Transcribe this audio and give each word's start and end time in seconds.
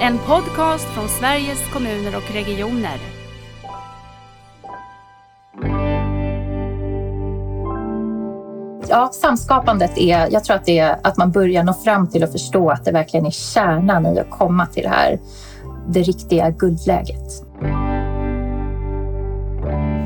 En 0.00 0.18
podcast 0.18 0.84
från 0.84 1.08
Sveriges 1.08 1.72
kommuner 1.72 2.16
och 2.16 2.34
regioner. 2.34 2.98
Ja, 8.88 9.10
samskapandet 9.12 9.98
är, 9.98 10.28
jag 10.32 10.44
tror 10.44 10.56
att 10.56 10.64
det 10.64 10.78
är 10.78 10.98
att 11.02 11.16
man 11.16 11.32
börjar 11.32 11.62
nå 11.62 11.72
fram 11.72 12.08
till 12.08 12.24
att 12.24 12.32
förstå 12.32 12.70
att 12.70 12.84
det 12.84 12.92
verkligen 12.92 13.26
är 13.26 13.30
kärnan 13.30 14.06
i 14.06 14.18
att 14.18 14.30
komma 14.30 14.66
till 14.66 14.82
det 14.82 14.88
här, 14.88 15.20
det 15.88 16.02
riktiga 16.02 16.50
guldläget. 16.50 17.42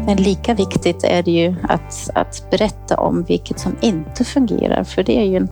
Men 0.06 0.16
lika 0.16 0.54
viktigt 0.54 1.04
är 1.04 1.22
det 1.22 1.30
ju 1.30 1.54
att, 1.62 2.10
att 2.14 2.50
berätta 2.50 2.96
om 2.96 3.24
vilket 3.28 3.60
som 3.60 3.76
inte 3.80 4.24
fungerar, 4.24 4.84
för 4.84 5.02
det 5.02 5.18
är 5.18 5.24
ju 5.24 5.36
en, 5.36 5.48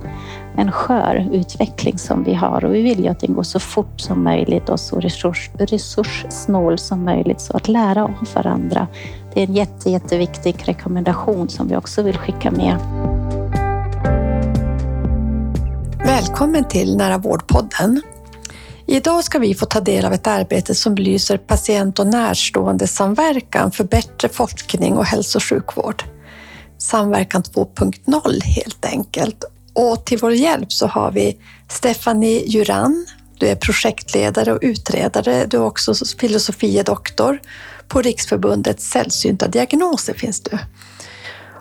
en 0.59 0.72
skör 0.72 1.29
utveckling 1.32 1.98
som 1.98 2.24
vi 2.24 2.34
har 2.34 2.64
och 2.64 2.74
vi 2.74 2.82
vill 2.82 3.04
ju 3.04 3.09
att 3.09 3.20
den 3.20 3.34
går 3.34 3.43
så 3.43 3.61
fort 3.61 4.00
som 4.00 4.24
möjligt 4.24 4.68
och 4.68 4.80
så 4.80 5.01
resurs, 5.01 5.51
resurssnål 5.59 6.78
som 6.78 7.05
möjligt. 7.05 7.41
Så 7.41 7.56
att 7.56 7.69
lära 7.69 8.05
av 8.05 8.28
varandra, 8.34 8.87
det 9.34 9.42
är 9.42 9.46
en 9.46 9.55
jätte, 9.55 9.91
jätteviktig 9.91 10.56
rekommendation 10.65 11.48
som 11.48 11.68
vi 11.68 11.77
också 11.77 12.02
vill 12.02 12.18
skicka 12.18 12.51
med. 12.51 12.77
Välkommen 15.98 16.65
till 16.68 16.96
Nära 16.96 17.18
vårdpodden. 17.18 18.02
Idag 18.87 19.24
ska 19.24 19.38
vi 19.38 19.54
få 19.54 19.66
ta 19.66 19.80
del 19.80 20.04
av 20.04 20.12
ett 20.12 20.27
arbete 20.27 20.74
som 20.74 20.95
belyser 20.95 21.38
patient 21.38 21.98
och 21.98 22.06
närstående 22.06 22.87
samverkan 22.87 23.70
för 23.70 23.84
bättre 23.84 24.29
forskning 24.29 24.96
och 24.96 25.04
hälso 25.04 25.38
och 25.38 25.43
sjukvård. 25.43 26.02
Samverkan 26.79 27.43
2.0 27.43 28.43
helt 28.43 28.84
enkelt. 28.84 29.45
Och 29.80 30.05
till 30.05 30.18
vår 30.18 30.32
hjälp 30.32 30.73
så 30.73 30.87
har 30.87 31.12
vi 31.12 31.38
Stephanie 31.68 32.42
Juran. 32.46 33.06
Du 33.38 33.46
är 33.46 33.56
projektledare 33.56 34.52
och 34.52 34.59
utredare. 34.62 35.46
Du 35.46 35.56
är 35.56 35.62
också 35.62 35.95
filosofie 36.18 36.82
doktor 36.82 37.40
på 37.88 38.02
Riksförbundet 38.02 38.80
sällsynta 38.80 39.49
diagnoser 39.49 40.15
finns 40.15 40.40
du. 40.40 40.59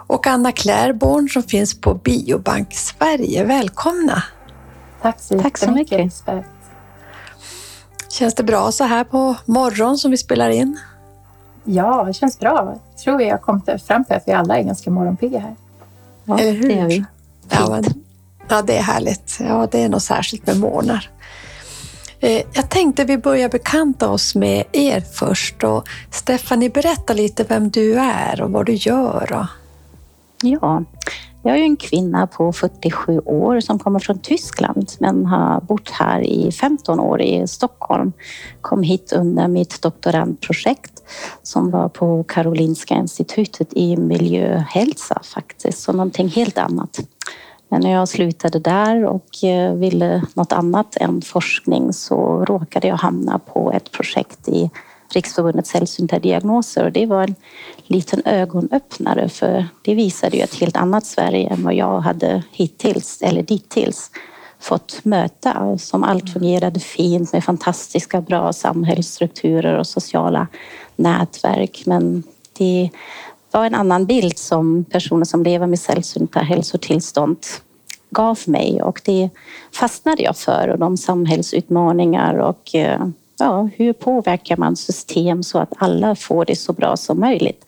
Och 0.07 0.27
Anna 0.27 0.51
Klärborn 0.51 1.29
som 1.29 1.43
finns 1.43 1.81
på 1.81 1.93
Biobank 1.93 2.73
Sverige. 2.73 3.43
Välkomna! 3.43 4.23
Tack 5.01 5.19
så, 5.19 5.39
Tack 5.39 5.57
så 5.57 5.71
mycket. 5.71 5.99
mycket. 6.05 6.45
Känns 8.09 8.35
det 8.35 8.43
bra 8.43 8.71
så 8.71 8.83
här 8.83 9.03
på 9.03 9.35
morgon 9.45 9.97
som 9.97 10.11
vi 10.11 10.17
spelar 10.17 10.49
in? 10.49 10.79
Ja, 11.63 12.03
det 12.03 12.13
känns 12.13 12.39
bra. 12.39 12.79
Jag 12.91 12.97
tror 13.03 13.17
vi 13.17 13.29
har 13.29 13.37
kommit 13.37 13.83
fram 13.87 14.05
till 14.05 14.15
att 14.15 14.23
vi 14.25 14.31
alla 14.31 14.57
är 14.57 14.63
ganska 14.63 14.91
morgonpigga 14.91 15.39
här. 15.39 15.55
Ja, 16.23 16.39
Eller 16.39 16.51
hur? 16.51 16.69
Det 16.69 16.79
är 16.79 16.87
vi. 16.87 17.05
Ja, 17.49 17.69
men, 17.69 18.06
ja, 18.49 18.61
det 18.61 18.77
är 18.77 18.81
härligt. 18.81 19.37
Ja, 19.39 19.67
det 19.71 19.83
är 19.83 19.89
något 19.89 20.03
särskilt 20.03 20.47
med 20.47 20.59
morgnar. 20.59 21.09
Eh, 22.19 22.41
jag 22.53 22.69
tänkte 22.69 23.03
vi 23.03 23.17
börjar 23.17 23.49
bekanta 23.49 24.09
oss 24.09 24.35
med 24.35 24.63
er 24.71 25.01
först. 25.01 25.63
Och 25.63 25.87
Stephanie, 26.11 26.69
berätta 26.69 27.13
lite 27.13 27.43
vem 27.43 27.69
du 27.69 27.99
är 27.99 28.41
och 28.41 28.51
vad 28.51 28.65
du 28.65 28.73
gör. 28.73 29.33
Och... 29.33 29.45
Ja, 30.41 30.83
jag 31.43 31.57
är 31.57 31.61
en 31.61 31.77
kvinna 31.77 32.27
på 32.27 32.53
47 32.53 33.19
år 33.19 33.59
som 33.59 33.79
kommer 33.79 33.99
från 33.99 34.19
Tyskland 34.19 34.91
men 34.99 35.25
har 35.25 35.61
bott 35.61 35.89
här 35.89 36.21
i 36.21 36.51
15 36.51 36.99
år 36.99 37.21
i 37.21 37.47
Stockholm. 37.47 38.13
Kom 38.61 38.83
hit 38.83 39.13
under 39.15 39.47
mitt 39.47 39.81
doktorandprojekt 39.81 41.03
som 41.43 41.71
var 41.71 41.89
på 41.89 42.23
Karolinska 42.23 42.95
institutet 42.95 43.73
i 43.73 43.97
miljöhälsa 43.97 45.21
faktiskt, 45.23 45.79
så 45.79 45.91
någonting 45.91 46.27
helt 46.27 46.57
annat. 46.57 46.99
Men 47.69 47.81
när 47.81 47.91
jag 47.91 48.07
slutade 48.07 48.59
där 48.59 49.05
och 49.05 49.43
eh, 49.43 49.73
ville 49.73 50.21
något 50.33 50.51
annat 50.51 50.97
än 50.97 51.21
forskning 51.21 51.93
så 51.93 52.45
råkade 52.45 52.87
jag 52.87 52.95
hamna 52.95 53.39
på 53.39 53.71
ett 53.71 53.91
projekt 53.91 54.47
i 54.47 54.69
Riksförbundet 55.13 55.67
sällsynta 55.67 56.19
diagnoser 56.19 56.85
och 56.85 56.91
det 56.91 57.05
var 57.05 57.23
en 57.23 57.35
liten 57.87 58.21
ögonöppnare 58.25 59.29
för 59.29 59.65
det 59.81 59.95
visade 59.95 60.37
ju 60.37 60.43
ett 60.43 60.55
helt 60.55 60.77
annat 60.77 61.05
Sverige 61.05 61.49
än 61.49 61.63
vad 61.63 61.73
jag 61.73 61.99
hade 61.99 62.43
hittills, 62.51 63.21
eller 63.21 63.43
dittills, 63.43 64.11
fått 64.59 65.05
möta. 65.05 65.77
Som 65.77 66.03
allt 66.03 66.29
fungerade 66.29 66.79
fint 66.79 67.33
med 67.33 67.43
fantastiska 67.43 68.21
bra 68.21 68.53
samhällsstrukturer 68.53 69.79
och 69.79 69.87
sociala 69.87 70.47
nätverk. 70.95 71.83
Men 71.85 72.23
det 72.57 72.89
var 73.51 73.65
en 73.65 73.75
annan 73.75 74.05
bild 74.05 74.37
som 74.37 74.83
personer 74.83 75.25
som 75.25 75.43
lever 75.43 75.67
med 75.67 75.79
sällsynta 75.79 76.39
hälsotillstånd 76.39 77.37
gav 78.09 78.39
mig 78.45 78.81
och 78.81 79.01
det 79.05 79.29
fastnade 79.71 80.23
jag 80.23 80.37
för 80.37 80.67
och 80.67 80.79
de 80.79 80.97
samhällsutmaningar 80.97 82.37
och 82.37 82.75
eh, 82.75 83.07
ja, 83.39 83.69
hur 83.75 83.93
påverkar 83.93 84.57
man 84.57 84.75
system 84.75 85.43
så 85.43 85.59
att 85.59 85.73
alla 85.77 86.15
får 86.15 86.45
det 86.45 86.55
så 86.55 86.73
bra 86.73 86.97
som 86.97 87.19
möjligt? 87.19 87.65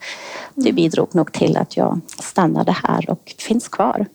Det 0.54 0.72
bidrog 0.72 1.14
nog 1.14 1.32
till 1.32 1.56
att 1.56 1.76
jag 1.76 2.00
stannade 2.22 2.72
här 2.72 3.10
och 3.10 3.34
finns 3.38 3.68
kvar. 3.68 4.06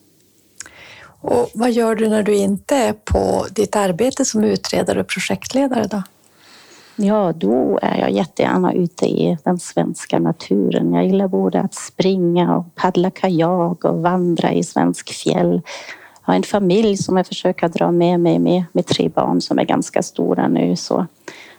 Och 1.20 1.50
vad 1.54 1.72
gör 1.72 1.94
du 1.94 2.08
när 2.08 2.22
du 2.22 2.34
inte 2.34 2.76
är 2.76 2.92
på 2.92 3.46
ditt 3.50 3.76
arbete 3.76 4.24
som 4.24 4.44
utredare 4.44 5.00
och 5.00 5.06
projektledare? 5.06 5.86
Då? 5.90 6.02
Ja, 6.96 7.32
då 7.36 7.78
är 7.82 7.98
jag 7.98 8.10
jättegärna 8.10 8.72
ute 8.72 9.06
i 9.06 9.38
den 9.44 9.58
svenska 9.58 10.18
naturen. 10.18 10.92
Jag 10.92 11.06
gillar 11.06 11.28
både 11.28 11.60
att 11.60 11.74
springa 11.74 12.56
och 12.56 12.74
paddla 12.74 13.10
kajak 13.10 13.84
och 13.84 14.02
vandra 14.02 14.52
i 14.52 14.62
svensk 14.64 15.12
fjäll. 15.12 15.62
Jag 16.24 16.32
har 16.32 16.34
en 16.34 16.42
familj 16.42 16.96
som 16.96 17.16
jag 17.16 17.26
försöker 17.26 17.68
dra 17.68 17.92
med 17.92 18.20
mig 18.20 18.38
med, 18.38 18.64
med 18.72 18.86
tre 18.86 19.08
barn 19.08 19.40
som 19.40 19.58
är 19.58 19.64
ganska 19.64 20.02
stora 20.02 20.48
nu. 20.48 20.76
Så 20.76 21.06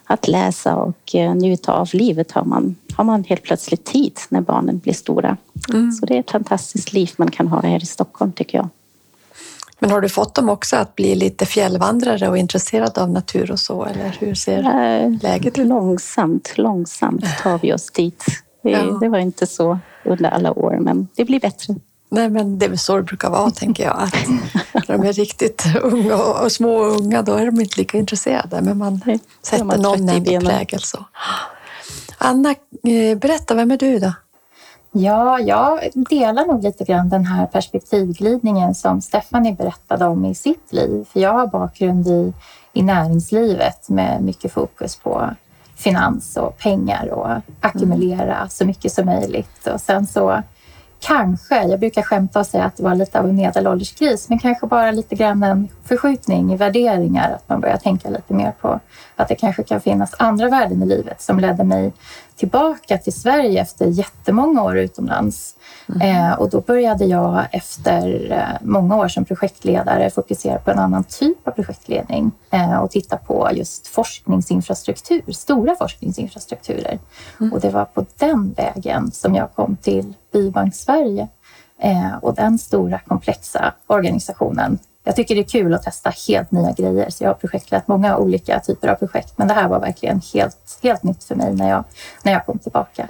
att 0.04 0.28
läsa 0.28 0.76
och 0.76 1.16
eh, 1.16 1.36
njuta 1.36 1.74
av 1.74 1.90
livet 1.94 2.32
har 2.32 2.46
man, 2.46 2.76
har 2.94 3.04
man 3.04 3.24
helt 3.24 3.44
plötsligt 3.44 3.86
tid 3.86 4.20
när 4.30 4.42
barnen 4.42 4.80
blir 4.80 4.94
stora. 4.94 5.38
Mm. 5.74 5.92
Så 5.92 6.06
det 6.06 6.16
är 6.16 6.20
ett 6.20 6.32
fantastiskt 6.32 6.94
liv 6.94 7.10
man 7.18 7.32
kan 7.32 7.48
ha 7.48 7.62
här 7.62 7.84
i 7.84 7.86
Stockholm 7.86 8.32
tycker 8.32 8.58
jag. 8.58 8.70
Men 9.80 9.92
har 9.92 10.02
du 10.02 10.10
fått 10.10 10.36
dem 10.36 10.50
också 10.50 10.76
att 10.76 10.96
bli 10.96 11.16
lite 11.16 11.46
fjällvandrare 11.46 12.30
och 12.30 12.38
intresserade 12.38 13.02
av 13.02 13.10
natur 13.10 13.52
och 13.52 13.60
så? 13.60 13.86
Eller 13.86 14.16
hur 14.20 14.36
ser 14.36 14.60
Eh, 14.60 15.12
läget 15.22 15.58
ut? 15.60 15.68
Långsamt, 15.68 16.54
långsamt 16.58 17.26
tar 17.44 17.60
vi 17.60 17.74
oss 17.74 17.92
dit. 17.92 18.24
Det, 18.64 18.70
Ja. 18.72 18.84
det 19.02 19.10
var 19.10 19.18
inte 19.18 19.48
så 19.48 19.80
under 20.06 20.30
alla 20.30 20.52
år, 20.52 20.78
men 20.80 21.08
det 21.16 21.26
blir 21.26 21.40
bättre. 21.40 21.76
Nej, 22.10 22.30
men 22.30 22.60
det 22.60 22.66
är 22.66 22.70
väl 22.70 22.78
så 22.80 22.96
det 22.98 23.04
brukar 23.04 23.30
vara, 23.30 23.52
tänker 23.52 23.84
jag. 23.84 23.98
Att 24.02 24.28
när 24.88 24.98
de 24.98 25.08
är 25.08 25.14
riktigt 25.14 25.64
unga 25.82 26.16
och, 26.16 26.44
och 26.44 26.52
små 26.52 26.76
och 26.76 26.92
unga, 27.00 27.22
då 27.22 27.34
är 27.34 27.46
de 27.46 27.62
inte 27.62 27.78
lika 27.80 27.98
intresserade. 27.98 28.62
Men 28.62 28.78
man 28.78 29.02
Nej, 29.06 29.20
sätter 29.42 29.66
har 29.66 29.78
någon 29.78 30.06
benen. 30.24 30.46
prägel. 30.46 30.82
Så. 30.82 31.06
Anna, 32.18 32.50
eh, 32.84 33.18
berätta, 33.18 33.56
vem 33.56 33.72
är 33.72 33.78
du 33.78 34.00
då? 34.00 34.14
Ja, 35.00 35.40
jag 35.40 35.80
delar 36.10 36.46
nog 36.46 36.64
lite 36.64 36.84
grann 36.84 37.10
den 37.10 37.26
här 37.26 37.46
perspektivglidningen 37.46 38.76
som 38.76 39.02
Stephanie 39.02 39.54
berättade 39.54 40.06
om 40.06 40.26
i 40.26 40.36
sitt 40.36 40.74
liv. 40.74 41.06
För 41.12 41.20
jag 41.20 41.34
har 41.34 41.48
bakgrund 41.48 42.08
i, 42.08 42.34
i 42.74 42.84
näringslivet 42.84 43.90
med 43.90 44.24
mycket 44.24 44.52
fokus 44.52 44.96
på 44.96 45.30
finans 45.76 46.38
och 46.38 46.58
pengar 46.58 47.10
och 47.10 47.42
ackumulera 47.60 48.50
så 48.50 48.66
mycket 48.66 48.92
som 48.92 49.06
möjligt. 49.06 49.68
Och 49.68 49.82
sen 49.82 50.08
så 50.08 50.42
kanske, 51.00 51.64
jag 51.64 51.80
brukar 51.80 52.02
skämta 52.02 52.40
och 52.40 52.46
säga 52.46 52.64
att 52.64 52.78
det 52.78 52.84
var 52.84 52.96
lite 52.96 53.20
av 53.20 53.30
en 53.30 53.36
medelålderskris, 53.36 54.30
men 54.30 54.40
kanske 54.40 54.68
bara 54.68 54.92
lite 54.92 55.16
grann 55.16 55.44
en 55.44 55.68
förskjutning 55.84 56.54
i 56.54 56.58
värderingar. 56.58 57.32
Att 57.32 57.50
man 57.50 57.62
börjar 57.62 57.78
tänka 57.78 58.10
lite 58.10 58.34
mer 58.34 58.54
på 58.62 58.80
att 59.16 59.28
det 59.28 59.36
kanske 59.36 59.64
kan 59.64 59.82
finnas 59.82 60.16
andra 60.20 60.50
värden 60.50 60.84
i 60.84 60.86
livet 60.86 61.22
som 61.22 61.40
ledde 61.40 61.64
mig 61.64 61.94
tillbaka 62.38 62.98
till 62.98 63.14
Sverige 63.14 63.62
efter 63.62 63.86
jättemånga 63.86 64.64
år 64.64 64.78
utomlands. 64.78 65.56
Eh, 66.02 66.34
och 66.34 66.50
då 66.50 66.62
började 66.62 67.06
jag 67.06 67.46
efter 67.52 68.32
eh, 68.32 68.68
många 68.68 68.98
år 68.98 69.08
som 69.08 69.26
projektledare 69.26 70.10
fokusera 70.10 70.60
på 70.60 70.72
en 70.72 70.80
annan 70.80 71.04
typ 71.04 71.48
av 71.48 71.52
projektledning 71.52 72.32
eh, 72.52 72.78
och 72.78 72.92
titta 72.92 73.18
på 73.18 73.50
just 73.54 73.88
forskningsinfrastruktur, 73.88 75.32
stora 75.32 75.76
forskningsinfrastrukturer. 75.76 77.00
Och 77.52 77.60
det 77.60 77.70
var 77.70 77.86
på 77.86 78.06
den 78.18 78.54
vägen 78.54 79.12
som 79.12 79.36
jag 79.36 79.54
kom 79.56 79.78
till 79.78 80.14
Biobank 80.34 80.76
Sverige 80.76 81.28
eh, 81.82 82.16
och 82.22 82.36
den 82.36 82.58
stora 82.58 83.00
komplexa 83.00 83.74
organisationen. 83.88 84.80
Jag 85.08 85.16
tycker 85.16 85.36
det 85.36 85.42
är 85.42 85.44
kul 85.44 85.74
att 85.74 85.84
testa 85.84 86.14
helt 86.28 86.52
nya 86.52 86.72
grejer, 86.72 87.10
så 87.10 87.24
jag 87.24 87.30
har 87.30 87.36
projektlett 87.36 87.88
många 87.88 88.18
olika 88.18 88.60
typer 88.60 88.88
av 88.88 88.96
projekt, 88.96 89.34
men 89.38 89.48
det 89.48 89.54
här 89.54 89.68
var 89.68 89.80
verkligen 89.80 90.22
helt, 90.34 90.80
helt 90.84 91.04
nytt 91.04 91.24
för 91.24 91.36
mig 91.36 91.54
när 91.54 91.70
jag, 91.70 91.84
när 92.24 92.32
jag 92.32 92.46
kom 92.46 92.60
tillbaka. 92.60 93.08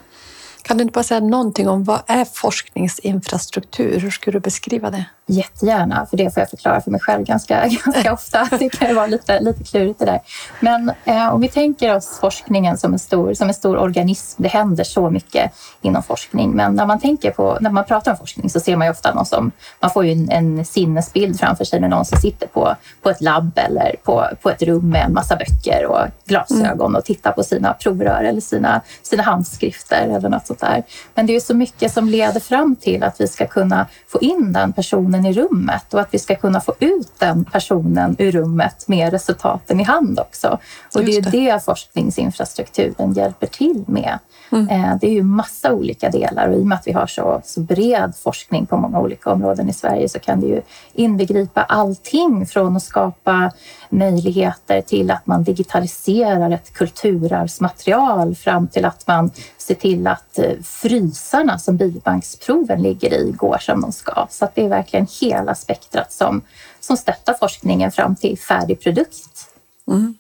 Kan 0.68 0.78
du 0.78 0.82
inte 0.82 0.92
bara 0.92 1.04
säga 1.04 1.20
någonting 1.20 1.70
om 1.70 1.84
vad 1.84 2.02
är 2.08 2.26
forskningsinfrastruktur? 2.26 4.00
Hur 4.00 4.10
skulle 4.10 4.36
du 4.36 4.40
beskriva 4.40 4.92
det? 4.92 5.06
Jättegärna, 5.26 6.06
för 6.06 6.18
det 6.18 6.34
får 6.34 6.42
jag 6.42 6.50
förklara 6.50 6.82
för 6.82 6.92
mig 6.92 7.02
själv 7.02 7.26
ganska, 7.26 7.68
ganska 7.86 8.14
ofta. 8.14 8.48
Det 8.60 8.70
kan 8.70 8.88
ju 8.88 8.94
vara 8.94 9.08
lite, 9.08 9.40
lite 9.40 9.64
klurigt 9.64 10.00
det 10.00 10.06
där. 10.06 10.20
Men 10.60 10.92
eh, 11.06 11.34
om 11.34 11.42
vi 11.42 11.48
tänker 11.48 11.96
oss 11.96 12.18
forskningen 12.20 12.78
som 12.78 12.94
en, 12.94 13.00
stor, 13.00 13.34
som 13.34 13.48
en 13.48 13.54
stor 13.54 13.78
organism. 13.78 14.44
Det 14.44 14.50
händer 14.50 14.84
så 14.84 15.10
mycket 15.10 15.52
inom 15.82 16.04
forskning. 16.04 16.52
Men 16.52 16.74
när 16.74 16.86
man, 16.86 17.00
tänker 17.00 17.32
på, 17.32 17.58
när 17.62 17.72
man 17.72 17.86
pratar 17.86 18.12
om 18.12 18.18
forskning 18.18 18.50
så 18.50 18.60
ser 18.60 18.76
man 18.76 18.88
ju 18.88 18.92
ofta 18.92 19.14
någon 19.14 19.26
som... 19.26 19.52
Man 19.80 19.92
får 19.92 20.06
ju 20.06 20.12
en, 20.12 20.30
en 20.30 20.66
sinnesbild 20.66 21.40
framför 21.40 21.66
sig 21.66 21.82
med 21.82 21.90
någon 21.90 22.06
som 22.06 22.18
sitter 22.18 22.48
på, 22.48 22.76
på 23.02 23.10
ett 23.10 23.22
labb 23.22 23.52
eller 23.56 23.96
på, 24.04 24.28
på 24.42 24.50
ett 24.50 24.62
rum 24.62 24.90
med 24.90 25.06
en 25.06 25.14
massa 25.14 25.36
böcker 25.36 25.86
och 25.86 26.08
glasögon 26.26 26.88
mm. 26.88 26.96
och 26.96 27.06
tittar 27.06 27.32
på 27.32 27.44
sina 27.44 27.74
provrör 27.74 28.24
eller 28.24 28.42
sina, 28.42 28.82
sina 29.04 29.24
handskrifter 29.24 30.08
eller 30.08 30.30
något 30.30 30.48
sånt 30.48 30.57
där. 30.60 30.84
Men 31.16 31.26
det 31.26 31.36
är 31.36 31.40
så 31.40 31.54
mycket 31.54 31.94
som 31.94 32.10
leder 32.10 32.40
fram 32.40 32.76
till 32.76 33.04
att 33.04 33.22
vi 33.22 33.28
ska 33.28 33.48
kunna 33.48 33.86
få 34.08 34.20
in 34.22 34.54
den 34.54 34.74
personen 34.74 35.26
i 35.26 35.34
rummet 35.34 35.94
och 35.94 36.00
att 36.00 36.10
vi 36.12 36.20
ska 36.20 36.36
kunna 36.36 36.62
få 36.62 36.74
ut 36.80 37.12
den 37.20 37.46
personen 37.46 38.16
ur 38.20 38.32
rummet 38.32 38.88
med 38.88 39.12
resultaten 39.12 39.80
i 39.80 39.84
hand 39.84 40.20
också. 40.20 40.60
Och 40.96 41.06
det 41.06 41.18
är 41.18 41.22
det. 41.22 41.30
det 41.30 41.64
forskningsinfrastrukturen 41.66 43.14
hjälper 43.14 43.48
till 43.48 43.84
med. 43.88 44.20
Mm. 44.52 44.70
Eh, 44.70 44.98
det 45.02 45.08
är 45.08 45.12
ju 45.12 45.24
massa 45.24 45.74
olika 45.74 46.10
delar 46.10 46.48
och 46.48 46.56
i 46.56 46.62
och 46.62 46.68
med 46.68 46.76
att 46.76 46.88
vi 46.88 46.92
har 46.92 47.08
så, 47.08 47.42
så 47.46 47.62
bred 47.62 48.14
forskning 48.16 48.66
på 48.66 48.78
många 48.78 49.00
olika 49.00 49.32
områden 49.32 49.70
i 49.70 49.74
Sverige 49.74 50.10
så 50.10 50.20
kan 50.20 50.42
det 50.42 50.48
ju 50.48 50.62
inbegripa 50.94 51.64
allting 51.64 52.46
från 52.46 52.76
att 52.76 52.84
skapa 52.84 53.52
möjligheter 53.90 54.82
till 54.82 55.12
att 55.12 55.28
man 55.28 55.44
digitaliserar 55.44 56.52
ett 56.52 56.74
kulturarvsmaterial 56.74 58.36
fram 58.36 58.68
till 58.68 58.86
att 58.86 59.08
man 59.08 59.32
ser 59.58 59.76
till 59.76 60.08
att 60.08 60.40
frysarna 60.64 61.60
som 61.60 61.78
biobanksproven 61.78 62.82
ligger 62.82 63.14
i 63.14 63.32
går 63.32 63.58
som 63.58 63.82
de 63.82 63.92
ska. 63.92 64.28
Så 64.30 64.48
det 64.54 64.66
är 64.66 64.70
verkligen 64.70 65.08
hela 65.22 65.56
spektrat 65.56 66.12
som, 66.14 66.42
som 66.80 66.98
stöttar 66.98 67.34
forskningen 67.34 67.92
fram 67.92 68.16
till 68.16 68.40
färdig 68.40 68.82
produkt. 68.82 69.50
Mm. 69.88 70.16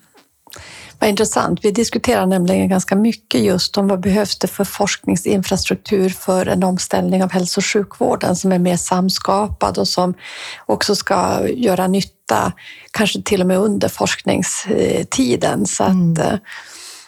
Vad 0.99 1.09
intressant. 1.09 1.59
Vi 1.63 1.71
diskuterar 1.71 2.25
nämligen 2.25 2.69
ganska 2.69 2.95
mycket 2.95 3.41
just 3.41 3.77
om 3.77 3.87
vad 3.87 3.99
behövs 3.99 4.39
det 4.39 4.47
för 4.47 4.63
forskningsinfrastruktur 4.63 6.09
för 6.09 6.45
en 6.45 6.63
omställning 6.63 7.23
av 7.23 7.31
hälso 7.31 7.59
och 7.59 7.65
sjukvården 7.65 8.35
som 8.35 8.51
är 8.51 8.59
mer 8.59 8.77
samskapad 8.77 9.77
och 9.77 9.87
som 9.87 10.13
också 10.65 10.95
ska 10.95 11.47
göra 11.49 11.87
nytta, 11.87 12.53
kanske 12.91 13.21
till 13.21 13.41
och 13.41 13.47
med 13.47 13.57
under 13.57 13.89
forskningstiden. 13.89 15.65
Så 15.65 15.83
att, 15.83 15.89
mm. 15.89 16.39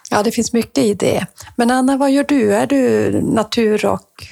Ja, 0.10 0.24
det 0.24 0.32
finns 0.32 0.54
mycket 0.54 0.84
i 0.84 0.94
det. 0.94 1.26
Men 1.56 1.72
Anna, 1.72 1.98
vad 1.98 2.12
gör 2.12 2.26
du? 2.28 2.56
Är 2.56 2.68
du 2.68 3.12
natur 3.22 3.86
och 3.86 4.24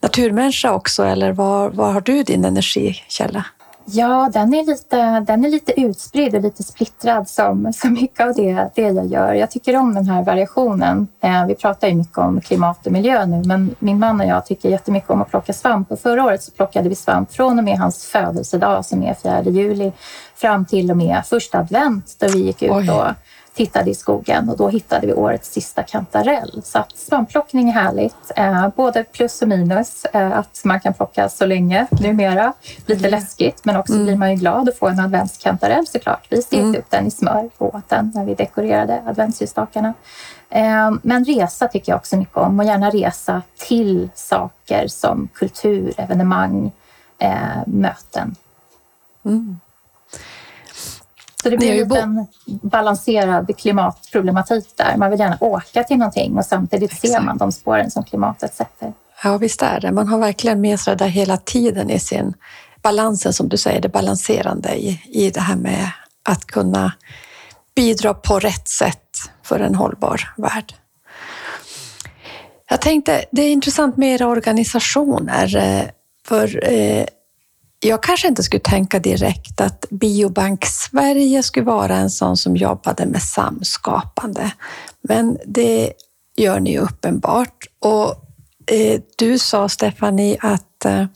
naturmänniska 0.00 0.72
också 0.72 1.04
eller 1.04 1.32
var, 1.32 1.70
var 1.70 1.92
har 1.92 2.00
du 2.00 2.22
din 2.22 2.44
energikälla? 2.44 3.44
Ja, 3.86 4.30
den 4.32 4.54
är 4.54 4.64
lite, 4.64 5.20
den 5.20 5.44
är 5.44 5.48
lite 5.48 5.80
utspridd 5.80 6.34
och 6.34 6.42
lite 6.42 6.62
splittrad 6.62 7.28
som, 7.28 7.72
som 7.72 7.92
mycket 7.92 8.26
av 8.26 8.34
det, 8.34 8.70
det 8.74 8.82
jag 8.82 9.06
gör. 9.06 9.34
Jag 9.34 9.50
tycker 9.50 9.76
om 9.76 9.94
den 9.94 10.06
här 10.06 10.22
variationen. 10.22 11.08
Eh, 11.20 11.46
vi 11.46 11.54
pratar 11.54 11.88
ju 11.88 11.94
mycket 11.94 12.18
om 12.18 12.40
klimat 12.40 12.86
och 12.86 12.92
miljö 12.92 13.26
nu, 13.26 13.42
men 13.44 13.74
min 13.78 13.98
man 13.98 14.20
och 14.20 14.26
jag 14.26 14.46
tycker 14.46 14.68
jättemycket 14.68 15.10
om 15.10 15.22
att 15.22 15.30
plocka 15.30 15.52
svamp. 15.52 15.92
Och 15.92 16.00
förra 16.00 16.24
året 16.24 16.42
så 16.42 16.52
plockade 16.52 16.88
vi 16.88 16.94
svamp 16.94 17.32
från 17.32 17.58
och 17.58 17.64
med 17.64 17.78
hans 17.78 18.04
födelsedag 18.04 18.84
som 18.84 19.02
är 19.02 19.14
4 19.14 19.42
juli 19.42 19.92
fram 20.36 20.64
till 20.64 20.90
och 20.90 20.96
med 20.96 21.22
första 21.26 21.58
advent 21.58 22.16
då 22.18 22.28
vi 22.28 22.38
gick 22.38 22.62
ut 22.62 22.70
Oj. 22.70 22.90
och 22.90 23.06
tittade 23.54 23.90
i 23.90 23.94
skogen 23.94 24.48
och 24.48 24.56
då 24.56 24.68
hittade 24.68 25.06
vi 25.06 25.12
årets 25.12 25.52
sista 25.52 25.82
kantarell. 25.82 26.62
Så 26.64 26.78
att 26.78 26.96
svampplockning 26.96 27.68
är 27.68 27.72
härligt, 27.72 28.32
eh, 28.36 28.68
både 28.76 29.04
plus 29.04 29.42
och 29.42 29.48
minus. 29.48 30.04
Eh, 30.04 30.38
att 30.38 30.60
man 30.64 30.80
kan 30.80 30.94
plocka 30.94 31.28
så 31.28 31.46
länge 31.46 31.86
numera. 31.90 32.52
Lite 32.86 33.08
mm. 33.08 33.10
läskigt, 33.10 33.64
men 33.64 33.76
också 33.76 33.92
mm. 33.92 34.04
blir 34.04 34.16
man 34.16 34.30
ju 34.30 34.36
glad 34.36 34.68
att 34.68 34.78
få 34.78 34.88
en 34.88 35.00
adventskantarell 35.00 35.86
såklart. 35.86 36.26
Vi 36.28 36.42
stekte 36.42 36.66
mm. 36.66 36.80
upp 36.80 36.90
den 36.90 37.06
i 37.06 37.10
smör 37.10 37.50
på 37.58 37.68
åt 37.68 37.88
den 37.88 38.12
när 38.14 38.24
vi 38.24 38.34
dekorerade 38.34 39.02
adventsljusstakarna. 39.06 39.94
Eh, 40.50 40.92
men 41.02 41.24
resa 41.24 41.68
tycker 41.68 41.92
jag 41.92 41.96
också 41.96 42.16
mycket 42.16 42.36
om 42.36 42.60
och 42.60 42.64
gärna 42.64 42.90
resa 42.90 43.42
till 43.56 44.08
saker 44.14 44.88
som 44.88 45.28
kultur, 45.34 45.94
evenemang, 45.96 46.72
eh, 47.18 47.66
möten. 47.66 48.36
Mm. 49.24 49.58
Så 51.44 51.50
det 51.50 51.56
blir 51.56 51.84
det 51.84 51.98
en 51.98 52.26
balanserad 52.46 53.58
klimatproblematik 53.58 54.66
där. 54.76 54.96
Man 54.96 55.10
vill 55.10 55.20
gärna 55.20 55.38
åka 55.40 55.84
till 55.84 55.96
någonting 55.96 56.38
och 56.38 56.44
samtidigt 56.44 56.92
Exakt. 56.92 57.12
ser 57.12 57.20
man 57.20 57.38
de 57.38 57.52
spåren 57.52 57.90
som 57.90 58.04
klimatet 58.04 58.54
sätter. 58.54 58.92
Ja, 59.24 59.38
visst 59.38 59.62
är 59.62 59.80
det. 59.80 59.92
Man 59.92 60.08
har 60.08 60.18
verkligen 60.18 60.60
med 60.60 60.80
sig 60.80 60.96
det 60.96 61.04
där 61.04 61.10
hela 61.10 61.36
tiden 61.36 61.90
i 61.90 61.98
sin 61.98 62.34
balansen, 62.82 63.32
som 63.32 63.48
du 63.48 63.56
säger, 63.56 63.80
det 63.80 63.88
balanserande 63.88 64.74
i, 64.74 65.02
i 65.04 65.30
det 65.30 65.40
här 65.40 65.56
med 65.56 65.90
att 66.22 66.46
kunna 66.46 66.92
bidra 67.76 68.14
på 68.14 68.38
rätt 68.38 68.68
sätt 68.68 69.08
för 69.42 69.60
en 69.60 69.74
hållbar 69.74 70.32
värld. 70.36 70.74
Jag 72.70 72.80
tänkte, 72.80 73.24
det 73.30 73.42
är 73.42 73.52
intressant 73.52 73.96
med 73.96 74.14
era 74.14 74.26
organisationer, 74.26 75.56
eh, 75.56 75.84
för 76.26 76.72
eh, 76.72 77.04
jag 77.84 78.02
kanske 78.02 78.28
inte 78.28 78.42
skulle 78.42 78.60
tänka 78.60 78.98
direkt 78.98 79.60
att 79.60 79.84
Biobank 79.90 80.66
Sverige 80.66 81.42
skulle 81.42 81.66
vara 81.66 81.96
en 81.96 82.10
sån 82.10 82.36
som 82.36 82.56
jobbade 82.56 83.06
med 83.06 83.22
samskapande. 83.22 84.50
Men 85.02 85.38
det 85.46 85.92
gör 86.36 86.60
ni 86.60 86.78
uppenbart. 86.78 87.66
Och 87.78 88.14
eh, 88.66 89.00
du 89.16 89.38
sa, 89.38 89.68
Stefanie, 89.68 90.36
att 90.40 90.84
eh, 90.84 91.06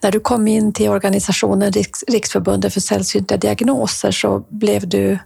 när 0.00 0.10
du 0.10 0.20
kom 0.20 0.48
in 0.48 0.72
till 0.72 0.88
organisationen 0.88 1.72
Riks 1.72 2.04
Riksförbundet 2.08 2.72
för 2.72 2.80
sällsynta 2.80 3.36
diagnoser 3.36 4.10
så 4.10 4.44
blev 4.48 4.88
du 4.88 5.18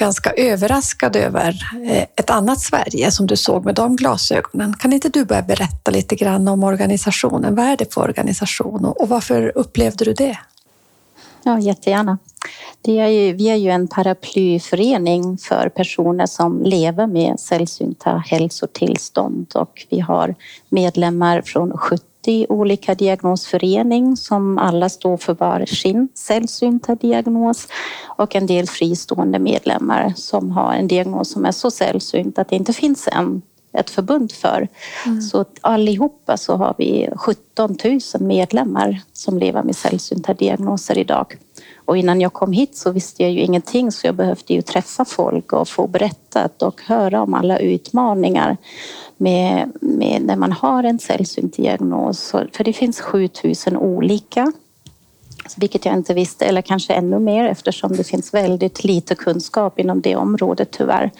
ganska 0.00 0.30
överraskad 0.30 1.16
över 1.16 1.68
eh, 1.84 2.02
ett 2.16 2.30
annat 2.30 2.60
Sverige 2.60 3.10
som 3.10 3.26
du 3.26 3.36
såg 3.36 3.64
med 3.64 3.74
de 3.74 3.96
glasögonen. 3.96 4.76
Kan 4.76 4.92
inte 4.92 5.08
du 5.08 5.24
börja 5.24 5.42
berätta 5.42 5.90
lite 5.90 6.16
grann 6.16 6.48
om 6.48 6.64
organisationen? 6.64 7.54
Vad 7.54 7.66
är 7.66 7.76
det 7.76 7.94
för 7.94 8.00
organisation 8.00 8.84
och 8.84 9.08
varför 9.08 9.52
upplevde 9.54 10.04
du 10.04 10.12
det? 10.12 10.38
Ja, 11.42 11.58
jättegärna. 11.58 12.18
Det 12.82 12.98
är 12.98 13.08
ju, 13.08 13.32
vi 13.32 13.48
är 13.48 13.56
ju 13.56 13.70
en 13.70 13.88
paraplyförening 13.88 15.38
för 15.38 15.68
personer 15.68 16.26
som 16.26 16.62
lever 16.62 17.06
med 17.06 17.40
sällsynta 17.40 18.24
hälsotillstånd 18.26 19.52
och 19.54 19.86
vi 19.90 20.00
har 20.00 20.34
medlemmar 20.68 21.42
från 21.42 21.78
70 21.78 22.04
80 22.20 22.46
olika 22.48 22.94
diagnosförening 22.94 24.16
som 24.16 24.58
alla 24.58 24.88
står 24.88 25.16
för 25.16 25.34
var 25.34 25.66
sin 25.66 26.08
sällsynta 26.14 26.94
diagnos 26.94 27.68
och 28.06 28.36
en 28.36 28.46
del 28.46 28.66
fristående 28.66 29.38
medlemmar 29.38 30.12
som 30.16 30.50
har 30.50 30.72
en 30.72 30.88
diagnos 30.88 31.32
som 31.32 31.44
är 31.44 31.52
så 31.52 31.70
sällsynt 31.70 32.38
att 32.38 32.48
det 32.48 32.56
inte 32.56 32.72
finns 32.72 33.08
en 33.12 33.42
ett 33.72 33.90
förbund 33.90 34.32
för. 34.32 34.68
Mm. 35.06 35.22
Så 35.22 35.44
allihopa 35.60 36.36
så 36.36 36.56
har 36.56 36.74
vi 36.78 37.08
17 37.16 37.76
000 37.84 38.00
medlemmar 38.20 39.00
som 39.12 39.38
lever 39.38 39.62
med 39.62 39.76
sällsynta 39.76 40.34
diagnoser 40.34 40.98
idag. 40.98 41.36
Och 41.90 41.96
innan 41.96 42.20
jag 42.20 42.32
kom 42.32 42.52
hit 42.52 42.76
så 42.76 42.90
visste 42.90 43.22
jag 43.22 43.32
ju 43.32 43.40
ingenting 43.40 43.92
så 43.92 44.06
jag 44.06 44.14
behövde 44.14 44.54
ju 44.54 44.62
träffa 44.62 45.04
folk 45.04 45.52
och 45.52 45.68
få 45.68 45.86
berättat 45.86 46.62
och 46.62 46.80
höra 46.82 47.22
om 47.22 47.34
alla 47.34 47.58
utmaningar 47.58 48.56
med, 49.16 49.72
med 49.80 50.22
när 50.22 50.36
man 50.36 50.52
har 50.52 50.84
en 50.84 50.98
sällsynt 50.98 51.56
diagnos. 51.56 52.30
För 52.30 52.64
det 52.64 52.72
finns 52.72 53.00
7000 53.00 53.76
olika 53.76 54.52
vilket 55.56 55.84
jag 55.84 55.94
inte 55.94 56.14
visste, 56.14 56.44
eller 56.44 56.62
kanske 56.62 56.92
ännu 56.92 57.18
mer 57.18 57.44
eftersom 57.44 57.96
det 57.96 58.04
finns 58.04 58.34
väldigt 58.34 58.84
lite 58.84 59.14
kunskap 59.14 59.78
inom 59.78 60.00
det 60.00 60.16
området 60.16 60.70
tyvärr. 60.70 61.10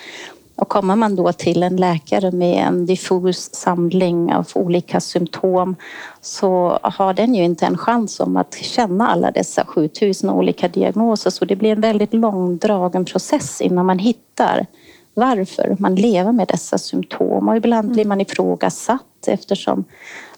Och 0.60 0.68
kommer 0.68 0.96
man 0.96 1.16
då 1.16 1.32
till 1.32 1.62
en 1.62 1.76
läkare 1.76 2.30
med 2.30 2.66
en 2.66 2.86
diffus 2.86 3.54
samling 3.54 4.34
av 4.34 4.48
olika 4.54 5.00
symptom 5.00 5.76
så 6.20 6.78
har 6.82 7.14
den 7.14 7.34
ju 7.34 7.44
inte 7.44 7.66
en 7.66 7.78
chans 7.78 8.20
om 8.20 8.36
att 8.36 8.54
känna 8.54 9.08
alla 9.08 9.30
dessa 9.30 9.64
7000 9.64 10.30
olika 10.30 10.68
diagnoser. 10.68 11.30
Så 11.30 11.44
det 11.44 11.56
blir 11.56 11.72
en 11.72 11.80
väldigt 11.80 12.14
långdragen 12.14 13.04
process 13.04 13.60
innan 13.60 13.86
man 13.86 13.98
hittar 13.98 14.66
varför 15.14 15.76
man 15.78 15.94
lever 15.94 16.32
med 16.32 16.48
dessa 16.48 16.78
symptom 16.78 17.48
och 17.48 17.56
ibland 17.56 17.92
blir 17.92 18.04
man 18.04 18.20
ifrågasatt 18.20 19.09
eftersom 19.28 19.84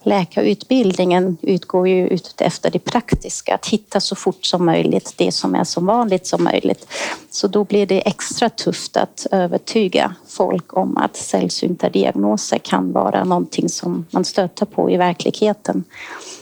läkarutbildningen 0.03 1.37
utgår 1.43 1.89
ju 1.89 2.09
ut 2.09 2.41
efter 2.41 2.71
det 2.71 2.79
praktiska, 2.79 3.55
att 3.55 3.67
hitta 3.67 4.01
så 4.01 4.17
fort 4.17 4.45
som 4.45 4.67
möjligt 4.67 5.15
det 5.17 5.33
som 5.33 5.55
är 5.55 5.65
så 5.65 5.81
vanligt 5.81 6.27
som 6.27 6.45
möjligt. 6.45 6.87
Så 7.31 7.49
då 7.49 7.65
blir 7.65 7.87
det 7.87 8.09
extra 8.09 8.49
tufft 8.49 8.97
att 8.97 9.27
övertyga 9.31 10.15
folk 10.29 10.77
om 10.77 10.97
att 10.97 11.17
sällsynta 11.17 11.89
diagnoser 11.89 12.59
kan 12.59 12.93
vara 12.93 13.25
någonting 13.25 13.69
som 13.69 14.07
man 14.11 14.25
stöter 14.25 14.67
på 14.67 14.91
i 14.91 14.97
verkligheten. 14.97 15.85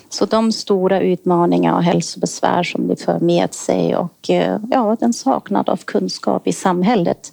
Så 0.09 0.27
de 0.27 0.53
stora 0.53 1.01
utmaningar 1.01 1.75
och 1.75 1.83
hälsobesvär 1.83 2.63
som 2.63 2.89
det 2.89 2.97
för 2.97 3.19
med 3.19 3.55
sig 3.55 3.97
och 3.97 4.31
eh, 4.31 4.59
ja, 4.71 4.97
den 5.01 5.13
saknad 5.13 5.69
av 5.69 5.77
kunskap 5.77 6.47
i 6.47 6.53
samhället 6.53 7.33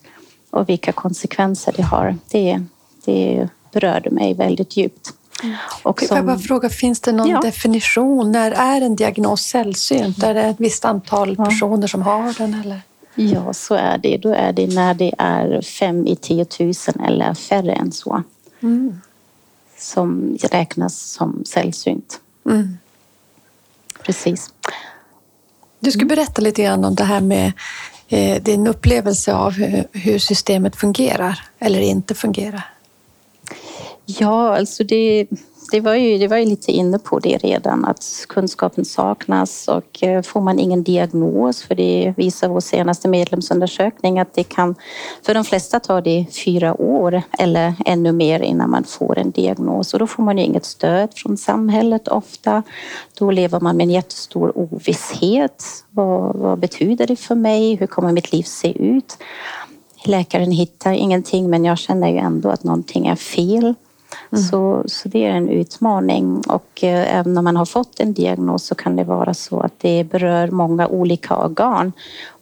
och 0.50 0.70
vilka 0.70 0.92
konsekvenser 0.92 1.74
det 1.78 1.84
har, 1.84 2.16
det, 2.32 2.62
det 3.06 3.50
berörde 3.80 4.10
mig 4.10 4.34
väldigt 4.34 4.78
djupt. 4.78 5.14
Och 5.84 6.02
Får 6.02 6.18
jag 6.18 6.26
bara 6.26 6.40
fråga, 6.40 6.70
finns 6.70 7.00
det 7.02 7.12
någon 7.12 7.30
Ja. 7.30 7.42
definition? 7.42 8.32
När 8.32 8.52
är 8.52 8.82
en 8.82 8.96
diagnos 8.96 9.42
sällsynt? 9.42 10.24
Är 10.24 10.34
det 10.34 10.42
ett 10.42 10.56
visst 10.60 10.86
antal 10.86 11.36
Ja. 11.38 11.46
personer 11.46 11.88
som 11.88 12.02
har 12.02 12.34
den? 12.38 12.62
Eller? 12.62 12.82
Ja, 13.16 13.54
så 13.54 13.76
är 13.76 13.98
det. 13.98 14.18
Då 14.18 14.34
är 14.34 14.54
det 14.54 14.68
när 14.76 14.94
det 14.94 15.12
är 15.18 15.62
fem 15.62 16.08
i 16.08 16.16
10 16.16 16.46
000 16.60 16.74
eller 17.08 17.34
färre 17.34 17.74
än 17.74 17.92
så 17.92 18.24
Mm. 18.62 19.02
som 19.80 20.38
räknas 20.52 21.00
som 21.02 21.44
sällsynt. 21.46 22.20
Mm. 22.46 22.78
Precis. 24.04 24.54
Du 25.80 25.92
skulle 25.92 26.06
berätta 26.06 26.42
lite 26.42 26.64
grann 26.64 26.86
om 26.86 26.96
det 26.96 27.04
här 27.04 27.22
med 27.22 27.52
eh, 28.08 28.44
din 28.44 28.68
upplevelse 28.68 29.34
av 29.34 29.52
hur, 29.52 29.88
hur 29.92 30.20
systemet 30.20 30.76
fungerar 30.76 31.42
eller 31.60 31.80
inte 31.82 32.16
fungerar. 32.16 32.66
Ja, 34.10 34.58
alltså 34.58 34.84
det, 34.84 35.28
det, 35.72 35.82
var 35.82 35.96
ju, 35.96 36.18
det 36.18 36.28
var 36.28 36.38
ju 36.38 36.46
lite 36.46 36.72
inne 36.72 37.00
på 37.00 37.20
det 37.20 37.38
redan, 37.38 37.86
att 37.86 38.26
kunskapen 38.30 38.86
saknas 38.86 39.68
och 39.68 40.04
eh, 40.04 40.22
får 40.22 40.42
man 40.42 40.60
ingen 40.60 40.84
diagnos, 40.84 41.64
för 41.64 41.76
det 41.76 42.14
visar 42.18 42.48
vår 42.50 42.60
senaste 42.60 43.08
medlemsundersökning 43.08 44.20
att 44.20 44.34
det 44.34 44.44
kan, 44.44 44.76
för 45.26 45.34
de 45.34 45.44
flesta 45.44 45.80
tar 45.80 46.02
det 46.02 46.26
fyra 46.46 46.82
år 46.82 47.22
eller 47.40 47.74
ännu 47.86 48.12
mer 48.12 48.40
innan 48.40 48.70
man 48.70 48.84
får 48.84 49.18
en 49.18 49.32
diagnos 49.32 49.94
och 49.94 50.00
då 50.00 50.08
får 50.08 50.24
man 50.24 50.38
ju 50.38 50.44
inget 50.44 50.66
stöd 50.66 51.14
från 51.14 51.38
samhället 51.38 52.08
ofta. 52.08 52.64
Då 53.20 53.32
lever 53.32 53.60
man 53.60 53.78
med 53.78 53.84
en 53.84 53.92
jättestor 53.92 54.58
ovisshet. 54.58 55.64
Vad, 55.90 56.36
vad 56.36 56.60
betyder 56.60 57.08
det 57.08 57.16
för 57.16 57.36
mig? 57.36 57.76
Hur 57.76 57.88
kommer 57.88 58.12
mitt 58.12 58.32
liv 58.32 58.44
se 58.44 58.84
ut? 58.84 59.18
Läkaren 60.06 60.52
hittar 60.52 60.92
ingenting 60.94 61.50
men 61.50 61.66
jag 61.66 61.78
känner 61.78 62.10
ju 62.10 62.18
ändå 62.18 62.50
att 62.50 62.64
någonting 62.64 63.08
är 63.08 63.16
fel. 63.16 63.76
Mm. 64.32 64.44
Så, 64.44 64.84
så 64.86 65.10
det 65.10 65.26
är 65.26 65.32
en 65.32 65.50
utmaning. 65.50 66.42
Och 66.48 66.84
eh, 66.84 67.18
även 67.18 67.34
när 67.34 67.42
man 67.42 67.56
har 67.56 67.66
fått 67.66 68.00
en 68.00 68.14
diagnos 68.14 68.64
så 68.64 68.76
kan 68.76 68.96
det 68.96 69.04
vara 69.04 69.34
så 69.34 69.60
att 69.60 69.80
det 69.80 70.04
berör 70.04 70.48
många 70.48 70.88
olika 70.88 71.38
organ 71.38 71.92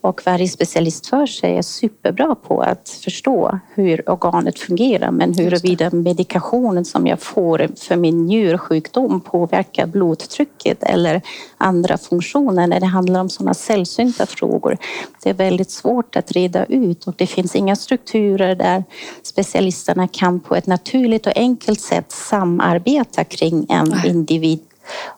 och 0.06 0.22
varje 0.26 0.48
specialist 0.48 1.08
för 1.08 1.26
sig 1.26 1.58
är 1.58 1.62
superbra 1.62 2.36
på 2.36 2.62
att 2.62 2.90
förstå 2.90 3.60
hur 3.74 4.10
organet 4.10 4.60
fungerar 4.60 5.12
men 5.12 5.34
huruvida 5.34 5.90
medikationen 5.92 6.86
som 6.86 7.08
jag 7.08 7.20
får 7.20 7.70
för 7.76 7.96
min 7.96 8.26
njursjukdom 8.26 9.22
påverkar 9.22 9.86
blodtrycket 9.86 10.84
eller 10.84 11.22
andra 11.58 11.98
funktioner 11.98 12.68
när 12.68 12.80
det 12.80 12.86
handlar 12.86 13.22
om 13.22 13.30
sådana 13.30 13.54
sällsynta 13.54 14.26
frågor. 14.26 14.78
Det 15.24 15.30
är 15.30 15.34
väldigt 15.34 15.72
svårt 15.72 16.16
att 16.16 16.32
reda 16.32 16.66
ut 16.66 17.08
och 17.08 17.14
det 17.18 17.28
finns 17.28 17.56
inga 17.56 17.76
strukturer 17.76 18.56
där 18.56 18.84
specialisterna 19.24 20.08
kan 20.08 20.40
på 20.40 20.56
ett 20.56 20.68
naturligt 20.68 21.28
och 21.28 21.38
enkelt 21.38 21.82
sätt 21.82 22.12
samarbeta 22.12 23.24
kring 23.24 23.66
en 23.70 24.06
individ 24.06 24.60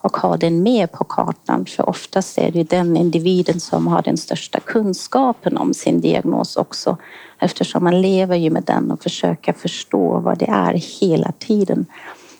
och 0.02 0.18
ha 0.18 0.38
den 0.38 0.64
med 0.64 0.92
på 0.92 1.04
kartan. 1.04 1.66
För 1.66 1.90
oftast 1.90 2.38
är 2.38 2.52
det 2.52 2.64
den 2.64 2.98
individen 2.98 3.60
som 3.60 3.88
har 3.88 4.02
den 4.02 4.18
största 4.18 4.60
kunskapen 4.60 5.58
om 5.58 5.74
sin 5.74 6.02
diagnos 6.02 6.58
också 6.58 6.98
eftersom 7.40 7.84
man 7.84 8.02
lever 8.02 8.36
ju 8.36 8.50
med 8.50 8.64
den 8.64 8.92
och 8.92 9.04
försöker 9.04 9.54
förstå 9.54 10.20
vad 10.20 10.38
det 10.38 10.50
är 10.50 10.74
hela 10.74 11.32
tiden. 11.32 11.86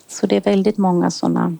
Så 0.08 0.26
det 0.26 0.36
är 0.36 0.40
väldigt 0.40 0.78
många 0.78 1.10
sådana 1.10 1.56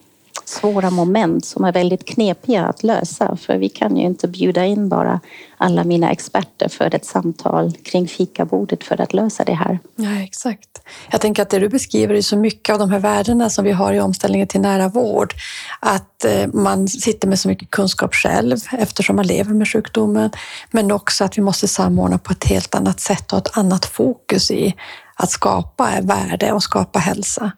svåra 0.48 0.90
moment 0.90 1.44
som 1.44 1.64
är 1.64 1.72
väldigt 1.72 2.04
knepiga 2.04 2.66
att 2.66 2.82
lösa 2.82 3.36
för 3.36 3.56
vi 3.56 3.68
kan 3.68 3.96
ju 3.96 4.02
inte 4.02 4.28
bjuda 4.28 4.64
in 4.64 4.88
bara 4.88 5.20
alla 5.56 5.84
mina 5.84 6.10
experter 6.10 6.68
för 6.68 6.94
ett 6.94 7.04
samtal 7.04 7.72
kring 7.72 8.08
fikabordet 8.08 8.84
för 8.84 9.00
att 9.00 9.12
lösa 9.12 9.44
det 9.44 9.54
här. 9.54 9.78
Ja, 9.96 10.22
exakt. 10.22 10.82
Jag 11.10 11.20
tänker 11.20 11.42
att 11.42 11.50
det 11.50 11.58
du 11.58 11.68
beskriver 11.68 12.14
är 12.14 12.22
så 12.22 12.36
mycket 12.36 12.72
av 12.72 12.78
de 12.78 12.90
här 12.90 12.98
värdena 12.98 13.50
som 13.50 13.64
vi 13.64 13.72
har 13.72 13.92
i 13.92 14.00
omställningen 14.00 14.48
till 14.48 14.60
nära 14.60 14.88
vård. 14.88 15.34
Att 15.80 16.24
eh, 16.24 16.46
man 16.52 16.88
sitter 16.88 17.28
med 17.28 17.38
så 17.38 17.48
mycket 17.48 17.70
kunskap 17.70 18.14
själv 18.14 18.56
eftersom 18.72 19.16
man 19.16 19.26
lever 19.26 19.54
med 19.54 19.68
sjukdomen. 19.68 20.30
Men 20.70 20.92
också 20.92 21.24
att 21.24 21.38
vi 21.38 21.42
måste 21.42 21.68
samordna 21.68 22.18
på 22.18 22.32
ett 22.32 22.44
helt 22.44 22.74
annat 22.74 23.00
sätt 23.00 23.32
och 23.32 23.38
ett 23.38 23.58
annat 23.58 23.84
fokus 23.84 24.50
i 24.50 24.74
att 25.14 25.30
skapa 25.30 25.88
värde 26.02 26.52
och 26.52 26.62
skapa 26.62 26.98
hälsa. 26.98 27.52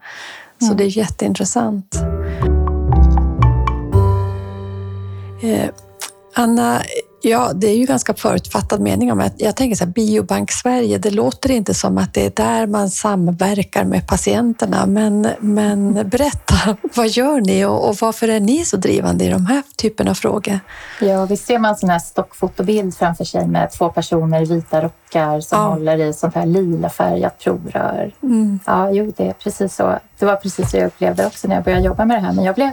Så 0.69 0.75
det 0.75 0.85
är 0.85 0.99
jätteintressant. 0.99 1.97
Eh, 5.55 5.71
Anna, 6.35 6.83
ja, 7.23 7.53
det 7.55 7.67
är 7.67 7.77
ju 7.77 7.85
ganska 7.87 8.15
förutfattad 8.15 8.81
mening 8.81 9.13
om 9.13 9.21
att 9.21 9.35
jag 9.37 9.57
tänker 9.57 9.77
så 9.77 9.85
här, 9.85 9.93
Biobank 9.93 10.53
Sverige, 10.53 10.99
det 10.99 11.11
låter 11.11 11.51
inte 11.51 11.75
som 11.75 11.99
att 11.99 12.15
det 12.15 12.27
är 12.27 12.31
där 12.45 12.67
man 12.67 12.91
samverkar 12.91 13.85
med 13.85 14.07
patienterna, 14.07 14.87
men, 14.87 15.29
men 15.41 16.09
berätta, 16.09 16.77
vad 16.95 17.09
gör 17.09 17.41
ni 17.41 17.65
och, 17.65 17.89
och 17.89 17.97
varför 18.01 18.29
är 18.29 18.41
ni 18.41 18.65
så 18.65 18.77
drivande 18.77 19.25
i 19.25 19.29
de 19.29 19.47
här 19.47 19.63
typen 19.77 20.09
av 20.09 20.15
frågor? 20.15 20.61
Ja, 21.01 21.25
visst 21.27 21.47
ser 21.47 21.59
man 21.59 21.71
en 21.71 21.77
sån 21.77 21.91
här 21.91 21.99
stockfotobild 21.99 22.97
framför 22.97 23.25
sig 23.25 23.47
med 23.47 23.71
två 23.71 23.89
personer 23.89 24.43
i 24.43 24.45
vita 24.45 24.83
rockar 24.83 25.41
som 25.41 25.59
Ja. 25.59 25.69
håller 25.69 25.99
i 25.99 26.13
sånt 26.13 26.35
här 26.35 26.47
lila 26.47 26.89
färgat 26.89 27.39
provrör. 27.39 28.15
Ja, 28.67 28.91
jo, 28.91 29.13
det 29.17 29.27
är 29.27 29.33
precis 29.33 29.75
så. 29.75 29.99
Det 30.21 30.27
var 30.27 30.37
precis 30.37 30.71
så 30.71 30.77
jag 30.77 30.87
upplevde 30.87 31.27
också 31.27 31.49
när 31.49 31.55
jag 31.55 31.65
började 31.65 31.85
jobba 31.85 32.05
med 32.05 32.17
det 32.17 32.21
här. 32.21 32.33
Men 32.33 32.45
jag 32.45 32.55
blev 32.55 32.71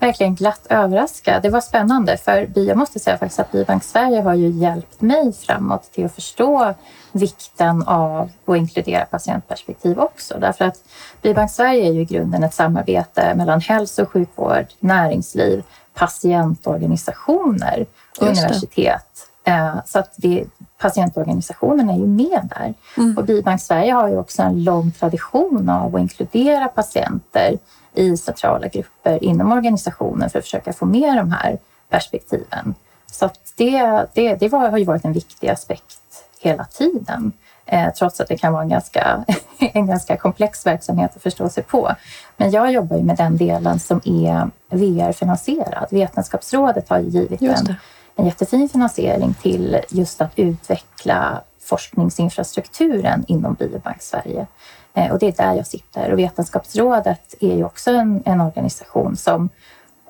verkligen 0.00 0.34
glatt 0.34 0.66
överraskad. 0.68 1.42
Det 1.42 1.50
var 1.50 1.60
spännande 1.60 2.16
för 2.16 2.58
jag 2.58 2.76
måste 2.76 2.98
säga 2.98 3.18
faktiskt 3.18 3.40
att 3.40 3.52
Biobank 3.52 3.84
Sverige 3.84 4.20
har 4.20 4.34
ju 4.34 4.48
hjälpt 4.48 5.00
mig 5.00 5.32
framåt 5.32 5.92
till 5.92 6.04
att 6.04 6.14
förstå 6.14 6.74
vikten 7.12 7.82
av 7.82 8.30
att 8.46 8.56
inkludera 8.56 9.04
patientperspektiv 9.04 9.98
också. 9.98 10.38
Därför 10.40 10.64
att 10.64 10.76
Biobank 11.22 11.50
Sverige 11.50 11.88
är 11.88 11.92
ju 11.92 12.00
i 12.00 12.04
grunden 12.04 12.44
ett 12.44 12.54
samarbete 12.54 13.34
mellan 13.34 13.60
hälso 13.60 14.02
och 14.02 14.10
sjukvård, 14.10 14.66
näringsliv, 14.80 15.62
patientorganisationer 15.94 17.86
det. 18.20 18.26
universitet. 18.26 19.13
Eh, 19.44 19.74
Så 19.86 19.98
att 19.98 20.12
det, 20.16 20.44
patientorganisationerna 20.78 21.92
är 21.92 21.96
ju 21.96 22.06
med 22.06 22.50
där. 22.56 22.74
Mm. 22.96 23.18
Och 23.18 23.24
Biobank 23.24 23.60
Sverige 23.60 23.92
har 23.92 24.08
ju 24.08 24.18
också 24.18 24.42
en 24.42 24.64
lång 24.64 24.90
tradition 24.92 25.68
av 25.68 25.94
att 25.94 26.00
inkludera 26.00 26.68
patienter 26.68 27.58
i 27.94 28.16
centrala 28.16 28.68
grupper 28.68 29.24
inom 29.24 29.52
organisationen 29.52 30.30
för 30.30 30.38
att 30.38 30.44
försöka 30.44 30.72
få 30.72 30.86
med 30.86 31.16
de 31.16 31.32
här 31.32 31.58
perspektiven. 31.88 32.74
Så 33.06 33.30
det, 33.56 34.06
det, 34.14 34.34
det 34.34 34.48
var, 34.48 34.68
har 34.68 34.78
ju 34.78 34.84
varit 34.84 35.04
en 35.04 35.12
viktig 35.12 35.48
aspekt 35.48 35.98
hela 36.40 36.64
tiden. 36.64 37.32
Eh, 37.66 37.92
trots 37.92 38.20
att 38.20 38.28
det 38.28 38.38
kan 38.38 38.52
vara 38.52 38.62
en 38.62 38.68
ganska, 38.68 39.24
en 39.58 39.86
ganska 39.86 40.16
komplex 40.16 40.66
verksamhet 40.66 41.16
att 41.16 41.22
förstå 41.22 41.48
sig 41.48 41.62
på. 41.62 41.90
Men 42.36 42.50
jag 42.50 42.72
jobbar 42.72 42.96
ju 42.96 43.02
med 43.02 43.16
den 43.16 43.36
delen 43.36 43.80
som 43.80 44.00
är 44.04 44.50
VR-finansierad. 44.70 45.86
Vetenskapsrådet 45.90 46.88
har 46.88 46.98
ju 46.98 47.08
givit 47.08 47.42
en. 47.42 47.74
En 48.16 48.24
jättefin 48.24 48.68
finansiering 48.68 49.34
till 49.42 49.80
just 49.90 50.20
att 50.20 50.38
utveckla 50.38 51.40
forskningsinfrastrukturen 51.60 53.24
inom 53.28 53.54
Biobank 53.54 54.02
Sverige. 54.02 54.46
Eh, 54.94 55.12
Och 55.12 55.18
det 55.18 55.26
är 55.26 55.32
där 55.46 55.54
jag 55.54 55.66
sitter. 55.66 56.12
Och 56.12 56.18
Vetenskapsrådet 56.18 57.34
är 57.40 57.56
ju 57.56 57.64
också 57.64 57.90
en, 57.90 58.22
en 58.26 58.40
organisation 58.40 59.16
som 59.16 59.48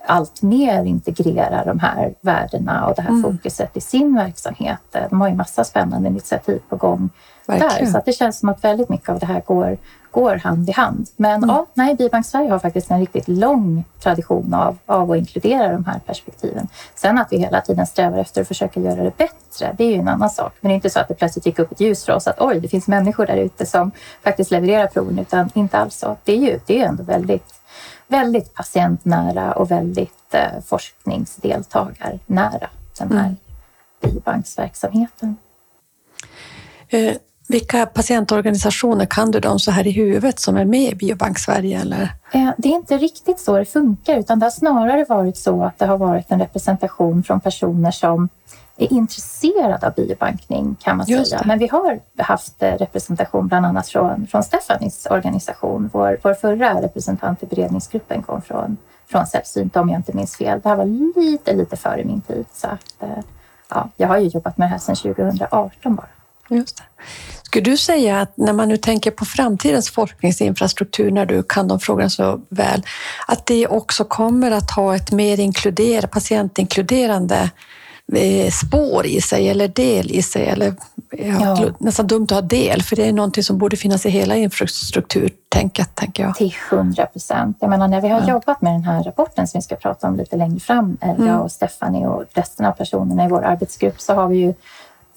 allt 0.07 0.43
mer 0.43 0.85
integrerar 0.85 1.65
de 1.67 1.79
här 1.79 2.15
värdena 2.21 2.87
och 2.87 2.95
det 2.95 3.03
här 3.03 3.09
Mm. 3.11 3.23
fokuset 3.23 3.77
i 3.77 3.81
sin 3.81 4.17
verksamhet. 4.17 4.97
De 5.11 5.21
har 5.21 5.29
ju 5.29 5.35
massa 5.35 5.65
spännande 5.65 6.09
initiativ 6.09 6.61
på 6.69 6.77
gång 6.77 7.11
där. 7.47 7.59
Verkligen. 7.59 7.93
Så 7.93 7.99
att 7.99 8.05
det 8.05 8.13
känns 8.13 8.39
som 8.39 8.49
att 8.49 8.65
väldigt 8.65 8.89
mycket 8.89 9.09
av 9.09 9.19
det 9.19 9.27
här 9.27 9.41
går, 9.47 9.79
går 10.15 10.37
hand 10.37 10.69
i 10.69 10.73
hand. 10.73 11.07
Men 11.17 11.35
Mm. 11.45 11.51
ja, 11.51 11.67
nej, 11.75 11.95
Biobank 11.95 12.27
Sverige 12.27 12.51
har 12.51 12.59
faktiskt 12.59 12.91
en 12.91 13.01
riktigt 13.01 13.29
lång 13.29 13.85
tradition 14.03 14.55
av, 14.55 14.79
av 14.87 15.11
att 15.11 15.17
inkludera 15.19 15.73
de 15.73 15.85
här 15.85 15.99
perspektiven. 16.07 16.69
Sen 16.95 17.19
att 17.19 17.33
vi 17.33 17.39
hela 17.39 17.61
tiden 17.61 17.87
strävar 17.87 18.19
efter 18.19 18.41
att 18.41 18.49
försöka 18.49 18.81
göra 18.81 19.03
det 19.05 19.17
bättre, 19.17 19.75
det 19.79 19.85
är 19.85 19.89
ju 19.89 19.95
en 19.95 20.09
annan 20.09 20.31
sak. 20.31 20.53
Men 20.61 20.69
det 20.69 20.73
är 20.73 20.77
inte 20.77 20.91
så 20.91 21.01
att 21.01 21.09
det 21.09 21.15
plötsligt 21.15 21.47
gick 21.47 21.59
upp 21.59 21.73
ett 21.73 21.81
ljus 21.81 22.05
för 22.05 22.13
oss 22.13 22.27
att 22.27 22.41
oj, 22.41 22.61
det 22.61 22.69
finns 22.69 22.89
människor 22.89 23.27
där 23.27 23.37
ute 23.37 23.67
som 23.67 23.91
faktiskt 24.23 24.51
levererar 24.51 24.87
proven, 24.87 25.19
utan 25.19 25.51
inte 25.55 25.79
alls 25.79 25.97
så. 25.97 26.17
Det 26.25 26.33
är 26.33 26.37
ju 26.39 26.61
det 26.67 26.81
är 26.81 26.85
ändå 26.89 27.03
väldigt, 27.03 27.55
väldigt 28.09 28.55
patientnära 28.55 29.53
och 29.53 29.71
väldigt 29.71 30.35
eh, 30.35 30.61
forskningsdeltagarnära, 30.67 32.69
den 32.99 33.13
här 33.13 33.21
Mm. 33.25 33.37
biobanksverksamheten. 34.03 35.37
Eh, 36.89 37.15
vilka 37.49 37.87
patientorganisationer 37.87 39.07
kan 39.07 39.31
du 39.31 39.41
dem 39.41 39.59
så 39.59 39.71
här 39.71 39.87
i 39.87 39.91
huvudet 39.91 40.39
som 40.41 40.57
är 40.57 40.65
med 40.65 40.93
i 40.93 40.95
Biobank 40.95 41.39
Sverige? 41.39 41.81
Eller? 41.81 42.03
Eh, 42.33 42.51
Det 42.59 42.69
är 42.69 42.73
inte 42.73 42.99
riktigt 42.99 43.41
så 43.41 43.59
det 43.59 43.65
funkar, 43.65 44.17
utan 44.19 44.39
det 44.39 44.47
har 44.47 44.51
snarare 44.51 45.05
varit 45.09 45.37
så 45.37 45.63
att 45.65 45.79
det 45.79 45.87
har 45.87 45.99
varit 45.99 46.31
en 46.31 46.39
representation 46.39 47.23
från 47.23 47.41
personer 47.41 47.91
som 47.91 48.29
är 48.77 48.93
intresserade 48.93 49.87
av 49.87 49.93
biobankning 49.95 50.77
kan 50.83 50.97
man 50.97 51.07
Just 51.09 51.31
säga. 51.31 51.41
det. 51.43 51.47
Men 51.49 51.59
vi 51.59 51.67
har 51.69 52.01
haft 52.19 52.63
eh, 52.63 52.73
representation 52.73 53.49
bland 53.49 53.67
annat 53.67 53.89
från, 53.89 54.27
från 54.27 54.43
Stefanis 54.43 55.07
organisation. 55.11 55.91
Vår, 55.93 56.19
vår 56.23 56.35
förra 56.35 56.83
representant 56.83 57.43
i 57.43 57.47
beredningsgruppen 57.47 58.23
kom 58.23 58.43
från, 58.43 58.77
från 59.07 59.27
Sällsynt 59.27 59.77
om 59.77 59.89
jag 59.89 59.99
inte 59.99 60.17
minns 60.17 60.37
fel. 60.37 60.61
Det 60.63 60.69
här 60.69 60.77
var 60.77 60.85
lite, 61.21 61.53
lite 61.53 61.77
före 61.77 62.05
min 62.05 62.21
tid. 62.21 62.45
Så 62.55 62.67
att, 62.67 63.03
eh, 63.03 63.09
ja, 63.71 63.89
jag 63.97 64.09
har 64.09 64.19
ju 64.19 64.29
jobbat 64.29 64.59
med 64.59 64.67
det 64.67 64.71
här 64.71 64.79
sedan 64.79 64.97
2018 64.97 65.95
bara. 65.95 66.07
Just 66.49 66.77
det. 66.77 66.85
Skulle 67.43 67.71
du 67.71 67.77
säga 67.77 68.21
att 68.21 68.37
när 68.37 68.53
man 68.53 68.69
nu 68.69 68.77
tänker 68.77 69.11
på 69.11 69.25
framtidens 69.25 69.91
forskningsinfrastruktur, 69.91 71.11
när 71.11 71.27
du 71.27 71.43
kan 71.43 71.69
de 71.69 71.81
frågorna 71.81 72.11
så 72.11 72.41
väl, 72.49 72.83
att 73.27 73.47
det 73.47 73.67
också 73.67 74.05
kommer 74.05 74.51
att 74.51 74.71
ha 74.71 74.97
ett 74.97 75.13
mer 75.13 75.41
inkluder, 75.41 76.03
patientinkluderande 76.03 77.51
eh, 78.13 78.51
spår 78.51 79.07
i 79.07 79.21
sig 79.21 79.49
eller 79.49 79.69
del 79.69 80.11
i 80.11 80.23
sig? 80.23 80.47
Eller, 80.47 80.75
ja. 81.11 81.59
Nästan 81.79 82.07
dumt 82.07 82.25
att 82.25 82.31
ha 82.31 82.41
del, 82.41 82.83
för 82.83 82.97
det 82.97 83.05
är 83.05 83.13
någonting 83.13 83.45
som 83.45 83.59
borde 83.59 83.77
finnas 83.77 84.07
i 84.07 84.11
hela 84.11 84.37
infrastrukturtänket, 84.37 85.95
tänker 85.95 86.23
jag. 86.23 86.35
Till 86.35 86.55
hundra 86.71 87.07
procent. 87.07 87.57
Jag 87.61 87.71
menar, 87.71 87.89
när 87.89 88.01
vi 88.01 88.09
har 88.09 88.21
ja. 88.21 88.31
jobbat 88.31 88.63
med 88.63 88.73
den 88.73 88.85
här 88.85 89.03
rapporten 89.03 89.47
som 89.47 89.59
vi 89.59 89.63
ska 89.63 89.77
prata 89.77 90.09
om 90.09 90.17
lite 90.17 90.37
längre 90.37 90.61
fram, 90.61 90.97
eh, 91.01 91.11
mm. 91.11 91.29
jag 91.29 91.43
och 91.43 91.53
Stephanie 91.53 92.07
och 92.07 92.25
resten 92.33 92.67
av 92.67 92.73
personerna 92.73 93.25
i 93.25 93.29
vår 93.29 93.45
arbetsgrupp, 93.45 94.01
så 94.01 94.15
har 94.15 94.29
vi 94.29 94.37
ju 94.37 94.55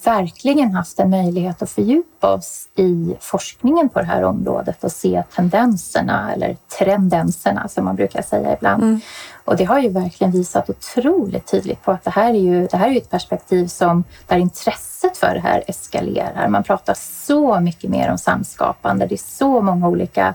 verkligen 0.03 0.71
haft 0.71 0.99
en 0.99 1.09
möjlighet 1.09 1.61
att 1.61 1.69
fördjupa 1.69 2.33
oss 2.33 2.67
i 2.75 3.15
forskningen 3.19 3.89
på 3.89 3.99
det 3.99 4.05
här 4.05 4.23
området 4.23 4.83
och 4.83 4.91
se 4.91 5.23
tendenserna, 5.35 6.33
eller 6.33 6.57
trendenserna 6.77 7.67
som 7.67 7.85
man 7.85 7.95
brukar 7.95 8.21
säga 8.21 8.53
ibland. 8.53 8.83
Mm. 8.83 9.01
Och 9.45 9.57
det 9.57 9.63
har 9.63 9.79
ju 9.79 9.89
verkligen 9.89 10.31
visat 10.31 10.69
otroligt 10.69 11.47
tydligt 11.51 11.83
på 11.83 11.91
att 11.91 12.03
det 12.03 12.09
här 12.09 12.29
är 12.29 12.39
ju, 12.39 12.67
det 12.67 12.77
här 12.77 12.91
är 12.91 12.97
ett 12.97 13.09
perspektiv 13.09 13.67
som, 13.67 14.03
där 14.27 14.37
intresset 14.37 15.17
för 15.17 15.33
det 15.33 15.39
här 15.39 15.63
eskalerar. 15.67 16.47
Man 16.47 16.63
pratar 16.63 16.93
så 17.25 17.59
mycket 17.59 17.89
mer 17.89 18.11
om 18.11 18.17
samskapande. 18.17 19.05
Det 19.05 19.15
är 19.15 19.37
så 19.37 19.61
många 19.61 19.87
olika 19.87 20.33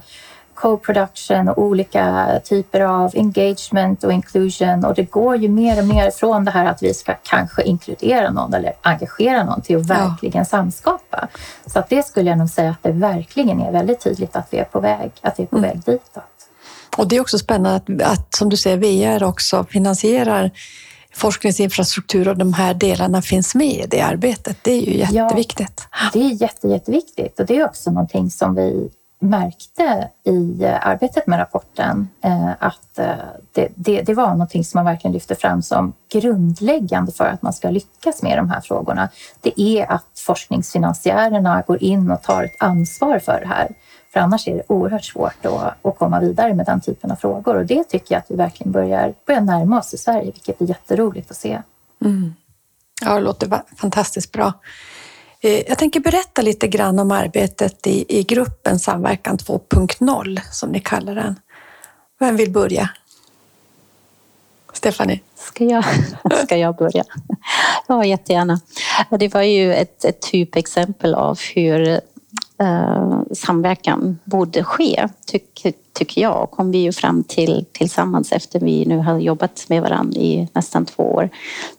co-production 0.63 1.49
och 1.49 1.59
olika 1.59 2.27
typer 2.45 2.81
av 2.81 3.11
engagement 3.15 4.05
och 4.05 4.13
inclusion 4.13 4.85
och 4.85 4.95
det 4.95 5.03
går 5.03 5.37
ju 5.37 5.49
mer 5.49 5.79
och 5.79 5.87
mer 5.87 6.11
från 6.11 6.45
det 6.45 6.51
här 6.51 6.65
att 6.65 6.83
vi 6.83 6.95
ska 6.95 7.15
kanske 7.23 7.63
inkludera 7.63 8.31
någon 8.31 8.55
eller 8.55 8.73
engagera 8.83 9.45
någon 9.45 9.61
till 9.61 9.77
att 9.77 9.87
verkligen 9.87 10.39
ja. 10.39 10.45
samskapa. 10.45 11.29
Så 11.67 11.79
att 11.79 11.89
det 11.89 12.07
skulle 12.07 12.31
jag 12.31 12.39
nog 12.39 12.49
säga 12.49 12.71
att 12.71 12.83
det 12.83 12.93
verkligen 12.93 13.61
är 13.61 13.73
väldigt 13.73 14.01
tydligt 14.01 14.37
att 14.37 14.47
vi 14.51 14.59
är 14.59 14.65
på 14.65 14.81
väg, 14.81 15.11
att 15.21 15.39
vi 15.39 15.43
är 15.43 15.47
på 15.47 15.59
mm. 15.59 15.71
väg 15.71 15.81
ditåt. 15.85 16.23
Och 16.97 17.09
det 17.09 17.17
är 17.17 17.21
också 17.21 17.39
spännande 17.39 18.05
att, 18.05 18.13
att, 18.13 18.35
som 18.35 18.49
du 18.49 18.57
säger, 18.57 18.77
VR 18.77 19.23
också 19.23 19.65
finansierar 19.65 20.51
forskningsinfrastruktur 21.15 22.29
och 22.29 22.37
de 22.37 22.53
här 22.53 22.75
delarna 22.75 23.23
finns 23.23 23.55
med 23.55 23.85
i 23.85 23.87
det 23.91 24.01
arbetet. 24.01 24.57
Det 24.63 24.73
är 24.73 24.81
ju 24.81 24.99
jätteviktigt. 24.99 25.89
Ja, 25.91 26.11
det 26.13 26.19
är 26.19 26.43
jätte, 26.43 26.69
jätteviktigt 26.69 27.41
och 27.41 27.47
det 27.47 27.57
är 27.57 27.65
också 27.65 27.91
någonting 27.91 28.31
som 28.31 28.55
vi 28.55 28.91
märkte 29.23 30.09
i 30.25 30.65
eh, 30.65 30.87
arbetet 30.87 31.27
med 31.27 31.39
rapporten 31.39 32.09
eh, 32.25 32.51
att 32.59 32.99
eh, 32.99 33.07
det, 33.53 33.69
det, 33.75 34.03
det, 34.03 34.15
var 34.15 34.29
någonting 34.29 34.65
som 34.65 34.79
man 34.79 34.85
verkligen 34.85 35.13
lyfte 35.13 35.35
fram 35.35 35.63
som 35.63 35.93
grundläggande 36.13 37.13
för 37.13 37.25
att 37.25 37.43
man 37.43 37.53
ska 37.53 37.71
lyckas 37.71 38.23
med 38.23 38.39
de 38.39 38.51
här 38.51 38.61
frågorna. 38.61 39.09
Det 39.41 39.61
är 39.61 39.93
att 39.93 40.19
forskningsfinansiärerna 40.27 41.63
går 41.67 41.83
in 41.83 42.11
och 42.11 42.23
tar 42.23 42.45
ett 42.45 42.57
ansvar 42.59 43.19
för 43.19 43.41
det 43.41 43.47
här. 43.47 43.69
För 44.13 44.21
annars 44.21 44.49
är 44.49 44.55
det 44.55 44.63
oerhört 44.67 45.05
svårt 45.05 45.47
att, 45.47 45.87
att 45.87 45.99
komma 45.99 46.21
vidare 46.21 46.55
med 46.55 46.67
den 46.67 46.81
typen 46.81 47.11
av 47.11 47.17
frågor 47.17 47.57
och 47.57 47.67
det 47.67 47.85
tycker 47.85 48.15
jag 48.15 48.19
att 48.19 48.31
vi 48.31 48.37
verkligen 48.37 48.73
börjar, 48.73 49.15
börjar 49.27 49.41
närma 49.41 49.79
oss 49.79 49.95
i 49.95 49.99
Sverige, 49.99 50.25
vilket 50.25 50.61
är 50.61 50.67
jätteroligt 50.67 51.31
att 51.31 51.37
se. 51.37 51.63
Mm. 52.05 52.35
Ja, 53.05 53.15
det 53.15 53.21
låter 53.21 53.63
fantastiskt 53.77 54.33
bra. 54.33 54.53
Eh, 55.45 55.63
jag 55.69 55.79
tänker 55.79 56.01
berätta 56.01 56.43
lite 56.43 56.69
grann 56.69 56.99
om 56.99 57.11
arbetet 57.11 57.87
i, 57.87 58.05
i 58.19 58.23
gruppen 58.23 58.79
Samverkan 58.79 59.37
2.0 59.37 60.41
som 60.53 60.71
ni 60.71 60.81
kallar 60.81 61.15
den. 61.15 61.37
Vem 62.21 62.37
vill 62.37 62.51
börja? 62.51 62.91
Stefanie? 64.73 65.21
Ska 65.35 65.65
jag, 65.65 65.85
ska 66.45 66.57
jag 66.57 66.77
börja? 66.77 67.05
Ja, 67.87 68.05
jättegärna. 68.05 68.61
Det 69.11 69.35
var 69.35 69.43
ju 69.43 69.75
ett, 69.75 70.05
ett 70.05 70.23
typexempel 70.23 71.15
av 71.15 71.39
hur 71.55 71.89
eh, 72.59 73.21
samverkan 73.33 74.19
borde 74.25 74.65
ske, 74.65 75.09
tycker 75.27 75.73
tyck 75.93 76.17
jag, 76.17 76.51
kom 76.51 76.71
vi 76.71 76.79
ju 76.79 76.93
fram 76.93 77.25
till 77.25 77.65
tillsammans 77.73 78.33
efter 78.33 78.61
vi 78.61 78.87
nu 78.87 78.99
har 78.99 79.19
jobbat 79.19 79.65
med 79.69 79.83
varandra 79.83 80.21
i 80.21 80.49
nästan 80.53 80.87
två 80.87 81.03
år. 81.03 81.31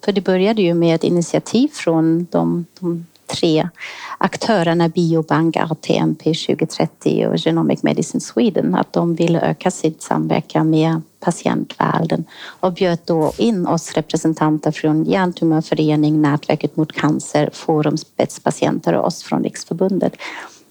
För 0.05 0.11
det 0.11 0.21
började 0.21 0.61
ju 0.61 0.73
med 0.73 0.95
ett 0.95 1.03
initiativ 1.03 1.67
från 1.67 2.27
de, 2.31 2.65
de 2.79 3.05
tre 3.27 3.69
aktörerna 4.17 4.89
Biobank, 4.89 5.55
RTMP 5.55 6.23
2030 6.23 7.27
och 7.27 7.37
Genomic 7.37 7.83
Medicine 7.83 8.21
Sweden 8.21 8.75
att 8.75 8.93
de 8.93 9.15
ville 9.15 9.41
öka 9.41 9.71
sin 9.71 9.95
samverkan 9.99 10.69
med 10.69 11.01
patientvärlden 11.19 12.25
och 12.59 12.73
bjöd 12.73 12.99
då 13.05 13.31
in 13.37 13.67
oss 13.67 13.93
representanter 13.93 14.71
från 14.71 15.03
Hjärntumörförening, 15.03 16.21
Nätverket 16.21 16.75
mot 16.75 16.91
cancer, 16.91 17.49
Forum 17.53 17.97
spetspatienter 17.97 18.93
och 18.93 19.07
oss 19.07 19.23
från 19.23 19.43
Riksförbundet 19.43 20.13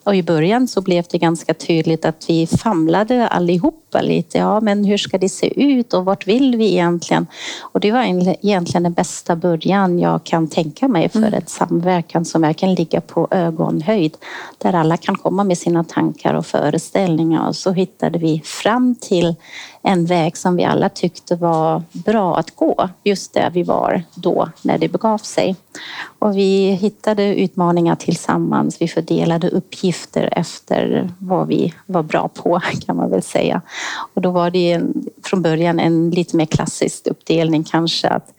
och 0.05 0.17
i 0.17 0.23
början 0.23 0.69
så 0.69 0.81
blev 0.81 1.05
det 1.11 1.19
ganska 1.19 1.55
tydligt 1.55 2.05
att 2.05 2.25
vi 2.29 2.47
famlade 2.47 3.29
allihopa 3.29 4.01
lite. 4.01 4.39
Ja, 4.39 4.61
men 4.61 4.85
hur 4.85 4.99
ska 4.99 5.19
det 5.19 5.29
se 5.29 5.63
ut 5.63 5.95
och 5.95 6.05
vart 6.05 6.27
vill 6.27 6.57
vi 6.57 6.73
egentligen? 6.73 7.27
Och 7.61 7.81
det 7.81 7.93
var 7.93 8.03
egentligen 8.03 8.83
den 8.83 8.93
bästa 8.93 9.37
början 9.37 9.99
jag 9.99 10.25
kan 10.25 10.49
tänka 10.49 10.89
mig 10.89 11.09
för 11.09 11.19
mm. 11.19 11.35
ett 11.35 11.51
samverkan 11.51 12.25
som 12.25 12.43
verkligen 12.43 12.75
ligger 12.75 13.01
på 13.01 13.29
ögonhöjd. 13.31 14.17
Där 14.59 14.73
alla 14.73 14.97
kan 14.97 15.17
komma 15.17 15.45
med 15.45 15.59
sina 15.59 15.85
tankar 15.85 16.35
och 16.35 16.47
föreställningar 16.47 17.49
och 17.49 17.57
så 17.57 17.73
hittade 17.73 18.19
vi 18.19 18.43
fram 18.45 18.95
till 19.01 19.35
en 19.83 20.07
väg 20.07 20.37
som 20.37 20.57
vi 20.57 20.65
alla 20.65 20.89
tyckte 20.89 21.37
var 21.37 21.83
bra 21.93 22.37
att 22.37 22.57
gå 22.57 22.89
just 23.05 23.35
där 23.35 23.51
vi 23.51 23.63
var 23.63 24.03
då 24.15 24.49
när 24.63 24.79
det 24.79 24.89
begav 24.89 25.19
sig. 25.19 25.57
Och 26.19 26.37
vi 26.37 26.71
hittade 26.71 27.41
utmaningar 27.41 27.95
tillsammans. 27.95 28.81
Vi 28.81 28.89
fördelade 28.89 29.49
uppgifter 29.49 30.29
efter 30.33 31.11
vad 31.19 31.49
vi 31.49 31.75
var 31.87 32.03
bra 32.03 32.29
på 32.29 32.61
kan 32.87 32.97
man 32.97 33.11
väl 33.11 33.23
säga. 33.23 33.63
Och 34.15 34.23
då 34.23 34.31
var 34.31 34.51
det 34.51 34.73
en, 34.73 35.07
från 35.25 35.43
början 35.43 35.81
en 35.81 36.11
lite 36.11 36.37
mer 36.37 36.47
klassisk 36.47 37.07
uppdelning 37.07 37.65
kanske 37.65 38.09
att 38.09 38.35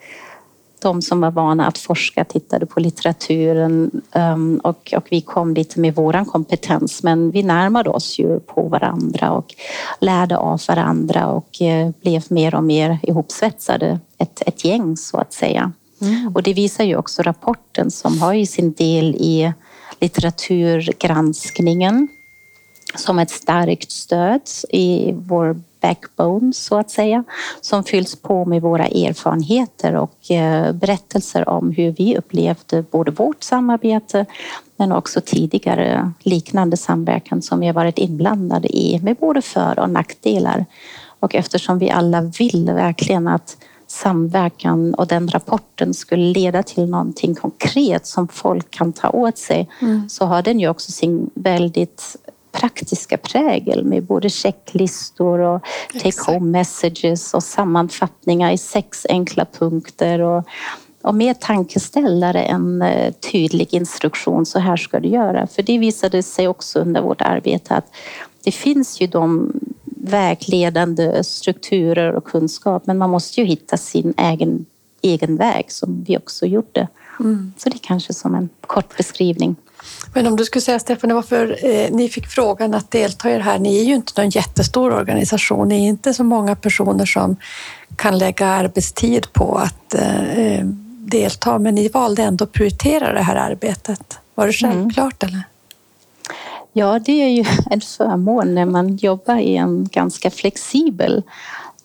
de 0.84 1.02
som 1.02 1.22
var 1.22 1.32
vana 1.32 1.68
att 1.68 1.78
forska 1.78 2.24
tittade 2.24 2.66
på 2.66 2.80
litteraturen 2.80 4.02
um, 4.16 4.60
och, 4.64 4.94
och 4.98 5.08
vi 5.10 5.22
kom 5.22 5.54
lite 5.54 5.80
med 5.80 5.96
våran 5.96 6.26
kompetens 6.26 7.04
men 7.04 7.32
vi 7.32 7.44
närmade 7.44 7.90
oss 7.90 8.20
ju 8.20 8.40
på 8.40 8.62
varandra 8.62 9.32
och 9.32 9.56
lärde 10.02 10.38
av 10.38 10.62
varandra 10.68 11.28
och 11.28 11.62
eh, 11.62 11.90
blev 12.02 12.24
mer 12.30 12.56
och 12.56 12.64
mer 12.64 13.00
ihopsvetsade, 13.04 14.00
ett, 14.18 14.44
ett 14.46 14.66
gäng 14.66 14.98
så 14.98 15.18
att 15.18 15.34
säga. 15.34 15.72
Mm. 16.02 16.32
Och 16.36 16.44
det 16.44 16.54
visar 16.54 16.84
ju 16.84 16.96
också 16.96 17.22
rapporten 17.22 17.92
som 17.92 18.22
har 18.22 18.34
ju 18.34 18.46
sin 18.46 18.74
del 18.74 19.16
i 19.16 19.54
litteraturgranskningen 20.00 22.08
som 22.96 23.20
ett 23.20 23.30
starkt 23.30 23.92
stöd 23.92 24.42
i 24.70 25.14
vår 25.16 25.62
backbone 25.84 26.54
så 26.54 26.78
att 26.78 26.92
säga 26.92 27.24
som 27.62 27.84
fylls 27.84 28.16
på 28.16 28.46
med 28.46 28.62
våra 28.62 28.86
erfarenheter 28.86 29.96
och 29.96 30.32
eh, 30.32 30.72
berättelser 30.72 31.50
om 31.50 31.72
hur 31.72 31.92
vi 31.92 32.18
upplevde 32.18 32.82
både 32.82 33.12
vårt 33.12 33.44
samarbete 33.44 34.26
men 34.78 34.92
också 34.92 35.22
tidigare 35.22 36.12
liknande 36.20 36.78
samverkan 36.78 37.42
som 37.42 37.60
vi 37.60 37.68
har 37.68 37.74
varit 37.74 37.98
inblandade 37.98 38.78
i 38.78 39.00
med 39.04 39.16
både 39.16 39.42
för 39.42 39.80
och 39.80 39.90
nackdelar. 39.90 40.66
Och 41.20 41.36
eftersom 41.36 41.80
vi 41.80 41.90
alla 41.90 42.22
vill 42.22 42.72
verkligen 42.74 43.28
att 43.28 43.58
samverkan 43.88 44.94
och 44.94 45.08
den 45.08 45.28
rapporten 45.28 45.94
skulle 45.94 46.34
leda 46.34 46.64
till 46.64 46.90
någonting 46.90 47.36
konkret 47.36 48.08
som 48.08 48.28
folk 48.28 48.72
kan 48.72 48.94
ta 48.94 49.10
åt 49.10 49.38
sig 49.38 49.70
mm. 49.82 50.10
så 50.10 50.26
har 50.26 50.42
den 50.42 50.60
ju 50.60 50.70
också 50.70 50.92
sin 50.92 51.30
väldigt 51.34 52.16
praktiska 52.54 53.18
prägel 53.18 53.84
med 53.84 54.04
både 54.04 54.30
checklistor 54.30 55.40
och 55.40 55.62
take 56.02 56.32
home 56.32 56.52
messages 56.52 57.34
och 57.34 57.44
sammanfattningar 57.44 58.52
i 58.52 58.58
sex 58.58 59.06
enkla 59.10 59.46
punkter 59.46 60.20
och, 60.20 60.44
och 61.02 61.16
mer 61.16 61.34
tankeställare 61.34 62.42
än 62.44 62.82
eh, 62.82 63.14
tydlig 63.14 63.74
instruktion, 63.74 64.46
så 64.46 64.60
här 64.60 64.78
ska 64.78 65.00
du 65.00 65.10
göra. 65.10 65.48
För 65.48 65.62
det 65.62 65.78
visade 65.78 66.24
sig 66.24 66.48
också 66.48 66.80
under 66.80 67.02
vårt 67.02 67.22
arbete 67.22 67.76
att 67.76 67.86
det 68.44 68.52
finns 68.52 69.02
ju 69.02 69.08
de 69.08 69.52
vägledande 70.04 71.24
strukturer 71.24 72.14
och 72.14 72.24
kunskap, 72.24 72.86
men 72.86 72.98
man 72.98 73.10
måste 73.10 73.42
ju 73.42 73.48
hitta 73.48 73.78
sin 73.78 74.14
egen, 74.18 74.66
egen 75.02 75.38
väg 75.38 75.72
som 75.72 76.04
vi 76.04 76.18
också 76.18 76.46
gjorde. 76.46 76.88
Mm. 77.20 77.54
Så 77.58 77.70
det 77.70 77.76
är 77.76 77.80
kanske 77.80 78.14
som 78.14 78.36
en 78.36 78.50
kort 78.62 78.98
beskrivning. 78.98 79.56
Men 80.14 80.28
om 80.28 80.36
du 80.36 80.46
skulle 80.46 80.62
säga 80.62 80.80
Stefan, 80.80 81.16
varför 81.16 81.66
eh, 81.66 81.92
ni 81.92 82.10
fick 82.10 82.28
frågan 82.28 82.74
att 82.74 82.92
delta 82.92 83.32
i 83.32 83.34
det 83.34 83.44
här. 83.44 83.60
Ni 83.60 83.80
är 83.80 83.84
ju 83.84 83.96
inte 83.96 84.22
någon 84.22 84.30
jättestor 84.30 84.94
organisation. 84.94 85.68
Ni 85.68 85.86
är 85.86 85.90
inte 85.90 86.14
så 86.14 86.24
många 86.24 86.56
personer 86.56 87.06
som 87.06 87.36
kan 87.96 88.18
lägga 88.18 88.48
arbetstid 88.48 89.34
på 89.34 89.56
att 89.58 89.94
eh, 89.94 90.66
delta, 90.98 91.60
men 91.60 91.76
ni 91.76 91.88
valde 91.88 92.24
ändå 92.24 92.44
att 92.44 92.52
prioritera 92.52 93.14
det 93.14 93.22
här 93.22 93.36
arbetet. 93.36 94.18
Var 94.36 94.48
det 94.48 94.64
mm. 94.64 94.76
självklart 94.76 95.24
mm. 95.24 95.34
eller? 95.34 95.44
Ja, 96.74 97.00
det 97.00 97.24
är 97.24 97.30
ju 97.30 97.46
en 97.70 97.82
förmån 97.82 98.56
när 98.56 98.66
man 98.66 98.96
jobbar 98.96 99.38
i 99.38 99.56
en 99.58 99.88
ganska 99.92 100.32
flexibel 100.32 101.24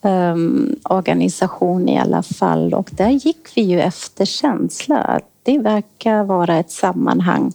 um, 0.02 0.76
organisation 0.84 1.88
i 1.88 1.98
alla 1.98 2.22
fall 2.22 2.74
och 2.74 2.90
där 2.92 3.10
gick 3.10 3.48
vi 3.54 3.62
ju 3.62 3.80
efter 3.80 4.24
känsla. 4.24 5.20
Det 5.42 5.58
verkar 5.58 6.24
vara 6.24 6.58
ett 6.58 6.70
sammanhang 6.70 7.52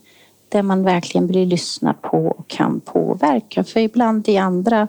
där 0.54 0.62
man 0.62 0.84
verkligen 0.84 1.28
blir 1.28 1.46
lyssnad 1.46 2.02
på 2.02 2.26
och 2.26 2.48
kan 2.48 2.80
påverka. 2.80 3.64
För 3.64 3.80
ibland 3.80 4.30
i 4.30 4.38
andra 4.38 4.88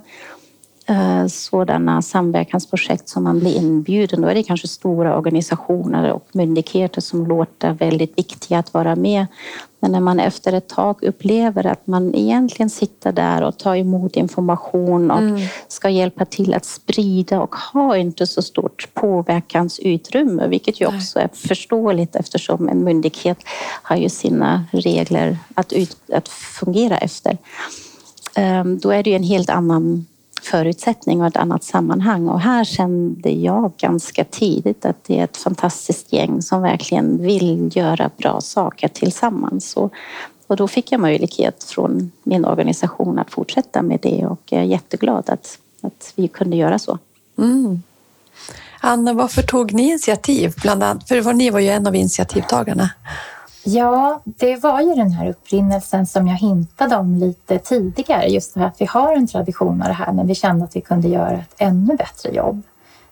sådana 1.28 2.02
samverkansprojekt 2.02 3.08
som 3.08 3.24
man 3.24 3.40
blir 3.40 3.56
inbjuden. 3.56 4.20
Då 4.20 4.28
är 4.28 4.34
det 4.34 4.42
kanske 4.42 4.68
stora 4.68 5.18
organisationer 5.18 6.12
och 6.12 6.28
myndigheter 6.32 7.00
som 7.00 7.26
låter 7.26 7.72
väldigt 7.72 8.18
viktiga 8.18 8.58
att 8.58 8.74
vara 8.74 8.96
med. 8.96 9.26
Men 9.80 9.92
när 9.92 10.00
man 10.00 10.20
efter 10.20 10.52
ett 10.52 10.68
tag 10.68 11.02
upplever 11.02 11.66
att 11.66 11.86
man 11.86 12.14
egentligen 12.14 12.70
sitter 12.70 13.12
där 13.12 13.42
och 13.42 13.58
tar 13.58 13.76
emot 13.76 14.16
information 14.16 15.10
och 15.10 15.18
mm. 15.18 15.40
ska 15.68 15.88
hjälpa 15.88 16.24
till 16.24 16.54
att 16.54 16.64
sprida 16.64 17.40
och 17.40 17.54
ha 17.54 17.96
inte 17.96 18.26
så 18.26 18.42
stort 18.42 18.88
påverkansutrymme, 18.94 20.46
vilket 20.48 20.80
ju 20.80 20.86
också 20.86 21.18
är 21.18 21.28
förståeligt 21.32 22.16
eftersom 22.16 22.68
en 22.68 22.84
myndighet 22.84 23.38
har 23.82 23.96
ju 23.96 24.08
sina 24.08 24.64
regler 24.72 25.38
att, 25.54 25.72
ut, 25.72 25.96
att 26.12 26.28
fungera 26.28 26.98
efter. 26.98 27.38
Ehm, 28.34 28.78
då 28.78 28.90
är 28.90 29.02
det 29.02 29.10
ju 29.10 29.16
en 29.16 29.22
helt 29.22 29.50
annan 29.50 30.06
förutsättning 30.44 31.20
och 31.20 31.26
ett 31.26 31.36
annat 31.36 31.64
sammanhang. 31.64 32.28
Och 32.28 32.40
här 32.40 32.64
kände 32.64 33.30
jag 33.30 33.72
ganska 33.76 34.24
tidigt 34.24 34.84
att 34.84 35.04
det 35.04 35.20
är 35.20 35.24
ett 35.24 35.36
fantastiskt 35.36 36.12
gäng 36.12 36.42
som 36.42 36.62
verkligen 36.62 37.22
vill 37.22 37.76
göra 37.76 38.10
bra 38.16 38.40
saker 38.40 38.88
tillsammans. 38.88 39.76
Och, 39.76 39.92
och 40.46 40.56
då 40.56 40.68
fick 40.68 40.92
jag 40.92 41.00
möjlighet 41.00 41.64
från 41.64 42.12
min 42.22 42.44
organisation 42.44 43.18
att 43.18 43.30
fortsätta 43.30 43.82
med 43.82 43.98
det 44.02 44.26
och 44.26 44.40
jag 44.44 44.60
är 44.60 44.66
jätteglad 44.66 45.30
att, 45.30 45.58
att 45.80 46.12
vi 46.16 46.28
kunde 46.28 46.56
göra 46.56 46.78
så. 46.78 46.98
Mm. 47.38 47.82
Anna, 48.80 49.12
varför 49.12 49.42
tog 49.42 49.72
ni 49.72 49.82
initiativ? 49.82 50.52
Bland 50.62 50.82
annat, 50.82 51.08
för 51.08 51.32
ni 51.32 51.50
var 51.50 51.60
ju 51.60 51.68
en 51.68 51.86
av 51.86 51.94
initiativtagarna. 51.94 52.90
Ja, 53.66 54.20
det 54.24 54.56
var 54.56 54.80
ju 54.80 54.94
den 54.94 55.10
här 55.10 55.28
upprinnelsen 55.28 56.06
som 56.06 56.28
jag 56.28 56.36
hintade 56.36 56.96
om 56.96 57.14
lite 57.14 57.58
tidigare. 57.58 58.26
Just 58.26 58.54
det 58.54 58.60
här 58.60 58.66
att 58.66 58.80
vi 58.80 58.86
har 58.86 59.16
en 59.16 59.26
tradition 59.26 59.82
av 59.82 59.88
det 59.88 59.94
här, 59.94 60.12
men 60.12 60.26
vi 60.26 60.34
kände 60.34 60.64
att 60.64 60.76
vi 60.76 60.80
kunde 60.80 61.08
göra 61.08 61.32
ett 61.32 61.54
ännu 61.58 61.96
bättre 61.96 62.30
jobb. 62.30 62.62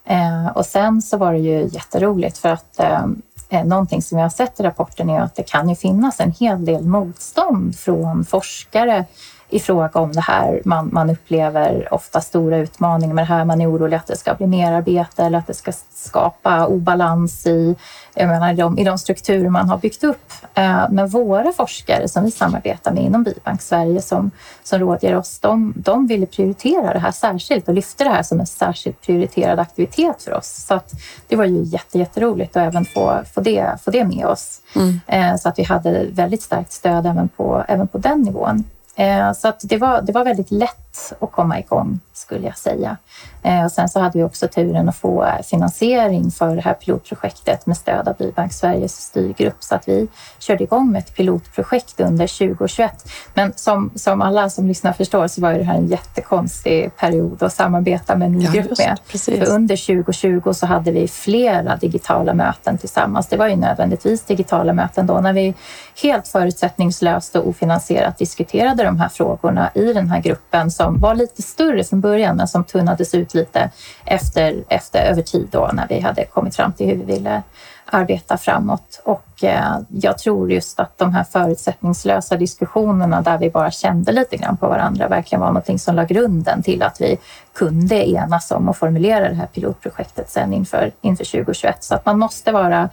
Eh, 0.05 0.47
och 0.55 0.67
sen 0.67 1.03
så 1.03 1.17
var 1.17 1.33
det 1.33 1.39
ju 1.39 1.69
jätteroligt 1.73 2.39
för 2.39 2.49
att 2.49 2.81
eh, 2.81 3.05
eh 3.49 3.65
någonting 3.65 4.03
som 4.03 4.19
jag 4.19 4.25
har 4.25 4.31
sett 4.31 4.61
i 4.61 4.63
rapporten 4.63 5.11
är 5.11 5.21
att 5.21 5.35
det 5.35 5.43
kan 5.43 5.69
ju 5.69 5.75
finnas 5.75 6.21
en 6.21 6.33
hel 6.33 6.65
del 6.65 6.85
motstånd 6.85 7.79
från 7.79 8.25
forskare 8.25 9.05
i 9.53 9.61
fråga 9.61 10.01
om 10.01 10.13
det 10.13 10.21
här. 10.21 10.63
Man, 10.65 10.91
man 10.93 11.11
upplever 11.11 11.95
ofta 11.95 12.21
stora 12.21 12.59
utmaningar 12.59 13.15
med 13.15 13.23
det 13.23 13.29
här. 13.29 13.45
Man 13.45 13.61
är 13.61 13.71
orolig 13.71 13.97
att 13.97 14.07
det 14.07 14.17
ska 14.17 14.35
bli 14.35 14.47
merarbete 14.47 15.25
eller 15.25 15.39
att 15.39 15.47
det 15.47 15.55
ska 15.55 15.73
skapa 15.95 16.67
obalans 16.67 17.47
i, 17.47 17.77
jag 18.15 18.29
menar, 18.29 18.55
de, 18.55 18.79
i 18.79 18.85
de 18.85 18.99
strukturer 18.99 19.49
man 19.49 19.69
har 19.69 19.79
byggt 19.79 20.05
upp. 20.05 20.33
Eh, 20.55 20.85
men 20.91 21.09
våra 21.09 21.53
forskare 21.53 22.09
som 22.09 22.25
vi 22.25 22.31
samarbetar 22.31 22.93
med 22.93 23.05
inom 23.05 23.23
Bibank 23.23 23.63
Sverige 23.63 24.03
som, 24.03 24.31
som 24.63 24.79
rådger 24.79 25.17
oss, 25.17 25.39
de, 25.39 25.75
de 25.77 26.07
ville 26.07 26.27
prioritera 26.27 26.93
det 26.93 26.99
här 26.99 27.13
särskilt 27.13 27.69
och 27.69 27.75
lyfte 27.75 28.05
det 28.05 28.11
här 28.11 28.23
som 28.23 28.41
en 28.41 28.47
särskilt 28.47 29.01
prioriterad 29.01 29.59
aktivitet 29.59 30.23
för 30.23 30.35
oss. 30.35 30.65
Så 30.69 30.75
att 30.75 30.93
det 31.29 31.37
var 31.37 31.45
ju 31.45 31.63
jätte, 31.63 31.99
jätteroligt 31.99 32.57
att 32.57 32.63
även 32.63 32.85
få, 32.85 33.21
få, 33.35 33.41
det, 33.41 33.79
få 33.85 33.91
det 33.91 34.05
med 34.05 34.27
oss. 34.27 34.61
Mm. 34.77 35.01
Eh, 35.07 35.37
så 35.37 35.49
att 35.49 35.59
vi 35.59 35.63
hade 35.63 36.07
väldigt 36.13 36.43
starkt 36.43 36.73
stöd 36.73 37.07
även 37.07 37.29
på, 37.29 37.65
även 37.69 37.89
på 37.89 37.99
den 37.99 38.21
nivån. 38.21 38.65
Eh, 38.97 39.33
så 39.33 39.49
att 39.49 39.61
det, 39.63 39.77
var, 39.79 40.03
det 40.03 40.13
var 40.13 40.25
väldigt 40.25 40.51
lätt 40.51 40.92
att 41.21 41.33
komma 41.33 41.59
igång 41.59 42.01
skulle 42.13 42.47
jag 42.47 42.59
säga. 42.59 42.97
Eh, 43.43 43.65
och 43.65 43.73
sen 43.73 43.89
så 43.89 44.01
hade 44.01 44.19
vi 44.19 44.25
också 44.25 44.49
turen 44.49 44.89
att 44.89 44.97
få 44.97 45.29
finansiering 45.45 46.31
för 46.31 46.57
det 46.57 46.63
här 46.63 46.75
pilotprojektet 46.75 47.67
med 47.67 47.77
stöd 47.77 48.09
av 48.09 48.17
Bybank 48.17 48.53
Sveriges 48.53 48.97
styrgrupp 48.97 49.57
så 49.59 49.75
att 49.75 49.89
vi 49.89 50.09
körde 50.39 50.65
igång 50.65 50.93
med 50.93 50.99
ett 50.99 51.17
pilotprojekt 51.17 52.01
under 52.01 52.27
2021. 52.27 53.11
Men 53.35 53.53
som, 53.57 53.91
som 53.95 54.23
alla 54.23 54.51
som 54.51 54.69
lyssnar 54.69 54.93
förstår 54.93 55.27
så 55.27 55.41
var 55.41 55.53
det 55.53 55.65
här 55.65 55.75
en 55.75 55.87
jättekonstig 55.87 56.97
period 56.97 57.43
att 57.43 57.53
samarbeta 57.53 58.17
med 58.17 58.27
en 58.27 58.33
ny 58.33 58.45
ja, 58.45 58.51
grupp 58.53 58.79
med. 58.79 58.99
För 59.07 59.51
under 59.51 59.87
2020 59.87 60.53
så 60.53 60.67
hade 60.67 60.91
vi 60.91 61.09
flera 61.09 61.77
digitala 61.77 62.35
möten 62.35 62.79
tillsammans. 62.79 63.27
Det 63.27 63.37
var 63.37 63.49
ju 63.49 63.57
nödvändigtvis 63.57 64.23
digitala 64.23 64.73
möten 64.73 65.07
då 65.07 65.21
när 65.21 65.33
vi 65.33 65.55
helt 66.03 66.29
förutsättningslöst 66.29 67.37
och 67.37 67.49
ofinansierat 67.49 68.19
diskuterade 68.19 68.85
de 68.85 69.01
här 69.01 69.09
frågorna 69.09 69.71
i 69.75 69.93
den 69.93 70.11
här 70.11 70.21
gruppen 70.21 70.71
som 70.83 71.01
var 71.01 71.15
lite 71.15 71.43
större 71.43 71.85
från 71.85 72.01
början 72.01 72.37
men 72.37 72.49
som 72.49 72.65
tunnades 72.65 73.15
ut 73.15 73.35
lite 73.35 73.71
efter, 74.05 74.65
efter 74.69 75.05
över 75.05 75.23
tid 75.23 75.49
då 75.51 75.71
när 75.73 75.89
vi 75.89 76.01
hade 76.01 76.25
kommit 76.25 76.57
fram 76.57 76.73
till 76.73 76.87
hur 76.87 76.97
vi 76.97 77.05
ville 77.05 77.43
arbeta 77.87 78.39
framåt. 78.39 79.03
Och 79.05 79.45
eh, 79.45 79.79
jag 79.89 80.19
tror 80.19 80.53
just 80.53 80.81
att 80.81 80.99
de 80.99 81.15
här 81.15 81.25
förutsättningslösa 81.25 82.37
diskussionerna 82.37 83.23
där 83.23 83.39
vi 83.39 83.51
bara 83.51 83.71
kände 83.71 84.13
lite 84.13 84.37
grann 84.37 84.57
på 84.57 84.69
varandra 84.69 85.09
verkligen 85.09 85.41
var 85.41 85.49
någonting 85.49 85.79
som 85.79 85.97
la 85.97 86.05
grunden 86.05 86.63
till 86.63 86.83
att 86.83 87.01
vi 87.01 87.19
kunde 87.55 88.09
enas 88.09 88.51
om 88.51 88.69
att 88.69 88.79
formulera 88.79 89.29
det 89.29 89.35
här 89.35 89.47
pilotprojektet 89.47 90.31
sen 90.31 90.53
inför, 90.53 90.93
inför 91.01 91.25
2021. 91.25 91.85
Så 91.85 91.95
att 91.95 92.07
man 92.07 92.19
måste 92.19 92.53
vara 92.53 92.89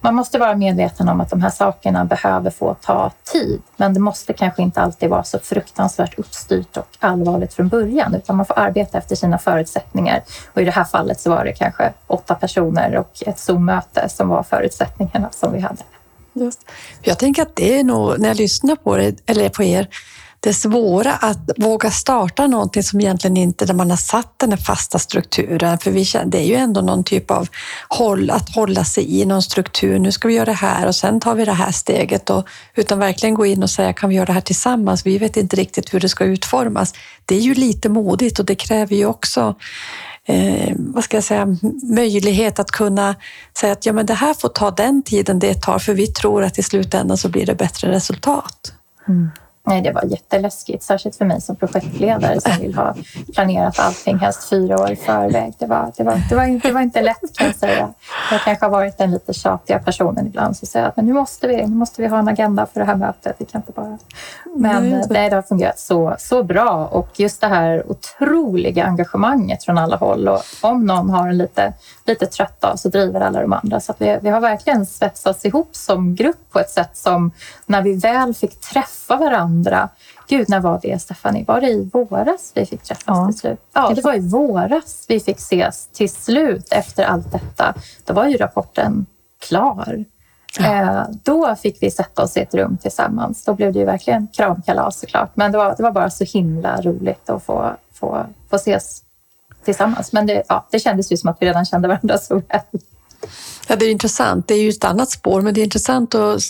man 0.00 0.14
måste 0.14 0.38
vara 0.38 0.56
medveten 0.56 1.08
om 1.08 1.20
att 1.20 1.30
de 1.30 1.42
här 1.42 1.50
sakerna 1.50 2.04
behöver 2.04 2.50
få 2.50 2.74
ta 2.74 3.10
tid. 3.32 3.62
Men 3.76 3.94
det 3.94 4.00
måste 4.00 4.32
kanske 4.32 4.62
inte 4.62 4.80
alltid 4.80 5.10
vara 5.10 5.24
så 5.24 5.38
fruktansvärt 5.38 6.18
uppstyrt 6.18 6.76
och 6.76 6.88
allvarligt 6.98 7.54
från 7.54 7.68
början, 7.68 8.14
utan 8.14 8.36
man 8.36 8.46
får 8.46 8.58
arbeta 8.58 8.98
efter 8.98 9.16
sina 9.16 9.38
förutsättningar. 9.38 10.22
Och 10.54 10.62
i 10.62 10.64
det 10.64 10.70
här 10.70 10.84
fallet 10.84 11.20
så 11.20 11.30
var 11.30 11.44
det 11.44 11.52
kanske 11.52 11.92
åtta 12.06 12.34
personer 12.34 12.96
och 12.96 13.22
ett 13.26 13.38
Zoom-möte 13.38 14.08
som 14.08 14.28
var 14.28 14.42
förutsättningarna 14.42 15.28
som 15.32 15.52
vi 15.52 15.60
hade. 15.60 15.82
Just. 16.32 16.60
Jag 17.02 17.18
tänker 17.18 17.42
att 17.42 17.56
det 17.56 17.78
är 17.78 17.84
nog, 17.84 18.18
när 18.18 18.28
jag 18.28 18.36
lyssnar 18.36 18.76
på, 18.76 18.96
det, 18.96 19.14
eller 19.26 19.48
på 19.48 19.62
er, 19.62 19.88
det 20.42 20.54
svåra 20.54 21.12
att 21.12 21.50
våga 21.56 21.90
starta 21.90 22.46
någonting 22.46 22.82
som 22.82 23.00
egentligen 23.00 23.36
inte, 23.36 23.66
där 23.66 23.74
man 23.74 23.90
har 23.90 23.96
satt 23.96 24.38
den 24.38 24.50
här 24.50 24.58
fasta 24.58 24.98
strukturen. 24.98 25.78
För 25.78 25.90
vi 25.90 26.04
känner, 26.04 26.26
det 26.26 26.38
är 26.38 26.46
ju 26.46 26.54
ändå 26.54 26.80
någon 26.80 27.04
typ 27.04 27.30
av 27.30 27.48
håll, 27.88 28.30
att 28.30 28.54
hålla 28.54 28.84
sig 28.84 29.20
i 29.20 29.24
någon 29.24 29.42
struktur. 29.42 29.98
Nu 29.98 30.12
ska 30.12 30.28
vi 30.28 30.34
göra 30.34 30.44
det 30.44 30.52
här 30.52 30.86
och 30.86 30.94
sen 30.94 31.20
tar 31.20 31.34
vi 31.34 31.44
det 31.44 31.52
här 31.52 31.72
steget. 31.72 32.30
Och, 32.30 32.48
utan 32.74 32.98
verkligen 32.98 33.34
gå 33.34 33.46
in 33.46 33.62
och 33.62 33.70
säga, 33.70 33.92
kan 33.92 34.08
vi 34.08 34.16
göra 34.16 34.26
det 34.26 34.32
här 34.32 34.40
tillsammans? 34.40 35.06
Vi 35.06 35.18
vet 35.18 35.36
inte 35.36 35.56
riktigt 35.56 35.94
hur 35.94 36.00
det 36.00 36.08
ska 36.08 36.24
utformas. 36.24 36.94
Det 37.24 37.34
är 37.34 37.40
ju 37.40 37.54
lite 37.54 37.88
modigt 37.88 38.38
och 38.38 38.44
det 38.44 38.54
kräver 38.54 38.96
ju 38.96 39.06
också 39.06 39.54
eh, 40.26 40.74
vad 40.76 41.04
ska 41.04 41.16
jag 41.16 41.24
säga, 41.24 41.46
möjlighet 41.82 42.58
att 42.58 42.70
kunna 42.70 43.14
säga 43.58 43.72
att 43.72 43.86
ja, 43.86 43.92
men 43.92 44.06
det 44.06 44.14
här 44.14 44.34
får 44.34 44.48
ta 44.48 44.70
den 44.70 45.02
tiden 45.02 45.38
det 45.38 45.62
tar, 45.62 45.78
för 45.78 45.94
vi 45.94 46.06
tror 46.06 46.42
att 46.44 46.58
i 46.58 46.62
slutändan 46.62 47.16
så 47.16 47.28
blir 47.28 47.46
det 47.46 47.54
bättre 47.54 47.90
resultat. 47.90 48.72
Mm. 49.08 49.30
Nej, 49.70 49.82
det 49.82 49.92
var 49.92 50.04
jätteläskigt, 50.04 50.82
särskilt 50.82 51.16
för 51.16 51.24
mig 51.24 51.40
som 51.40 51.56
projektledare 51.56 52.40
som 52.40 52.52
vill 52.60 52.74
ha 52.74 52.94
planerat 53.34 53.78
allting 53.78 54.18
helst 54.18 54.48
fyra 54.48 54.80
år 54.82 54.90
i 54.90 54.96
förväg. 54.96 55.54
Det 55.58 55.66
var, 55.66 55.92
det 55.96 56.04
var, 56.04 56.22
det 56.28 56.34
var, 56.34 56.44
inte, 56.44 56.68
det 56.68 56.74
var 56.74 56.80
inte 56.80 57.02
lätt 57.02 57.36
kan 57.36 57.46
jag 57.46 57.56
säga. 57.56 57.88
Jag 58.30 58.40
kanske 58.40 58.64
har 58.64 58.70
varit 58.70 58.98
den 58.98 59.10
lite 59.10 59.32
tjatiga 59.32 59.78
personen 59.78 60.26
ibland 60.26 60.56
som 60.56 60.68
säger 60.68 60.86
att 60.86 60.96
men 60.96 61.06
nu 61.06 61.12
måste 61.12 61.48
vi, 61.48 61.56
nu 61.56 61.74
måste 61.76 62.02
vi 62.02 62.08
ha 62.08 62.18
en 62.18 62.28
agenda 62.28 62.66
för 62.66 62.80
det 62.80 62.86
här 62.86 62.96
mötet. 62.96 63.36
Vi 63.38 63.44
kan 63.44 63.60
inte 63.60 63.72
bara... 63.72 63.98
Men 64.56 64.90
nej, 64.90 65.04
nej, 65.10 65.30
det 65.30 65.36
har 65.36 65.42
fungerat 65.42 65.78
så, 65.78 66.14
så 66.18 66.42
bra 66.42 66.86
och 66.86 67.20
just 67.20 67.40
det 67.40 67.46
här 67.46 67.90
otroliga 67.90 68.84
engagemanget 68.84 69.64
från 69.64 69.78
alla 69.78 69.96
håll 69.96 70.28
och 70.28 70.42
om 70.60 70.86
någon 70.86 71.10
har 71.10 71.28
en 71.28 71.38
lite, 71.38 71.72
lite 72.04 72.26
trött 72.26 72.60
dag 72.60 72.78
så 72.78 72.88
driver 72.88 73.20
alla 73.20 73.40
de 73.40 73.52
andra. 73.52 73.80
Så 73.80 73.92
att 73.92 74.00
vi, 74.00 74.18
vi 74.22 74.28
har 74.28 74.40
verkligen 74.40 74.86
svetsats 74.86 75.44
ihop 75.44 75.76
som 75.76 76.14
grupp 76.14 76.52
på 76.52 76.60
ett 76.60 76.70
sätt 76.70 76.96
som 76.96 77.30
när 77.66 77.82
vi 77.82 77.92
väl 77.92 78.34
fick 78.34 78.60
träffa 78.60 79.16
varandra 79.16 79.59
andra. 79.60 79.88
Gud, 80.28 80.48
när 80.48 80.60
var 80.60 80.80
det 80.82 81.02
Stephanie? 81.02 81.44
Var 81.44 81.60
det 81.60 81.70
i 81.70 81.90
våras 81.92 82.52
vi 82.54 82.66
fick 82.66 82.82
träffas 82.82 83.04
ja. 83.06 83.26
till 83.26 83.38
slut? 83.38 83.60
Ja, 83.72 83.92
det 83.94 84.04
var 84.04 84.14
i 84.14 84.20
våras 84.20 85.04
vi 85.08 85.20
fick 85.20 85.36
ses 85.36 85.86
till 85.86 86.10
slut 86.10 86.68
efter 86.70 87.04
allt 87.04 87.32
detta. 87.32 87.74
Då 88.04 88.14
var 88.14 88.26
ju 88.26 88.36
rapporten 88.36 89.06
klar. 89.48 90.04
Ja. 90.58 90.64
Eh, 90.64 91.04
då 91.24 91.56
fick 91.56 91.82
vi 91.82 91.90
sätta 91.90 92.22
oss 92.22 92.36
i 92.36 92.40
ett 92.40 92.54
rum 92.54 92.78
tillsammans. 92.82 93.44
Då 93.44 93.54
blev 93.54 93.72
det 93.72 93.78
ju 93.78 93.84
verkligen 93.84 94.28
kramkalas 94.28 95.00
såklart. 95.00 95.30
Men 95.34 95.52
det 95.52 95.58
var, 95.58 95.74
det 95.76 95.82
var 95.82 95.92
bara 95.92 96.10
så 96.10 96.24
himla 96.24 96.80
roligt 96.80 97.30
att 97.30 97.42
få, 97.42 97.72
få, 97.92 98.26
få 98.50 98.56
ses 98.56 99.02
tillsammans. 99.64 100.12
Men 100.12 100.26
det, 100.26 100.42
ja, 100.48 100.66
det 100.70 100.78
kändes 100.78 101.12
ju 101.12 101.16
som 101.16 101.30
att 101.30 101.36
vi 101.40 101.46
redan 101.46 101.64
kände 101.64 101.88
varandra 101.88 102.18
så 102.18 102.34
väl. 102.34 102.60
Ja, 103.68 103.76
det 103.76 103.84
är 103.84 103.90
intressant. 103.90 104.48
Det 104.48 104.54
är 104.54 104.62
ju 104.62 104.68
ett 104.68 104.84
annat 104.84 105.10
spår, 105.10 105.40
men 105.40 105.54
det 105.54 105.60
är 105.60 105.64
intressant 105.64 106.14
att 106.14 106.42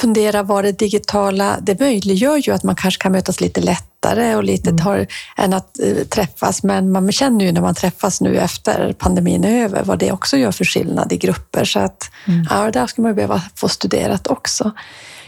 fundera 0.00 0.42
vad 0.42 0.64
det 0.64 0.72
digitala, 0.72 1.56
det 1.60 1.80
möjliggör 1.80 2.36
ju 2.36 2.52
att 2.52 2.62
man 2.62 2.76
kanske 2.76 3.02
kan 3.02 3.12
mötas 3.12 3.40
lite 3.40 3.60
lättare 3.60 4.36
och 4.36 4.44
lite 4.44 4.70
mm. 4.70 4.84
tar, 4.84 5.06
än 5.36 5.52
att 5.52 5.76
uh, 5.84 6.04
träffas. 6.04 6.62
Men 6.62 6.92
man 6.92 7.12
känner 7.12 7.44
ju 7.44 7.52
när 7.52 7.60
man 7.60 7.74
träffas 7.74 8.20
nu 8.20 8.36
efter 8.36 8.92
pandemin 8.98 9.44
är 9.44 9.64
över 9.64 9.84
vad 9.84 9.98
det 9.98 10.12
också 10.12 10.36
gör 10.36 10.52
för 10.52 10.64
skillnad 10.64 11.12
i 11.12 11.16
grupper. 11.16 11.64
Så 11.64 11.78
att, 11.78 12.10
mm. 12.26 12.46
ja, 12.50 12.70
där 12.70 12.86
ska 12.86 13.02
man 13.02 13.14
behöva 13.14 13.42
få 13.54 13.68
studerat 13.68 14.26
också. 14.26 14.72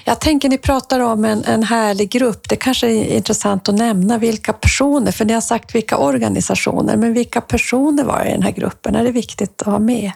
Jag 0.08 0.20
tänker, 0.20 0.48
ni 0.48 0.58
pratar 0.58 1.00
om 1.00 1.24
en, 1.24 1.44
en 1.44 1.62
härlig 1.62 2.10
grupp. 2.10 2.48
Det 2.48 2.56
kanske 2.56 2.88
är 2.88 3.16
intressant 3.16 3.68
att 3.68 3.74
nämna 3.74 4.18
vilka 4.18 4.52
personer, 4.52 5.12
för 5.12 5.24
ni 5.24 5.32
har 5.32 5.40
sagt 5.40 5.74
vilka 5.74 5.98
organisationer, 5.98 6.96
men 6.96 7.12
vilka 7.12 7.40
personer 7.40 8.04
var 8.04 8.18
det 8.24 8.28
i 8.28 8.32
den 8.32 8.42
här 8.42 8.50
gruppen? 8.50 8.96
Är 8.96 9.04
det 9.04 9.10
viktigt 9.10 9.62
att 9.62 9.66
ha 9.66 9.78
med? 9.78 10.12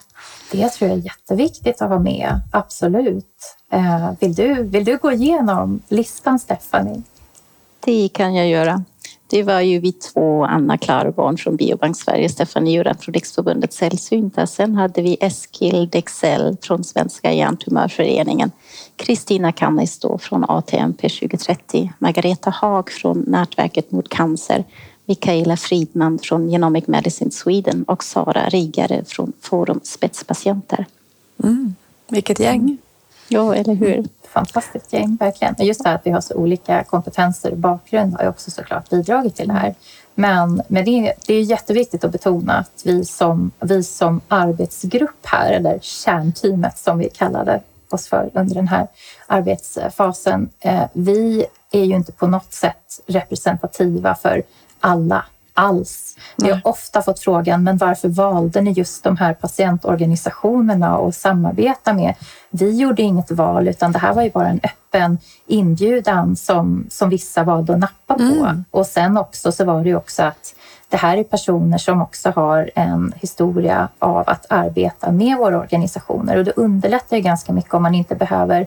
Det 0.53 0.69
tror 0.69 0.91
jag 0.91 0.99
är 0.99 1.03
jätteviktigt 1.03 1.83
att 1.83 1.89
ha 1.89 1.99
med, 1.99 2.41
absolut. 2.53 3.57
Eh, 3.73 4.11
vill, 4.21 4.35
du, 4.35 4.63
vill 4.63 4.85
du 4.85 4.97
gå 4.97 5.13
igenom 5.13 5.83
listan, 5.89 6.39
Stephanie? 6.39 7.03
Det 7.85 8.09
kan 8.09 8.35
jag 8.35 8.49
göra. 8.49 8.85
Det 9.27 9.43
var 9.43 9.61
ju 9.61 9.79
vi 9.79 9.93
två, 9.93 10.45
Anna 10.45 10.79
Klarborn 10.79 11.37
från 11.39 11.57
Biobank 11.57 11.97
Sverige, 11.97 12.29
Stefan 12.29 12.67
Juran 12.67 12.97
från 12.99 13.15
Riksförbundet 13.15 13.73
Sällsynta. 13.73 14.47
Sen 14.47 14.75
hade 14.75 15.03
vi 15.03 15.17
Eskil 15.21 15.89
Dexell 15.89 16.57
från 16.63 16.85
Svenska 16.85 17.33
Hjärntumörföreningen, 17.33 18.51
Kristina 18.97 19.53
Kannis 19.53 19.99
då 19.99 20.19
från 20.19 20.45
ATMP 20.45 21.09
2030, 21.09 21.93
Margareta 21.99 22.51
Haag 22.51 22.91
från 22.91 23.19
Nätverket 23.19 23.91
mot 23.93 24.09
cancer, 24.09 24.65
Mikaela 25.05 25.57
Fridman 25.57 26.19
från 26.19 26.49
Genomic 26.49 26.87
Medicine 26.87 27.31
Sweden 27.31 27.85
och 27.85 28.05
Sara 28.05 28.49
Riggare 28.49 29.05
från 29.05 29.33
Forum 29.41 29.81
Spetspatienter. 29.83 30.87
Mm, 31.45 31.75
vilket 32.09 32.41
gäng! 32.41 32.79
Ja, 33.29 33.55
eller 33.55 33.75
hur? 33.75 34.07
fantastiskt 34.33 34.93
gäng, 34.93 35.17
verkligen. 35.21 35.55
Just 35.59 35.83
det 35.83 35.89
här 35.89 35.97
att 35.97 36.07
vi 36.07 36.11
har 36.11 36.21
så 36.21 36.35
olika 36.35 36.85
kompetenser 36.85 37.51
och 37.51 37.59
bakgrund 37.59 38.15
har 38.15 38.23
ju 38.23 38.29
också 38.29 38.51
såklart 38.51 38.91
bidragit 38.91 39.37
till 39.37 39.49
det 39.49 39.55
här. 39.55 39.75
Men, 40.15 40.63
men 40.69 40.85
det, 40.85 40.91
är, 40.91 41.13
det 41.27 41.35
är 41.35 41.43
jätteviktigt 41.43 42.05
att 42.05 42.13
betona 42.13 42.59
att 42.59 42.83
vi 42.85 43.05
som, 43.05 43.51
vi 43.61 43.83
som 43.83 44.21
arbetsgrupp 44.29 45.27
här, 45.27 45.53
eller 45.53 45.79
kärnteamet 45.83 46.79
som 46.79 46.99
vi 46.99 47.09
kallade 47.11 47.61
oss 47.93 48.09
för 48.09 48.31
under 48.35 48.55
den 48.55 48.69
här 48.69 48.87
arbetsfasen, 49.27 50.51
eh, 50.61 50.85
vi 50.93 51.47
är 51.73 51.85
ju 51.85 51.95
inte 51.95 52.13
på 52.13 52.27
något 52.27 52.53
sätt 52.53 53.01
representativa 53.07 54.15
för 54.15 54.43
alla 54.81 55.25
alls. 55.55 56.17
Vi 56.37 56.51
har 56.51 56.61
ofta 56.65 57.03
fått 57.03 57.21
frågan, 57.21 57.65
men 57.65 57.77
varför 57.77 58.09
valde 58.09 58.61
ni 58.61 58.73
just 58.73 59.05
de 59.05 59.17
här 59.17 59.35
patientorganisationerna 59.35 60.99
att 60.99 61.17
samarbeta 61.17 61.93
med? 61.93 62.15
Vi 62.51 62.77
gjorde 62.77 63.03
inget 63.03 63.31
val, 63.31 63.69
utan 63.69 63.93
det 63.93 63.99
här 63.99 64.15
var 64.15 64.23
ju 64.23 64.31
bara 64.31 64.49
en 64.49 64.61
öppen 64.65 65.19
inbjudan 65.47 66.37
som, 66.37 66.87
som 66.91 67.11
vissa 67.11 67.45
valde 67.45 67.73
att 67.73 67.79
nappa 67.79 68.15
på. 68.15 68.23
Mm. 68.23 68.65
Och 68.71 68.87
sen 68.87 69.19
också 69.19 69.53
så 69.53 69.65
var 69.65 69.83
det 69.83 69.89
ju 69.89 69.97
också 69.97 70.23
att 70.23 70.55
det 70.93 70.99
här 70.99 71.17
är 71.17 71.25
personer 71.25 71.79
som 71.79 72.03
också 72.03 72.31
har 72.31 72.71
en 72.75 73.13
historia 73.17 73.89
av 73.99 74.29
att 74.29 74.47
arbeta 74.49 75.13
med 75.13 75.37
våra 75.37 75.59
organisationer 75.59 76.37
och 76.37 76.45
det 76.45 76.53
underlättar 76.57 77.17
ju 77.17 77.23
ganska 77.23 77.53
mycket 77.53 77.75
om 77.75 77.83
man 77.83 77.95
inte 77.95 78.15
behöver 78.15 78.67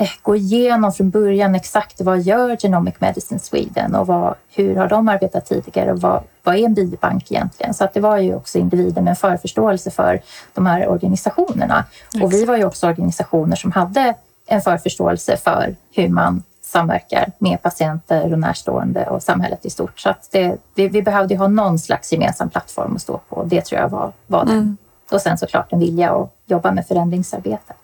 Eh, 0.00 0.08
gå 0.22 0.36
igenom 0.36 0.92
från 0.92 1.10
början 1.10 1.54
exakt 1.54 2.00
vad 2.00 2.20
gör 2.20 2.56
Genomic 2.56 2.94
Medicine 2.98 3.40
Sweden 3.40 3.94
och 3.94 4.06
vad, 4.06 4.34
hur 4.54 4.76
har 4.76 4.88
de 4.88 5.08
arbetat 5.08 5.46
tidigare 5.46 5.92
och 5.92 6.00
vad, 6.00 6.22
vad 6.42 6.54
är 6.54 6.64
en 6.64 6.74
biobank 6.74 7.32
egentligen? 7.32 7.74
Så 7.74 7.84
att 7.84 7.94
det 7.94 8.00
var 8.00 8.18
ju 8.18 8.34
också 8.34 8.58
individer 8.58 9.02
med 9.02 9.10
en 9.10 9.16
förförståelse 9.16 9.90
för 9.90 10.20
de 10.54 10.66
här 10.66 10.88
organisationerna. 10.88 11.84
Och 12.22 12.32
vi 12.32 12.44
var 12.44 12.56
ju 12.56 12.64
också 12.64 12.88
organisationer 12.88 13.56
som 13.56 13.72
hade 13.72 14.14
en 14.46 14.62
förförståelse 14.62 15.36
för 15.36 15.76
hur 15.94 16.08
man 16.08 16.42
samverkar 16.70 17.32
med 17.38 17.62
patienter 17.62 18.32
och 18.32 18.38
närstående 18.38 19.06
och 19.06 19.22
samhället 19.22 19.66
i 19.66 19.70
stort. 19.70 20.00
Så 20.00 20.10
att 20.10 20.28
det, 20.30 20.56
vi, 20.74 20.88
vi 20.88 21.02
behövde 21.02 21.36
ha 21.36 21.48
någon 21.48 21.78
slags 21.78 22.12
gemensam 22.12 22.50
plattform 22.50 22.96
att 22.96 23.02
stå 23.02 23.20
på. 23.28 23.44
Det 23.44 23.60
tror 23.60 23.80
jag 23.80 23.88
var, 23.88 24.12
var 24.26 24.44
den. 24.44 24.54
Mm. 24.54 24.76
Och 25.10 25.20
sen 25.20 25.38
såklart 25.38 25.72
en 25.72 25.80
vilja 25.80 26.12
att 26.12 26.34
jobba 26.46 26.72
med 26.72 26.86
förändringsarbete. 26.86 27.74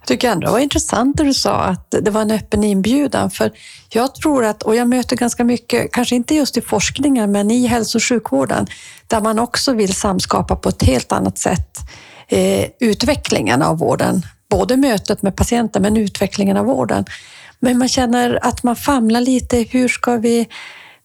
Jag 0.00 0.06
tycker 0.06 0.30
ändå 0.30 0.46
det 0.46 0.52
var 0.52 0.58
intressant 0.58 1.16
det 1.16 1.24
du 1.24 1.34
sa 1.34 1.54
att 1.54 1.94
det 2.02 2.10
var 2.10 2.22
en 2.22 2.30
öppen 2.30 2.64
inbjudan. 2.64 3.30
För 3.30 3.52
jag 3.88 4.14
tror 4.14 4.44
att, 4.44 4.62
och 4.62 4.76
jag 4.76 4.88
möter 4.88 5.16
ganska 5.16 5.44
mycket, 5.44 5.92
kanske 5.92 6.16
inte 6.16 6.34
just 6.34 6.56
i 6.56 6.60
forskningen, 6.60 7.32
men 7.32 7.50
i 7.50 7.66
hälso 7.66 7.98
och 7.98 8.02
sjukvården, 8.02 8.66
där 9.06 9.20
man 9.20 9.38
också 9.38 9.72
vill 9.72 9.94
samskapa 9.94 10.56
på 10.56 10.68
ett 10.68 10.82
helt 10.82 11.12
annat 11.12 11.38
sätt 11.38 11.78
eh, 12.28 12.66
utvecklingen 12.80 13.62
av 13.62 13.78
vården. 13.78 14.22
Både 14.50 14.76
mötet 14.76 15.22
med 15.22 15.36
patienten, 15.36 15.82
men 15.82 15.96
utvecklingen 15.96 16.56
av 16.56 16.66
vården. 16.66 17.04
Men 17.60 17.78
man 17.78 17.88
känner 17.88 18.38
att 18.42 18.62
man 18.62 18.76
famlar 18.76 19.20
lite. 19.20 19.56
Hur 19.56 19.88
ska 19.88 20.16
vi 20.16 20.48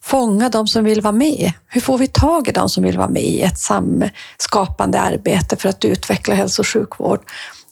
fånga 0.02 0.48
de 0.48 0.66
som 0.66 0.84
vill 0.84 1.00
vara 1.00 1.12
med? 1.12 1.52
Hur 1.68 1.80
får 1.80 1.98
vi 1.98 2.06
tag 2.06 2.48
i 2.48 2.52
de 2.52 2.68
som 2.68 2.84
vill 2.84 2.98
vara 2.98 3.08
med 3.08 3.22
i 3.22 3.42
ett 3.42 3.58
samskapande 3.58 5.00
arbete 5.00 5.56
för 5.56 5.68
att 5.68 5.84
utveckla 5.84 6.34
hälso 6.34 6.62
och 6.62 6.66
sjukvård? 6.66 7.20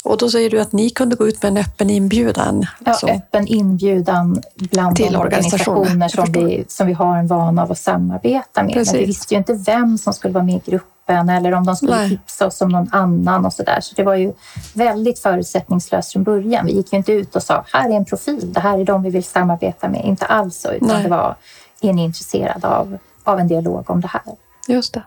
Och 0.05 0.19
då 0.19 0.31
säger 0.31 0.51
du 0.51 0.61
att 0.61 0.73
ni 0.73 0.91
kunde 0.91 1.17
gå 1.17 1.29
ut 1.29 1.43
med 1.43 1.51
en 1.51 1.57
öppen 1.57 1.91
inbjudan? 1.91 2.67
Ja, 2.85 2.95
så. 2.95 3.09
öppen 3.09 3.47
inbjudan 3.47 4.43
bland 4.55 4.97
till 4.97 5.13
de 5.13 5.19
organisationer 5.19 6.09
som 6.09 6.33
vi, 6.33 6.65
som 6.69 6.87
vi 6.87 6.93
har 6.93 7.17
en 7.17 7.27
vana 7.27 7.63
av 7.63 7.73
att 7.73 7.79
samarbeta 7.79 8.63
med. 8.63 8.73
Precis. 8.73 8.93
Men 8.93 9.01
vi 9.01 9.07
visste 9.07 9.35
ju 9.35 9.39
inte 9.39 9.55
vem 9.55 9.99
som 9.99 10.13
skulle 10.13 10.35
vara 10.35 10.45
med 10.45 10.55
i 10.55 10.71
gruppen 10.71 11.29
eller 11.29 11.53
om 11.53 11.67
de 11.67 11.77
skulle 11.77 11.97
Nej. 11.97 12.11
tipsa 12.11 12.47
oss 12.47 12.61
om 12.61 12.69
någon 12.69 12.89
annan 12.93 13.47
och 13.47 13.53
så 13.53 13.63
där. 13.63 13.81
Så 13.81 13.95
det 13.95 14.03
var 14.03 14.15
ju 14.15 14.33
väldigt 14.75 15.19
förutsättningslöst 15.19 16.13
från 16.13 16.25
början. 16.25 16.67
Vi 16.67 16.73
gick 16.73 16.93
ju 16.93 16.97
inte 16.97 17.13
ut 17.13 17.37
och 17.37 17.43
sa 17.43 17.65
här 17.73 17.91
är 17.91 17.95
en 17.95 18.05
profil, 18.05 18.53
det 18.53 18.61
här 18.61 18.79
är 18.79 18.85
de 18.85 19.03
vi 19.03 19.11
vill 19.11 19.25
samarbeta 19.25 19.89
med. 19.89 20.05
Inte 20.05 20.27
alls 20.27 20.57
så, 20.57 20.71
utan 20.71 20.89
Nej. 20.89 21.03
det 21.03 21.09
var 21.09 21.37
är 21.81 21.93
ni 21.93 22.05
intresserade 22.05 22.69
av, 22.69 22.99
av 23.25 23.41
en 23.41 23.49
dialog 23.49 23.91
om 23.91 24.01
det 24.01 24.09
här? 24.09 24.23
Just 24.69 24.95
det. 24.95 25.03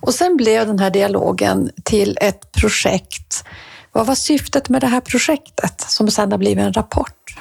Och 0.00 0.14
sen 0.14 0.36
blev 0.36 0.66
den 0.66 0.78
här 0.78 0.90
dialogen 0.90 1.70
till 1.84 2.18
ett 2.20 2.52
projekt 2.52 3.44
vad 3.92 4.06
var 4.06 4.14
syftet 4.14 4.68
med 4.68 4.80
det 4.80 4.86
här 4.86 5.00
projektet 5.00 5.80
som 5.80 6.10
sedan 6.10 6.32
har 6.32 6.38
blivit 6.38 6.64
en 6.64 6.72
rapport? 6.72 7.38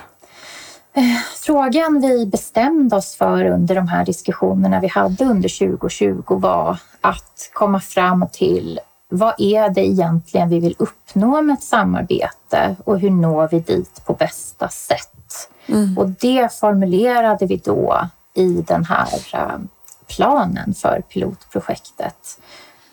Eh, 0.94 1.18
frågan 1.46 2.02
vi 2.02 2.26
bestämde 2.26 2.96
oss 2.96 3.16
för 3.16 3.46
under 3.46 3.76
de 3.76 3.88
här 3.88 4.06
diskussionerna 4.06 4.80
vi 4.80 4.88
hade 4.88 5.26
under 5.26 5.68
2020 5.78 6.24
var 6.28 6.78
att 7.02 7.50
komma 7.54 7.80
fram 7.80 8.28
till 8.32 8.80
vad 9.10 9.34
är 9.38 9.70
det 9.70 9.86
egentligen 9.86 10.50
vi 10.50 10.60
vill 10.60 10.76
uppnå 10.80 11.42
med 11.42 11.54
ett 11.54 11.64
samarbete 11.64 12.76
och 12.84 13.00
hur 13.00 13.10
når 13.10 13.48
vi 13.52 13.60
dit 13.60 14.06
på 14.06 14.14
bästa 14.14 14.70
sätt? 14.70 15.50
Mm. 15.68 15.98
Och 15.98 16.10
det 16.10 16.54
formulerade 16.60 17.46
vi 17.46 17.58
då 17.58 18.08
i 18.34 18.64
den 18.68 18.86
här 18.86 19.08
eh, 19.34 19.60
planen 20.08 20.74
för 20.74 21.02
pilotprojektet. 21.02 22.40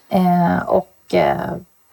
Eh, 0.09 0.59
och 0.67 1.15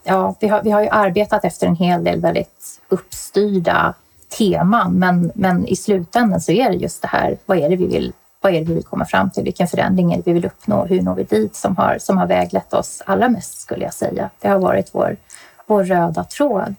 ja, 0.03 0.35
vi 0.39 0.47
har, 0.47 0.63
vi 0.63 0.71
har 0.71 0.81
ju 0.81 0.89
arbetat 0.89 1.45
efter 1.45 1.67
en 1.67 1.75
hel 1.75 2.03
del 2.03 2.21
väldigt 2.21 2.81
uppstyrda 2.89 3.93
teman, 4.37 4.93
men, 4.93 5.31
men 5.35 5.67
i 5.67 5.75
slutändan 5.75 6.41
så 6.41 6.51
är 6.51 6.69
det 6.69 6.75
just 6.75 7.01
det 7.01 7.07
här, 7.07 7.37
vad 7.45 7.57
är 7.57 7.69
det 7.69 7.75
vi 7.75 7.87
vill 7.87 8.13
vad 8.43 8.53
är 8.53 8.59
det 8.59 8.65
vi 8.65 8.73
vill 8.73 8.83
komma 8.83 9.05
fram 9.05 9.29
till? 9.29 9.43
Vilken 9.43 9.67
förändring 9.67 10.13
är 10.13 10.17
det 10.17 10.23
vi 10.25 10.33
vill 10.33 10.45
uppnå? 10.45 10.85
Hur 10.85 11.01
når 11.01 11.15
vi 11.15 11.23
dit? 11.23 11.55
Som 11.55 11.77
har, 11.77 11.97
som 11.97 12.17
har 12.17 12.27
väglett 12.27 12.73
oss 12.73 13.01
allra 13.05 13.29
mest 13.29 13.61
skulle 13.61 13.83
jag 13.83 13.93
säga. 13.93 14.29
Det 14.39 14.47
har 14.47 14.59
varit 14.59 14.89
vår, 14.91 15.17
vår 15.67 15.83
röda 15.83 16.23
tråd. 16.23 16.75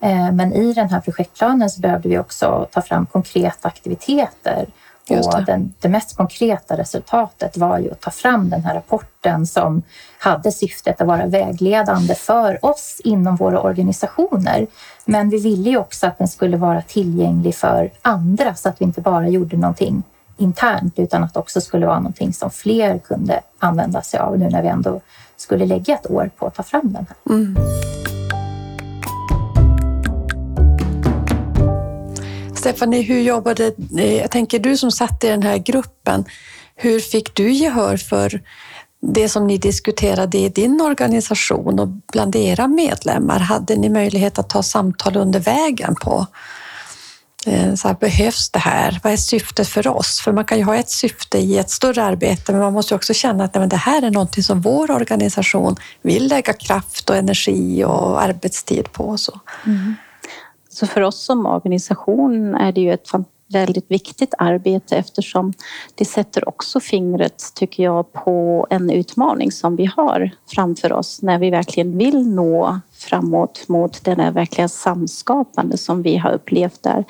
Eh, 0.00 0.32
men 0.32 0.52
i 0.52 0.72
den 0.72 0.90
här 0.90 1.00
projektplanen 1.00 1.70
så 1.70 1.80
behövde 1.80 2.08
vi 2.08 2.18
också 2.18 2.68
ta 2.72 2.82
fram 2.82 3.06
konkreta 3.06 3.68
aktiviteter 3.68 4.66
och 5.10 5.44
den, 5.44 5.74
det 5.80 5.88
mest 5.88 6.16
konkreta 6.16 6.76
resultatet 6.76 7.56
var 7.56 7.78
ju 7.78 7.90
att 7.90 8.00
ta 8.00 8.10
fram 8.10 8.50
den 8.50 8.64
här 8.64 8.74
rapporten 8.74 9.46
som 9.46 9.82
hade 10.18 10.52
syftet 10.52 11.00
att 11.00 11.06
vara 11.06 11.26
vägledande 11.26 12.14
för 12.14 12.64
oss 12.64 13.00
inom 13.04 13.36
våra 13.36 13.60
organisationer. 13.60 14.66
Men 15.04 15.30
vi 15.30 15.40
ville 15.40 15.70
ju 15.70 15.78
också 15.78 16.06
att 16.06 16.18
den 16.18 16.28
skulle 16.28 16.56
vara 16.56 16.82
tillgänglig 16.82 17.54
för 17.54 17.90
andra 18.02 18.54
så 18.54 18.68
att 18.68 18.80
vi 18.80 18.84
inte 18.84 19.00
bara 19.00 19.28
gjorde 19.28 19.56
någonting 19.56 20.02
internt 20.36 20.98
utan 20.98 21.24
att 21.24 21.34
det 21.34 21.40
också 21.40 21.60
skulle 21.60 21.86
vara 21.86 21.98
någonting 21.98 22.32
som 22.32 22.50
fler 22.50 22.98
kunde 22.98 23.40
använda 23.58 24.02
sig 24.02 24.20
av 24.20 24.38
nu 24.38 24.48
när 24.50 24.62
vi 24.62 24.68
ändå 24.68 25.00
skulle 25.36 25.66
lägga 25.66 25.94
ett 25.94 26.10
år 26.10 26.30
på 26.36 26.46
att 26.46 26.54
ta 26.54 26.62
fram 26.62 26.92
den 26.92 27.06
här. 27.08 27.34
Mm. 27.34 27.56
Stephanie, 32.58 33.02
hur 33.02 33.20
jobbade, 33.20 33.72
eh, 33.98 34.16
jag 34.16 34.30
tänker 34.30 34.58
du 34.58 34.76
som 34.76 34.92
satt 34.92 35.24
i 35.24 35.28
den 35.28 35.42
här 35.42 35.58
gruppen, 35.58 36.24
hur 36.76 37.00
fick 37.00 37.34
du 37.34 37.50
gehör 37.52 37.96
för 37.96 38.40
det 39.00 39.28
som 39.28 39.46
ni 39.46 39.58
diskuterade 39.58 40.38
i 40.38 40.48
din 40.48 40.80
organisation 40.80 41.78
och 41.78 41.88
bland 42.12 42.36
era 42.36 42.68
medlemmar? 42.68 43.38
Hade 43.38 43.76
ni 43.76 43.88
möjlighet 43.88 44.38
att 44.38 44.48
ta 44.48 44.62
samtal 44.62 45.16
under 45.16 45.40
vägen 45.40 45.94
på 45.94 46.26
eh, 47.46 47.74
så 47.74 47.88
här, 47.88 47.94
behövs 47.94 48.50
det 48.50 48.58
här? 48.58 49.00
Vad 49.02 49.12
är 49.12 49.16
syftet 49.16 49.68
för 49.68 49.88
oss? 49.88 50.20
För 50.20 50.32
man 50.32 50.44
kan 50.44 50.58
ju 50.58 50.64
ha 50.64 50.76
ett 50.76 50.90
syfte 50.90 51.38
i 51.38 51.58
ett 51.58 51.70
större 51.70 52.02
arbete, 52.02 52.52
men 52.52 52.60
man 52.60 52.72
måste 52.72 52.94
också 52.94 53.14
känna 53.14 53.44
att 53.44 53.54
nej, 53.54 53.68
det 53.68 53.76
här 53.76 54.02
är 54.02 54.10
någonting 54.10 54.42
som 54.42 54.60
vår 54.60 54.90
organisation 54.90 55.76
vill 56.02 56.28
lägga 56.28 56.52
kraft 56.52 57.10
och 57.10 57.16
energi 57.16 57.84
och 57.84 58.22
arbetstid 58.22 58.92
på. 58.92 59.18
Så. 59.18 59.40
Mm. 59.66 59.94
Så 60.78 60.86
för 60.86 61.00
oss 61.00 61.24
som 61.24 61.46
organisation 61.46 62.54
är 62.54 62.72
det 62.72 62.80
ju 62.80 62.92
ett 62.92 63.08
väldigt 63.52 63.90
viktigt 63.90 64.34
arbete 64.38 64.96
eftersom 64.96 65.52
det 65.94 66.04
sätter 66.04 66.48
också 66.48 66.80
fingret, 66.80 67.42
tycker 67.54 67.82
jag, 67.82 68.12
på 68.12 68.66
en 68.70 68.90
utmaning 68.90 69.52
som 69.52 69.76
vi 69.76 69.84
har 69.96 70.30
framför 70.46 70.92
oss 70.92 71.22
när 71.22 71.38
vi 71.38 71.50
verkligen 71.50 71.98
vill 71.98 72.28
nå 72.28 72.80
framåt 72.98 73.68
mot 73.68 74.04
den 74.04 74.20
här 74.20 74.30
verkligen 74.30 74.68
samskapande 74.68 75.78
som 75.78 76.02
vi 76.02 76.16
har 76.16 76.32
upplevt 76.32 76.82
där. 76.82 77.04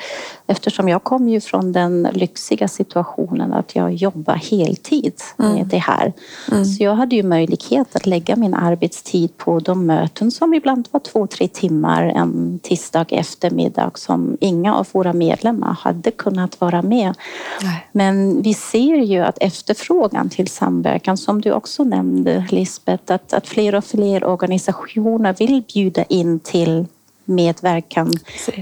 Eftersom 0.47 0.89
jag 0.89 1.05
kom 1.05 1.29
ju 1.29 1.41
från 1.41 1.73
den 1.73 2.09
lyxiga 2.13 2.69
situationen 2.69 3.53
att 3.53 3.77
jag 3.77 3.95
jobbar 3.95 4.35
heltid 4.35 5.15
med 5.37 5.51
mm. 5.51 5.69
det 5.69 5.79
här. 5.79 6.13
Mm. 6.53 6.65
Så 6.65 6.83
jag 6.83 6.95
hade 6.95 7.17
ju 7.17 7.23
möjlighet 7.23 7.97
att 7.97 8.07
lägga 8.07 8.37
min 8.37 8.55
arbetstid 8.55 9.37
på 9.37 9.61
de 9.61 9.87
möten 9.87 10.31
som 10.31 10.55
ibland 10.55 10.89
var 10.91 11.01
två, 11.01 11.27
tre 11.27 11.49
timmar 11.49 12.03
en 12.03 12.59
tisdag 12.63 13.07
eftermiddag 13.09 13.91
som 13.95 14.37
inga 14.41 14.75
av 14.75 14.87
våra 14.93 15.13
medlemmar 15.13 15.77
hade 15.81 16.11
kunnat 16.11 16.61
vara 16.61 16.83
med. 16.83 17.15
Nej. 17.63 17.89
Men 17.93 18.43
vi 18.43 18.55
ser 18.55 18.97
ju 18.97 19.21
att 19.21 19.39
efterfrågan 19.41 20.29
till 20.29 20.49
samverkan, 20.49 21.17
som 21.17 21.41
du 21.41 21.53
också 21.53 21.85
nämnde 21.85 22.47
Lisbeth, 22.51 23.13
att, 23.13 23.33
att 23.33 23.47
fler 23.47 23.75
och 23.75 23.85
fler 23.85 24.25
organisationer 24.25 25.35
vill 25.39 25.63
bjuda 25.63 25.78
in 26.09 26.41
till 26.41 26.87
medverkan 27.29 28.13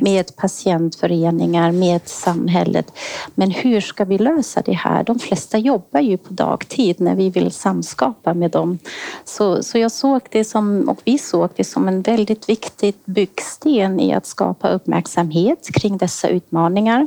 med 0.00 0.36
patientföreningar, 0.36 1.72
med 1.72 2.08
samhället. 2.08 2.92
Men 3.34 3.50
hur 3.50 3.80
ska 3.80 4.04
vi 4.04 4.18
lösa 4.18 4.62
det 4.62 4.72
här? 4.72 5.04
De 5.04 5.18
flesta 5.18 5.58
jobbar 5.58 6.00
ju 6.00 6.16
på 6.16 6.32
dagtid 6.32 7.00
när 7.00 7.14
vi 7.14 7.30
vill 7.30 7.50
samskapa 7.52 8.34
med 8.34 8.50
dem. 8.50 8.78
Så, 9.24 9.62
så 9.62 9.78
jag 9.78 9.92
såg 9.92 10.20
det 10.30 10.44
som, 10.44 10.88
och 10.88 11.00
vi 11.04 11.18
såg 11.18 11.50
det 11.56 11.64
som 11.64 11.88
en 11.88 12.02
väldigt 12.02 12.48
viktig 12.48 12.94
byggsten 13.04 14.00
i 14.00 14.14
att 14.14 14.26
skapa 14.26 14.68
uppmärksamhet 14.68 15.68
kring 15.74 15.98
dessa 15.98 16.28
utmaningar 16.28 17.06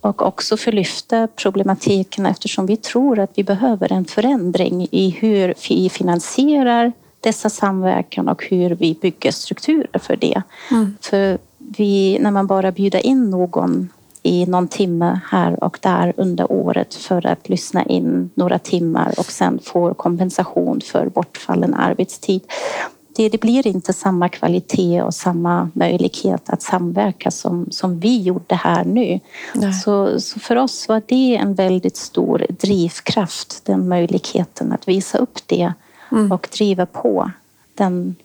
och 0.00 0.22
också 0.22 0.56
förlyfta 0.56 1.28
problematiken 1.36 2.26
eftersom 2.26 2.66
vi 2.66 2.76
tror 2.76 3.18
att 3.18 3.30
vi 3.34 3.44
behöver 3.44 3.92
en 3.92 4.04
förändring 4.04 4.88
i 4.90 5.10
hur 5.10 5.54
vi 5.68 5.90
finansierar 5.90 6.92
dessa 7.20 7.50
samverkan 7.50 8.28
och 8.28 8.44
hur 8.44 8.70
vi 8.70 8.94
bygger 8.94 9.30
strukturer 9.30 9.98
för 9.98 10.16
det. 10.16 10.42
Mm. 10.70 10.96
För 11.00 11.38
vi, 11.58 12.18
när 12.20 12.30
man 12.30 12.46
bara 12.46 12.72
bjuder 12.72 13.06
in 13.06 13.30
någon 13.30 13.88
i 14.22 14.46
någon 14.46 14.68
timme 14.68 15.20
här 15.30 15.64
och 15.64 15.78
där 15.82 16.12
under 16.16 16.52
året 16.52 16.94
för 16.94 17.26
att 17.26 17.48
lyssna 17.48 17.84
in 17.84 18.30
några 18.34 18.58
timmar 18.58 19.14
och 19.18 19.26
sen 19.26 19.58
får 19.62 19.94
kompensation 19.94 20.80
för 20.80 21.08
bortfallen 21.08 21.74
arbetstid. 21.74 22.42
Det, 23.16 23.28
det 23.28 23.40
blir 23.40 23.66
inte 23.66 23.92
samma 23.92 24.28
kvalitet 24.28 25.02
och 25.02 25.14
samma 25.14 25.70
möjlighet 25.74 26.50
att 26.50 26.62
samverka 26.62 27.30
som, 27.30 27.66
som 27.70 28.00
vi 28.00 28.22
gjorde 28.22 28.54
här 28.54 28.84
nu. 28.84 29.20
Så, 29.84 30.20
så, 30.20 30.40
för 30.40 30.56
oss 30.56 30.88
var 30.88 31.02
det 31.06 31.36
en 31.36 31.54
väldigt 31.54 31.96
stor 31.96 32.46
drivkraft, 32.48 33.64
den 33.64 33.88
möjligheten 33.88 34.72
att 34.72 34.88
visa 34.88 35.18
upp 35.18 35.38
det 35.46 35.72
mm. 36.12 36.32
och 36.32 36.48
driva 36.52 36.86
på 36.86 37.30
den, 37.74 38.16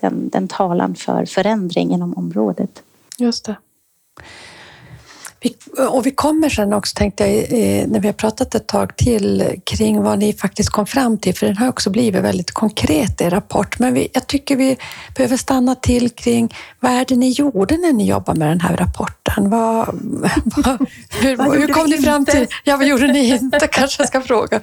den, 0.00 0.28
den 0.28 0.48
talan 0.48 0.94
för 0.94 1.26
förändring 1.26 1.90
inom 1.90 2.14
området. 2.14 2.82
Just 3.18 3.44
det. 3.44 3.56
Vi, 5.42 5.56
och 5.88 6.06
vi 6.06 6.10
kommer 6.10 6.48
sen 6.48 6.72
också, 6.72 6.94
tänkte 6.94 7.26
jag, 7.26 7.88
när 7.88 8.00
vi 8.00 8.08
har 8.08 8.12
pratat 8.12 8.54
ett 8.54 8.66
tag 8.66 8.96
till 8.96 9.60
kring 9.64 10.02
vad 10.02 10.18
ni 10.18 10.32
faktiskt 10.32 10.70
kom 10.70 10.86
fram 10.86 11.18
till, 11.18 11.34
för 11.34 11.46
den 11.46 11.56
har 11.56 11.68
också 11.68 11.90
blivit 11.90 12.22
väldigt 12.22 12.50
konkret 12.50 13.20
i 13.20 13.28
rapport. 13.28 13.78
Men 13.78 13.94
vi, 13.94 14.08
jag 14.12 14.26
tycker 14.26 14.56
vi 14.56 14.76
behöver 15.16 15.36
stanna 15.36 15.74
till 15.74 16.10
kring 16.10 16.54
vad 16.80 16.92
är 16.92 17.04
det 17.08 17.16
ni 17.16 17.30
gjorde 17.30 17.76
när 17.76 17.92
ni 17.92 18.06
jobbade 18.06 18.38
med 18.38 18.48
den 18.48 18.60
här 18.60 18.76
rapporten? 18.76 19.50
Vad, 19.50 19.86
vad, 20.44 20.86
hur, 21.20 21.36
vad 21.36 21.56
hur 21.56 21.68
kom 21.68 21.90
ni 21.90 21.98
fram 21.98 22.24
till... 22.24 22.46
Ja, 22.64 22.76
vad 22.76 22.86
gjorde 22.86 23.12
ni 23.12 23.28
inte, 23.28 23.68
kanske 23.72 24.02
jag 24.02 24.08
ska 24.08 24.20
fråga. 24.20 24.60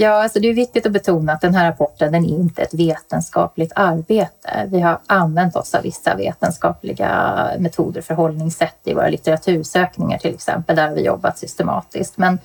Ja, 0.00 0.22
alltså 0.22 0.40
det 0.40 0.48
är 0.48 0.54
viktigt 0.54 0.86
att 0.86 0.92
betona 0.92 1.32
att 1.32 1.40
den 1.40 1.54
här 1.54 1.70
rapporten 1.70 2.12
den 2.12 2.24
är 2.24 2.28
inte 2.28 2.62
ett 2.62 2.74
vetenskapligt 2.74 3.72
arbete. 3.74 4.66
Vi 4.66 4.80
har 4.80 4.98
använt 5.06 5.56
oss 5.56 5.74
av 5.74 5.82
vissa 5.82 6.14
vetenskapliga 6.14 7.50
metoder, 7.58 8.00
förhållningssätt 8.00 8.78
i 8.84 8.94
våra 8.94 9.08
litteratursökningar 9.08 10.18
till 10.18 10.34
exempel. 10.34 10.76
Där 10.76 10.88
har 10.88 10.94
vi 10.94 11.04
jobbat 11.04 11.38
systematiskt. 11.38 12.18
Men 12.18 12.38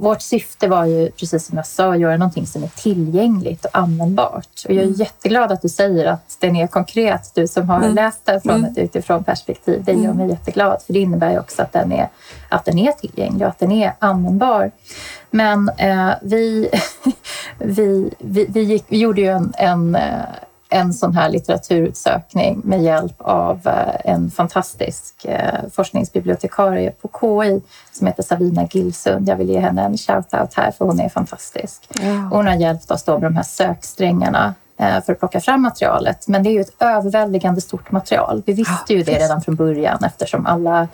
vårt 0.00 0.22
syfte 0.22 0.68
var 0.68 0.84
ju, 0.84 1.10
precis 1.10 1.46
som 1.46 1.56
jag 1.56 1.66
sa, 1.66 1.92
att 1.92 2.00
göra 2.00 2.16
någonting 2.16 2.46
som 2.46 2.64
är 2.64 2.68
tillgängligt 2.68 3.64
och 3.64 3.78
användbart. 3.78 4.64
Och 4.64 4.70
jag 4.70 4.78
är 4.78 4.82
mm. 4.82 4.94
jätteglad 4.94 5.52
att 5.52 5.62
du 5.62 5.68
säger 5.68 6.06
att 6.06 6.36
den 6.40 6.56
är 6.56 6.66
konkret, 6.66 7.30
du 7.34 7.48
som 7.48 7.68
har 7.68 7.76
mm. 7.76 7.94
läst 7.94 8.26
den 8.26 8.40
från 8.40 8.54
mm. 8.54 8.70
ett 8.70 8.78
utifrån 8.78 9.24
perspektiv. 9.24 9.84
Det 9.84 9.92
gör 9.92 10.04
mm. 10.04 10.16
mig 10.16 10.28
jätteglad, 10.28 10.82
för 10.86 10.92
det 10.92 10.98
innebär 10.98 11.30
ju 11.30 11.38
också 11.38 11.62
att 11.62 11.72
den 11.72 11.92
är, 11.92 12.08
att 12.48 12.64
den 12.64 12.78
är 12.78 12.92
tillgänglig 12.92 13.42
och 13.42 13.48
att 13.48 13.58
den 13.58 13.72
är 13.72 13.92
användbar. 13.98 14.70
Men 15.30 15.68
eh, 15.68 16.10
vi, 16.22 16.70
vi, 17.58 18.14
vi, 18.18 18.46
vi, 18.48 18.60
gick, 18.60 18.84
vi 18.88 18.98
gjorde 18.98 19.20
ju 19.20 19.28
en, 19.28 19.52
en 19.56 19.94
eh, 19.94 20.24
en 20.70 20.92
sån 20.92 21.14
här 21.14 21.28
litteraturutsökning 21.28 22.60
med 22.64 22.82
hjälp 22.82 23.14
av 23.18 23.60
eh, 23.64 24.12
en 24.12 24.30
fantastisk 24.30 25.24
eh, 25.24 25.60
forskningsbibliotekarie 25.72 26.90
på 26.90 27.10
KI 27.20 27.60
som 27.92 28.06
heter 28.06 28.22
Savina 28.22 28.68
Gilsund. 28.70 29.28
Jag 29.28 29.36
vill 29.36 29.48
ge 29.48 29.58
henne 29.58 29.82
en 29.82 29.96
shout-out 29.96 30.52
här 30.56 30.70
för 30.70 30.84
hon 30.84 31.00
är 31.00 31.08
fantastisk. 31.08 31.88
Ja. 31.90 32.28
Hon 32.32 32.46
har 32.46 32.54
hjälpt 32.54 32.90
oss 32.90 33.02
då 33.02 33.12
med 33.12 33.22
de 33.22 33.36
här 33.36 33.42
söksträngarna 33.42 34.54
eh, 34.76 35.02
för 35.02 35.12
att 35.12 35.18
plocka 35.18 35.40
fram 35.40 35.62
materialet. 35.62 36.28
Men 36.28 36.42
det 36.42 36.50
är 36.50 36.52
ju 36.52 36.60
ett 36.60 36.82
överväldigande 36.82 37.60
stort 37.60 37.90
material. 37.90 38.42
Vi 38.46 38.52
visste 38.52 38.94
ju 38.94 39.02
det 39.02 39.18
redan 39.18 39.42
från 39.42 39.56
början 39.56 40.04
eftersom 40.04 40.46
alla 40.46 40.88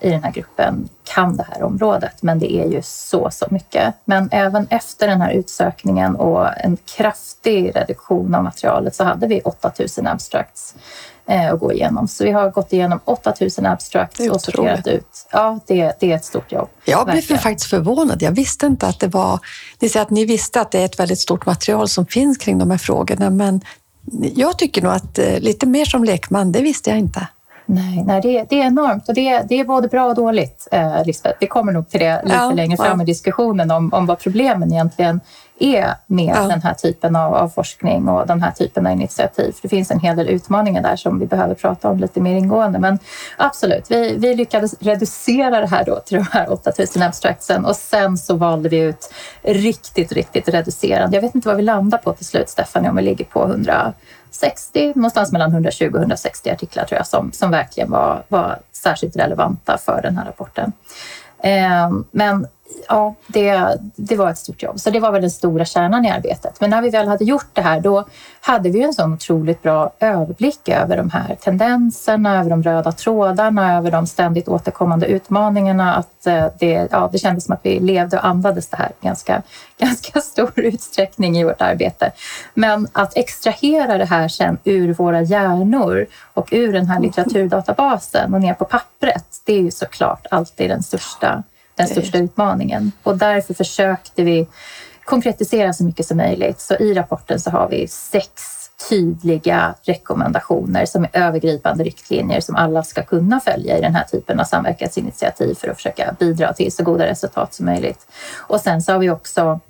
i 0.00 0.10
den 0.10 0.24
här 0.24 0.32
gruppen 0.32 0.88
kan 1.04 1.36
det 1.36 1.46
här 1.52 1.62
området. 1.62 2.22
Men 2.22 2.38
det 2.38 2.52
är 2.52 2.66
ju 2.66 2.82
så, 2.82 3.28
så 3.30 3.46
mycket. 3.50 3.94
Men 4.04 4.28
även 4.32 4.66
efter 4.70 5.06
den 5.06 5.20
här 5.20 5.32
utsökningen 5.32 6.16
och 6.16 6.58
en 6.58 6.76
kraftig 6.96 7.76
reduktion 7.76 8.34
av 8.34 8.44
materialet 8.44 8.94
så 8.94 9.04
hade 9.04 9.26
vi 9.26 9.40
8000 9.40 10.06
abstracts 10.06 10.74
eh, 11.26 11.52
att 11.52 11.60
gå 11.60 11.72
igenom. 11.72 12.08
Så 12.08 12.24
vi 12.24 12.30
har 12.30 12.50
gått 12.50 12.72
igenom 12.72 13.00
8000 13.04 13.66
abstracts 13.66 14.20
och 14.30 14.40
sorterat 14.40 14.86
ut. 14.86 15.26
Ja, 15.32 15.58
det, 15.66 15.96
det 16.00 16.12
är 16.12 16.16
ett 16.16 16.24
stort 16.24 16.52
jobb. 16.52 16.68
Jag 16.84 17.04
blev 17.04 17.14
verkligen. 17.14 17.42
faktiskt 17.42 17.70
förvånad. 17.70 18.22
Jag 18.22 18.32
visste 18.32 18.66
inte 18.66 18.86
att 18.86 19.00
det 19.00 19.08
var... 19.08 19.40
Ni 19.78 19.88
säger 19.88 20.04
att 20.04 20.10
ni 20.10 20.24
visste 20.24 20.60
att 20.60 20.70
det 20.70 20.80
är 20.80 20.84
ett 20.84 20.98
väldigt 20.98 21.18
stort 21.18 21.46
material 21.46 21.88
som 21.88 22.06
finns 22.06 22.38
kring 22.38 22.58
de 22.58 22.70
här 22.70 22.78
frågorna, 22.78 23.30
men 23.30 23.60
jag 24.34 24.58
tycker 24.58 24.82
nog 24.82 24.92
att 24.92 25.18
eh, 25.18 25.38
lite 25.38 25.66
mer 25.66 25.84
som 25.84 26.04
lekman, 26.04 26.52
det 26.52 26.62
visste 26.62 26.90
jag 26.90 26.98
inte. 26.98 27.26
Nej, 27.70 28.04
nej 28.06 28.20
det, 28.20 28.44
det 28.48 28.60
är 28.60 28.66
enormt 28.66 29.08
och 29.08 29.14
det, 29.14 29.42
det 29.48 29.60
är 29.60 29.64
både 29.64 29.88
bra 29.88 30.06
och 30.06 30.14
dåligt, 30.14 30.68
eh, 30.72 31.04
Lisbeth. 31.04 31.36
Vi 31.40 31.46
kommer 31.46 31.72
nog 31.72 31.88
till 31.88 32.00
det 32.00 32.22
lite 32.24 32.36
ja, 32.36 32.50
längre 32.50 32.76
fram 32.76 32.98
ja. 33.00 33.02
i 33.02 33.06
diskussionen 33.06 33.70
om, 33.70 33.94
om 33.94 34.06
vad 34.06 34.18
problemen 34.18 34.72
egentligen 34.72 35.20
är 35.58 35.94
med 36.06 36.36
ja. 36.36 36.48
den 36.48 36.62
här 36.62 36.74
typen 36.74 37.16
av, 37.16 37.34
av, 37.34 37.48
forskning 37.48 38.08
och 38.08 38.26
den 38.26 38.42
här 38.42 38.50
typen 38.50 38.86
av 38.86 38.92
initiativ. 38.92 39.52
För 39.52 39.62
det 39.62 39.68
finns 39.68 39.90
en 39.90 40.00
hel 40.00 40.16
del 40.16 40.28
utmaningar 40.28 40.82
där 40.82 40.96
som 40.96 41.18
vi 41.18 41.26
behöver 41.26 41.54
prata 41.54 41.88
om 41.88 41.98
lite 41.98 42.20
mer 42.20 42.34
ingående. 42.34 42.78
Men 42.78 42.98
absolut, 43.36 43.90
vi, 43.90 44.16
vi 44.18 44.34
lyckades 44.34 44.74
reducera 44.80 45.60
det 45.60 45.66
här 45.66 45.84
då 45.84 45.96
till 45.96 46.16
de 46.16 46.26
här 46.30 46.52
8000 46.52 47.02
abstractsen 47.02 47.64
och 47.64 47.76
sen 47.76 48.18
så 48.18 48.34
valde 48.34 48.68
vi 48.68 48.78
ut 48.78 49.12
riktigt, 49.42 50.12
riktigt 50.12 50.48
reducerande. 50.48 51.16
Jag 51.16 51.22
vet 51.22 51.34
inte 51.34 51.48
vad 51.48 51.56
vi 51.56 51.62
landar 51.62 51.98
på 51.98 52.12
till 52.12 52.26
slut, 52.26 52.48
Stefan, 52.48 52.86
om 52.86 52.96
vi 52.96 53.02
ligger 53.02 53.24
på 53.24 53.44
100 53.44 53.92
60, 54.30 54.92
någonstans 54.94 55.32
mellan 55.32 55.52
120 55.52 55.90
och 55.92 55.98
160 55.98 56.50
artiklar 56.50 56.84
tror 56.84 56.96
jag 56.96 57.06
som, 57.06 57.32
som 57.32 57.50
verkligen 57.50 57.90
var, 57.90 58.22
var 58.28 58.58
särskilt 58.72 59.16
relevanta 59.16 59.78
för 59.78 60.02
den 60.02 60.18
här 60.18 60.24
rapporten. 60.24 60.72
Ehm, 61.42 62.04
men 62.10 62.46
ja, 62.88 63.14
det, 63.26 63.78
det 63.96 64.16
var 64.16 64.30
ett 64.30 64.38
stort 64.38 64.62
jobb. 64.62 64.80
Så 64.80 64.90
det 64.90 65.00
var 65.00 65.12
väl 65.12 65.20
den 65.20 65.30
stora 65.30 65.64
kärnan 65.64 66.04
i 66.04 66.10
arbetet. 66.10 66.60
Men 66.60 66.70
när 66.70 66.82
vi 66.82 66.90
väl 66.90 67.08
hade 67.08 67.24
gjort 67.24 67.48
det 67.52 67.62
här, 67.62 67.80
då 67.80 68.04
hade 68.40 68.70
vi 68.70 68.82
en 68.82 68.92
sån 68.92 69.12
otroligt 69.12 69.62
bra 69.62 69.92
överblick 70.00 70.68
över 70.68 70.96
de 70.96 71.10
här 71.10 71.36
tendenserna, 71.40 72.38
över 72.40 72.50
de 72.50 72.62
röda 72.62 72.92
trådarna, 72.92 73.76
över 73.76 73.90
de 73.90 74.06
ständigt 74.06 74.48
återkommande 74.48 75.06
utmaningarna. 75.06 75.94
Att 75.94 76.26
eh, 76.26 76.46
det, 76.58 76.88
ja, 76.90 77.08
det 77.12 77.18
kändes 77.18 77.44
som 77.44 77.54
att 77.54 77.60
vi 77.62 77.80
levde 77.80 78.18
och 78.18 78.26
andades 78.26 78.68
det 78.68 78.76
här 78.76 78.92
ganska, 79.00 79.42
ganska 79.78 80.20
stor 80.20 80.52
utsträckning 80.56 81.38
i 81.38 81.44
vårt 81.44 81.62
arbete. 81.62 82.10
Men 82.54 82.88
att 82.92 83.16
extrahera 83.16 83.98
det 83.98 84.04
här 84.04 84.28
sen 84.28 84.58
ur 84.64 84.94
våra 84.94 85.22
hjärnor 85.22 86.06
och 86.34 86.48
ur 86.50 86.72
den 86.72 86.86
här 86.86 87.00
litteraturdatabasen 87.00 88.34
och 88.34 88.40
ner 88.40 88.54
på 88.54 88.64
pappret, 88.64 89.24
det 89.44 89.52
är 89.52 89.60
ju 89.60 89.70
såklart 89.70 90.26
alltid 90.30 90.70
den 90.70 90.82
största 90.82 91.42
den 91.78 91.88
största 91.88 92.18
utmaningen. 92.18 92.92
Och 93.02 93.18
därför 93.18 93.54
försökte 93.54 94.22
vi 94.22 94.46
konkretisera 95.04 95.72
så 95.72 95.84
mycket 95.84 96.06
som 96.06 96.16
möjligt. 96.16 96.60
Så 96.60 96.74
i 96.74 96.94
rapporten 96.94 97.40
så 97.40 97.50
har 97.50 97.68
vi 97.68 97.88
sex 97.88 98.30
tydliga 98.88 99.74
rekommendationer 99.82 100.86
som 100.86 101.04
är 101.04 101.10
övergripande 101.12 101.84
riktlinjer 101.84 102.40
som 102.40 102.56
alla 102.56 102.82
ska 102.82 103.02
kunna 103.02 103.40
följa 103.40 103.78
i 103.78 103.80
den 103.80 103.94
här 103.94 104.04
typen 104.04 104.40
av 104.40 104.44
samverkansinitiativ 104.44 105.54
för 105.54 105.68
att 105.68 105.76
försöka 105.76 106.16
bidra 106.18 106.52
till 106.52 106.72
så 106.72 106.84
goda 106.84 107.06
resultat 107.06 107.54
som 107.54 107.66
möjligt. 107.66 108.06
Och 108.36 108.60
sen 108.60 108.82
så 108.82 108.92
har 108.92 108.98
vi 108.98 109.10
också 109.10 109.60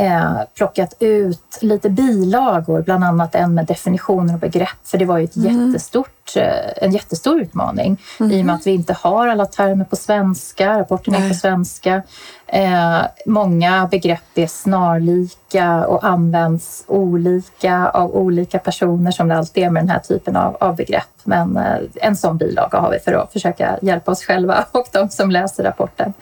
eh, 0.00 0.40
plockat 0.54 0.94
ut 0.98 1.58
lite 1.60 1.90
bilagor, 1.90 2.82
bland 2.82 3.04
annat 3.04 3.34
en 3.34 3.54
med 3.54 3.66
definitioner 3.66 4.34
och 4.34 4.40
begrepp, 4.40 4.78
för 4.84 4.98
det 4.98 5.04
var 5.04 5.18
ju 5.18 5.24
ett 5.24 5.36
Mm. 5.36 5.66
jättestort, 5.66 6.36
eh, 6.36 6.84
en 6.84 6.92
jättestor 6.92 7.40
utmaning 7.40 8.00
i 8.18 8.40
och 8.42 8.46
med 8.46 8.54
att 8.54 8.66
vi 8.66 8.70
inte 8.70 8.92
har 9.00 9.28
alla 9.28 9.46
termer 9.46 9.84
på 9.84 9.96
svenska, 9.96 10.78
rapporten 10.78 11.14
är 11.14 11.28
på 11.28 11.34
svenska. 11.34 12.02
Eh, 12.46 13.00
många 13.26 13.88
begrepp 13.90 14.22
är 14.34 14.46
snarlika 14.46 15.86
och 15.86 16.04
används 16.04 16.84
olika 16.86 17.88
av 17.88 18.14
olika 18.16 18.58
personer 18.58 19.10
som 19.10 19.28
det 19.28 19.36
alltid 19.36 19.64
är 19.64 19.70
med 19.70 19.82
den 19.82 19.90
här 19.90 19.98
typen 19.98 20.36
av, 20.36 20.56
av 20.60 20.76
begrepp. 20.76 21.04
Men 21.24 21.56
eh, 21.56 21.78
en 21.94 22.16
sån 22.16 22.36
bilaga 22.38 22.78
har 22.78 22.90
vi 22.90 22.98
för 22.98 23.12
att 23.12 23.32
försöka 23.32 23.78
hjälpa 23.82 24.10
oss 24.10 24.24
själva 24.24 24.64
och 24.72 24.86
de 24.92 25.08
som 25.08 25.30
läser 25.30 25.64
rapporten. 25.64 26.12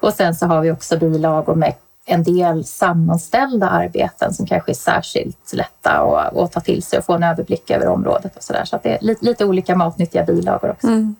Och 0.00 0.12
sen 0.12 0.34
så 0.34 0.46
har 0.46 0.60
vi 0.60 0.70
också 0.70 0.98
bilagor 0.98 1.54
med 1.54 1.74
en 2.08 2.22
del 2.22 2.64
sammanställda 2.64 3.68
arbeten 3.68 4.34
som 4.34 4.46
kanske 4.46 4.72
är 4.72 4.74
särskilt 4.74 5.52
lätta 5.52 5.90
att, 5.90 6.36
att 6.36 6.52
ta 6.52 6.60
till 6.60 6.82
sig 6.82 6.98
och 6.98 7.04
få 7.04 7.12
en 7.12 7.22
överblick 7.22 7.70
över 7.70 7.88
området 7.88 8.36
och 8.36 8.42
så 8.42 8.52
där. 8.52 8.64
Så 8.64 8.76
att 8.76 8.82
det 8.82 8.90
är 8.90 8.98
lite, 9.00 9.24
lite 9.24 9.44
olika 9.44 9.76
matnyttiga 9.76 10.24
bilagor 10.24 10.70
också. 10.70 10.86
Mm. 10.86 11.16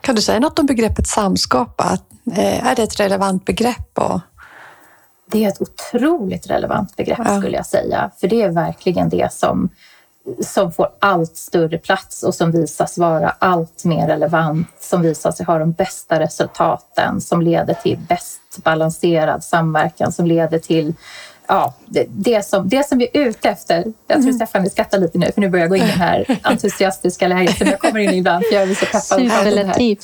Kan 0.00 0.14
du 0.14 0.22
säga 0.22 0.40
något 0.40 0.58
om 0.58 0.66
begreppet 0.66 1.06
samskapa? 1.06 1.98
Eh, 2.32 2.66
Är 2.66 2.76
det 2.76 2.82
ett 2.82 3.00
relevant 3.00 3.44
begrepp? 3.44 3.98
Och, 3.98 4.20
Det 5.30 5.44
är 5.44 5.48
ett 5.48 5.60
otroligt 5.60 6.50
relevant 6.50 6.96
begrepp 6.96 7.18
Ja. 7.24 7.38
skulle 7.40 7.56
jag 7.56 7.66
säga. 7.66 8.10
För 8.20 8.28
det 8.28 8.42
är 8.42 8.50
verkligen 8.50 9.08
det 9.08 9.32
som, 9.32 9.68
som 10.40 10.72
får 10.72 10.88
allt 10.98 11.36
större 11.36 11.78
plats 11.78 12.22
och 12.22 12.34
som 12.34 12.50
visas 12.50 12.98
vara 12.98 13.30
allt 13.38 13.84
mer 13.84 14.06
relevant, 14.06 14.68
som 14.80 15.02
visar 15.02 15.32
sig 15.32 15.46
ha 15.46 15.58
de 15.58 15.72
bästa 15.72 16.20
resultaten, 16.20 17.20
som 17.20 17.42
leder 17.42 17.74
till 17.74 17.98
bäst 17.98 18.40
balanserad 18.56 19.44
samverkan, 19.44 20.12
som 20.12 20.26
leder 20.26 20.58
till 20.58 20.94
Ja, 21.46 21.74
det, 21.86 22.06
det, 22.08 22.46
som, 22.46 22.68
det 22.68 22.88
som 22.88 22.98
vi 22.98 23.08
är 23.12 23.20
ute 23.20 23.48
efter. 23.48 23.84
Jag 24.06 24.22
tror 24.22 24.32
Stefan 24.32 24.62
vi 24.62 24.70
skrattar 24.70 24.98
lite 24.98 25.18
nu 25.18 25.32
för 25.32 25.40
nu 25.40 25.48
börjar 25.48 25.62
jag 25.62 25.70
gå 25.70 25.76
in 25.76 25.82
i 25.82 25.86
det 25.86 25.92
här 25.92 26.38
entusiastiska 26.42 27.28
läget 27.28 27.58
som 27.58 27.66
jag 27.66 27.80
kommer 27.80 28.00
in 28.00 28.10
i 28.10 28.16
ibland 28.16 28.44
för 28.44 28.54
jag 28.54 28.66
blir 28.66 28.76
så 28.76 28.86
peppad. 28.86 29.02
Superlativ. 29.02 29.98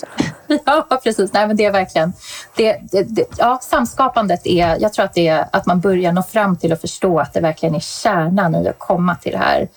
Ja, 0.66 1.00
precis. 1.02 1.32
Nej, 1.32 1.46
men 1.46 1.56
det 1.56 1.64
är 1.64 1.70
verkligen... 1.70 2.12
Det, 2.56 2.80
det, 2.92 3.02
det, 3.02 3.24
ja, 3.38 3.58
samskapandet 3.62 4.46
är... 4.46 4.76
Jag 4.80 4.92
tror 4.92 5.04
att 5.04 5.14
det 5.14 5.28
är 5.28 5.48
att 5.52 5.66
man 5.66 5.80
börjar 5.80 6.12
nå 6.12 6.22
fram 6.22 6.56
till 6.56 6.72
att 6.72 6.80
förstå 6.80 7.20
att 7.20 7.32
det 7.32 7.40
verkligen 7.40 7.74
är 7.74 7.80
kärnan 7.80 8.54
i 8.54 8.68
att 8.68 8.78
komma 8.78 9.14
till 9.14 9.32
det 9.32 9.38
här, 9.38 9.68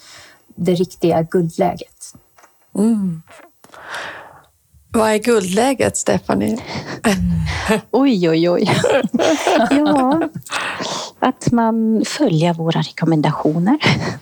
det 0.56 0.76
riktiga 0.76 1.22
guldläget. 1.22 2.14
mm. 2.78 3.22
Vad 4.96 5.12
är 5.12 5.18
guldläget, 5.18 5.98
Stephanie? 5.98 6.58
Oj, 7.92 8.30
oj, 8.30 8.50
oj. 8.50 8.70
ja, 9.70 10.30
att 11.20 11.52
man 11.52 12.04
följer 12.06 12.54
våra 12.54 12.82
rekommendationer. 12.82 13.78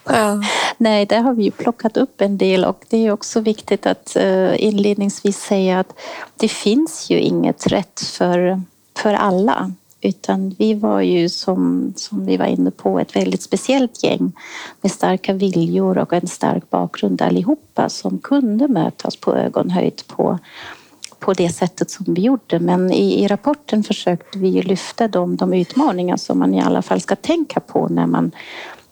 Ja. 0.06 0.42
Nej, 0.78 1.06
där 1.06 1.20
har 1.20 1.34
vi 1.34 1.44
ju 1.44 1.52
plockat 1.52 1.98
upp 1.98 2.22
en 2.22 2.38
del 2.38 2.66
och 2.66 2.84
det 2.90 2.98
är 2.98 3.12
också 3.12 3.40
viktigt 3.40 3.86
att 3.86 4.16
eh, 4.16 4.64
inledningsvis 4.64 5.40
säga 5.40 5.80
att 5.80 6.00
det 6.38 6.48
finns 6.48 7.10
ju 7.10 7.20
inget 7.20 7.68
rätt 7.68 8.00
för, 8.00 8.62
för 8.98 9.14
alla. 9.14 9.72
Utan 10.02 10.56
vi 10.60 10.74
var 10.74 11.02
ju 11.02 11.30
som, 11.30 11.94
som 11.96 12.26
vi 12.26 12.38
var 12.38 12.46
inne 12.46 12.72
på 12.72 13.00
ett 13.00 13.16
väldigt 13.16 13.42
speciellt 13.42 14.04
gäng 14.04 14.32
med 14.82 14.92
starka 14.92 15.34
viljor 15.34 15.98
och 15.98 16.14
en 16.14 16.28
stark 16.28 16.70
bakgrund 16.70 17.22
allihopa 17.22 17.90
som 17.90 18.20
kunde 18.20 18.68
mötas 18.68 19.16
på 19.16 19.36
ögonhöjd 19.36 20.02
på, 20.08 20.40
på 21.20 21.34
det 21.34 21.50
sättet 21.50 21.92
som 21.92 22.14
vi 22.14 22.22
gjorde. 22.22 22.60
Men 22.60 22.92
i, 22.92 23.24
i 23.24 23.28
rapporten 23.28 23.84
försökte 23.84 24.40
vi 24.40 24.48
ju 24.48 24.62
lyfta 24.62 25.08
de, 25.08 25.36
de 25.36 25.54
utmaningar 25.54 26.18
som 26.18 26.40
man 26.40 26.54
i 26.54 26.62
alla 26.62 26.82
fall 26.82 27.02
ska 27.02 27.16
tänka 27.16 27.60
på 27.60 27.88
när 27.88 28.08
man 28.08 28.32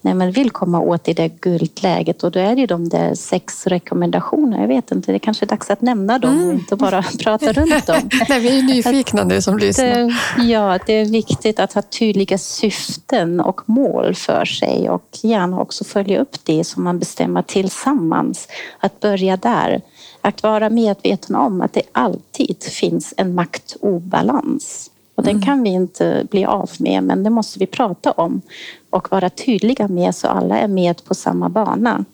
när 0.01 0.13
man 0.13 0.31
vill 0.31 0.51
komma 0.51 0.79
åt 0.79 1.07
i 1.07 1.13
det 1.13 1.27
guldläget 1.27 2.23
och 2.23 2.31
då 2.31 2.39
är 2.39 2.55
det 2.55 2.61
ju 2.61 2.67
de 2.67 2.89
där 2.89 3.15
sex 3.15 3.67
rekommendationer. 3.67 4.61
Jag 4.61 4.67
vet 4.67 4.91
inte, 4.91 5.11
det 5.11 5.17
är 5.17 5.19
kanske 5.19 5.45
är 5.45 5.47
dags 5.47 5.69
att 5.69 5.81
nämna 5.81 6.19
dem 6.19 6.47
och 6.47 6.53
inte 6.53 6.75
bara 6.75 7.03
prata 7.23 7.53
runt 7.53 7.85
dem. 7.87 8.09
Nej, 8.29 8.39
vi 8.39 8.59
är 8.59 8.63
nyfikna 8.63 9.23
nu 9.23 9.41
som 9.41 9.57
lyssnar. 9.57 10.13
Ja, 10.37 10.79
det 10.85 10.93
är 10.93 11.05
viktigt 11.05 11.59
att 11.59 11.73
ha 11.73 11.81
tydliga 11.81 12.37
syften 12.37 13.39
och 13.39 13.61
mål 13.65 14.15
för 14.15 14.45
sig 14.45 14.89
och 14.89 15.17
gärna 15.23 15.59
också 15.59 15.83
följa 15.83 16.21
upp 16.21 16.35
det 16.43 16.63
som 16.63 16.83
man 16.83 16.99
bestämmer 16.99 17.41
tillsammans. 17.41 18.47
Att 18.79 18.99
börja 18.99 19.37
där. 19.37 19.81
Att 20.21 20.43
vara 20.43 20.69
medveten 20.69 21.35
om 21.35 21.61
att 21.61 21.73
det 21.73 21.81
alltid 21.91 22.63
finns 22.63 23.13
en 23.17 23.35
maktobalans. 23.35 24.91
Och 25.19 25.25
den 25.25 25.41
kan 25.41 25.63
vi 25.63 25.69
inte 25.69 26.27
bli 26.31 26.45
av 26.45 26.69
med, 26.79 27.03
men 27.03 27.23
det 27.23 27.29
måste 27.29 27.59
vi 27.59 27.65
prata 27.65 28.11
om 28.11 28.41
och 28.89 29.11
vara 29.11 29.29
tydliga 29.29 29.87
med 29.87 30.15
så 30.15 30.27
alla 30.27 30.59
är 30.59 30.67
med 30.67 31.05
på 31.05 31.15
samma 31.15 31.49
bana. 31.49 32.05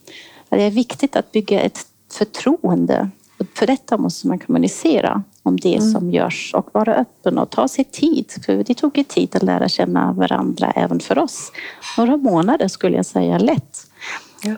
Det 0.49 0.63
är 0.63 0.71
viktigt 0.71 1.15
att 1.15 1.32
bygga 1.32 1.61
ett 1.61 1.80
förtroende. 2.11 3.09
Och 3.39 3.45
för 3.53 3.67
detta 3.67 3.97
måste 3.97 4.28
man 4.28 4.39
kommunicera 4.39 5.23
om 5.43 5.59
det 5.59 5.82
som 5.82 6.11
görs 6.11 6.53
och 6.53 6.69
vara 6.71 6.95
öppen 6.95 7.38
och 7.38 7.49
ta 7.49 7.67
sig 7.67 7.84
tid. 7.84 8.32
För 8.45 8.63
det 8.63 8.73
tog 8.73 8.97
ju 8.97 9.03
tid 9.03 9.36
att 9.36 9.43
lära 9.43 9.69
känna 9.69 10.13
varandra 10.13 10.71
även 10.71 10.99
för 10.99 11.17
oss. 11.17 11.51
Några 11.97 12.17
månader 12.17 12.67
skulle 12.67 12.95
jag 12.95 13.05
säga 13.05 13.38
lätt. 13.38 13.88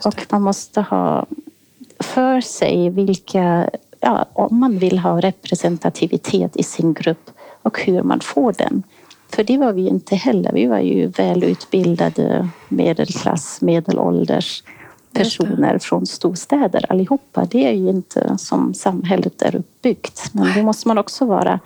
Och 0.05 0.25
man 0.29 0.41
måste 0.41 0.81
ha 0.81 1.25
för 1.99 2.41
sig 2.41 2.89
vilka, 2.89 3.69
ja, 3.99 4.25
om 4.33 4.59
man 4.59 4.79
vill 4.79 4.99
ha 4.99 5.21
representativitet 5.21 6.57
i 6.57 6.63
sin 6.63 6.93
grupp 6.93 7.29
och 7.61 7.81
hur 7.81 8.03
man 8.03 8.19
får 8.19 8.53
den. 8.57 8.83
För 9.29 9.43
det 9.43 9.57
var 9.57 9.73
vi 9.73 9.87
inte 9.87 10.15
heller. 10.15 10.51
Vi 10.53 10.65
var 10.65 10.79
ju 10.79 11.07
välutbildade 11.07 12.49
medelklass, 12.69 13.61
medelålders 13.61 14.63
personer 15.13 15.79
från 15.79 16.05
storstäder 16.05 16.85
allihopa. 16.91 17.45
Det 17.45 17.67
är 17.67 17.73
ju 17.73 17.89
inte 17.89 18.37
som 18.37 18.73
samhället 18.73 19.41
är 19.41 19.55
uppbyggt. 19.55 20.29
Men 20.31 20.53
det 20.53 20.63
måste 20.63 20.87
man 20.87 20.97
också 20.97 21.25
vara 21.25 21.59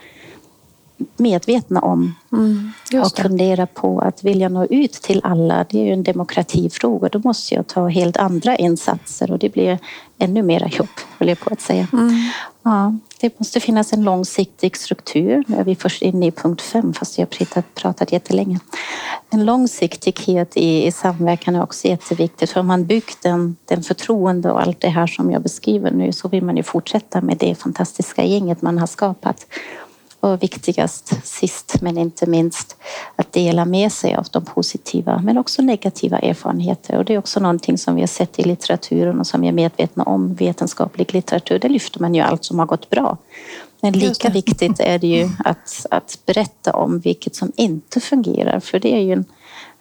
medvetna 1.17 1.79
om 1.79 2.15
Mm, 2.31 2.71
och 3.03 3.17
fundera 3.17 3.67
på 3.67 3.99
att 3.99 4.23
vilja 4.23 4.49
nå 4.49 4.65
ut 4.65 4.93
till 4.93 5.21
alla. 5.23 5.65
Det 5.69 5.79
är 5.79 5.85
ju 5.85 5.93
en 5.93 6.03
demokratifråga. 6.03 7.09
Då 7.09 7.19
måste 7.19 7.55
jag 7.55 7.67
ta 7.67 7.87
helt 7.87 8.17
andra 8.17 8.55
insatser 8.55 9.31
och 9.31 9.39
det 9.39 9.49
blir 9.49 9.79
ännu 10.17 10.43
mera 10.43 10.67
jobb, 10.67 10.89
höll 11.17 11.29
jag 11.29 11.39
på 11.39 11.53
att 11.53 11.61
säga. 11.61 11.87
Mm. 11.93 12.09
Ja, 12.63 12.95
det 13.21 13.39
måste 13.39 13.59
finnas 13.59 13.93
en 13.93 14.03
långsiktig 14.03 14.77
struktur. 14.77 15.43
Nu 15.47 15.57
är 15.57 15.63
vi 15.63 15.75
först 15.75 16.01
inne 16.01 16.27
i 16.27 16.31
punkt 16.31 16.61
fem, 16.61 16.93
fast 16.93 17.17
jag 17.17 17.27
har 17.55 17.61
pratat, 17.61 18.11
jättelänge. 18.11 18.59
En 19.29 19.45
långsiktighet 19.45 20.57
i, 20.57 20.85
i 20.85 20.91
samverkan 20.91 21.55
är 21.55 21.63
också 21.63 21.87
jätteviktigt. 21.87 22.49
För 22.49 22.59
om 22.59 22.67
man 22.67 22.85
byggt 22.85 23.23
den, 23.23 23.55
den 23.65 23.83
förtroende 23.83 24.51
och 24.51 24.61
allt 24.61 24.81
det 24.81 24.89
här 24.89 25.07
som 25.07 25.31
jag 25.31 25.41
beskriver 25.41 25.91
nu 25.91 26.11
så 26.11 26.27
vill 26.27 26.43
man 26.43 26.57
ju 26.57 26.63
fortsätta 26.63 27.21
med 27.21 27.37
det 27.37 27.55
fantastiska 27.55 28.23
gänget 28.23 28.61
man 28.61 28.77
har 28.77 28.87
skapat. 28.87 29.45
Och 30.23 30.43
viktigast, 30.43 31.27
sist 31.27 31.81
men 31.81 31.97
inte 31.97 32.29
minst, 32.29 32.77
att 33.15 33.33
dela 33.33 33.65
med 33.65 33.91
sig 33.91 34.15
av 34.15 34.27
de 34.31 34.45
positiva 34.45 35.21
men 35.23 35.37
också 35.37 35.61
negativa 35.61 36.19
erfarenheter. 36.19 36.97
Och 36.97 37.05
det 37.05 37.13
är 37.13 37.17
också 37.17 37.39
någonting 37.39 37.77
som 37.77 37.95
vi 37.95 38.01
har 38.01 38.07
sett 38.07 38.39
i 38.39 38.43
litteraturen 38.43 39.19
och 39.19 39.27
som 39.27 39.41
vi 39.41 39.47
är 39.47 39.51
medvetna 39.51 40.03
om. 40.03 40.33
Vetenskaplig 40.33 41.13
litteratur, 41.13 41.59
där 41.59 41.69
lyfter 41.69 41.99
man 41.99 42.15
ju 42.15 42.21
allt 42.21 42.45
som 42.45 42.59
har 42.59 42.65
gått 42.65 42.89
bra. 42.89 43.17
Men 43.81 43.93
lika 43.93 44.29
viktigt 44.29 44.79
är 44.79 44.99
det 44.99 45.07
ju 45.07 45.29
att, 45.45 45.85
att 45.91 46.19
berätta 46.25 46.71
om 46.73 46.99
vilket 46.99 47.35
som 47.35 47.51
inte 47.55 47.99
fungerar. 47.99 48.59
För 48.59 48.79
det 48.79 48.93
är 48.93 49.01
ju 49.01 49.13
en, 49.13 49.25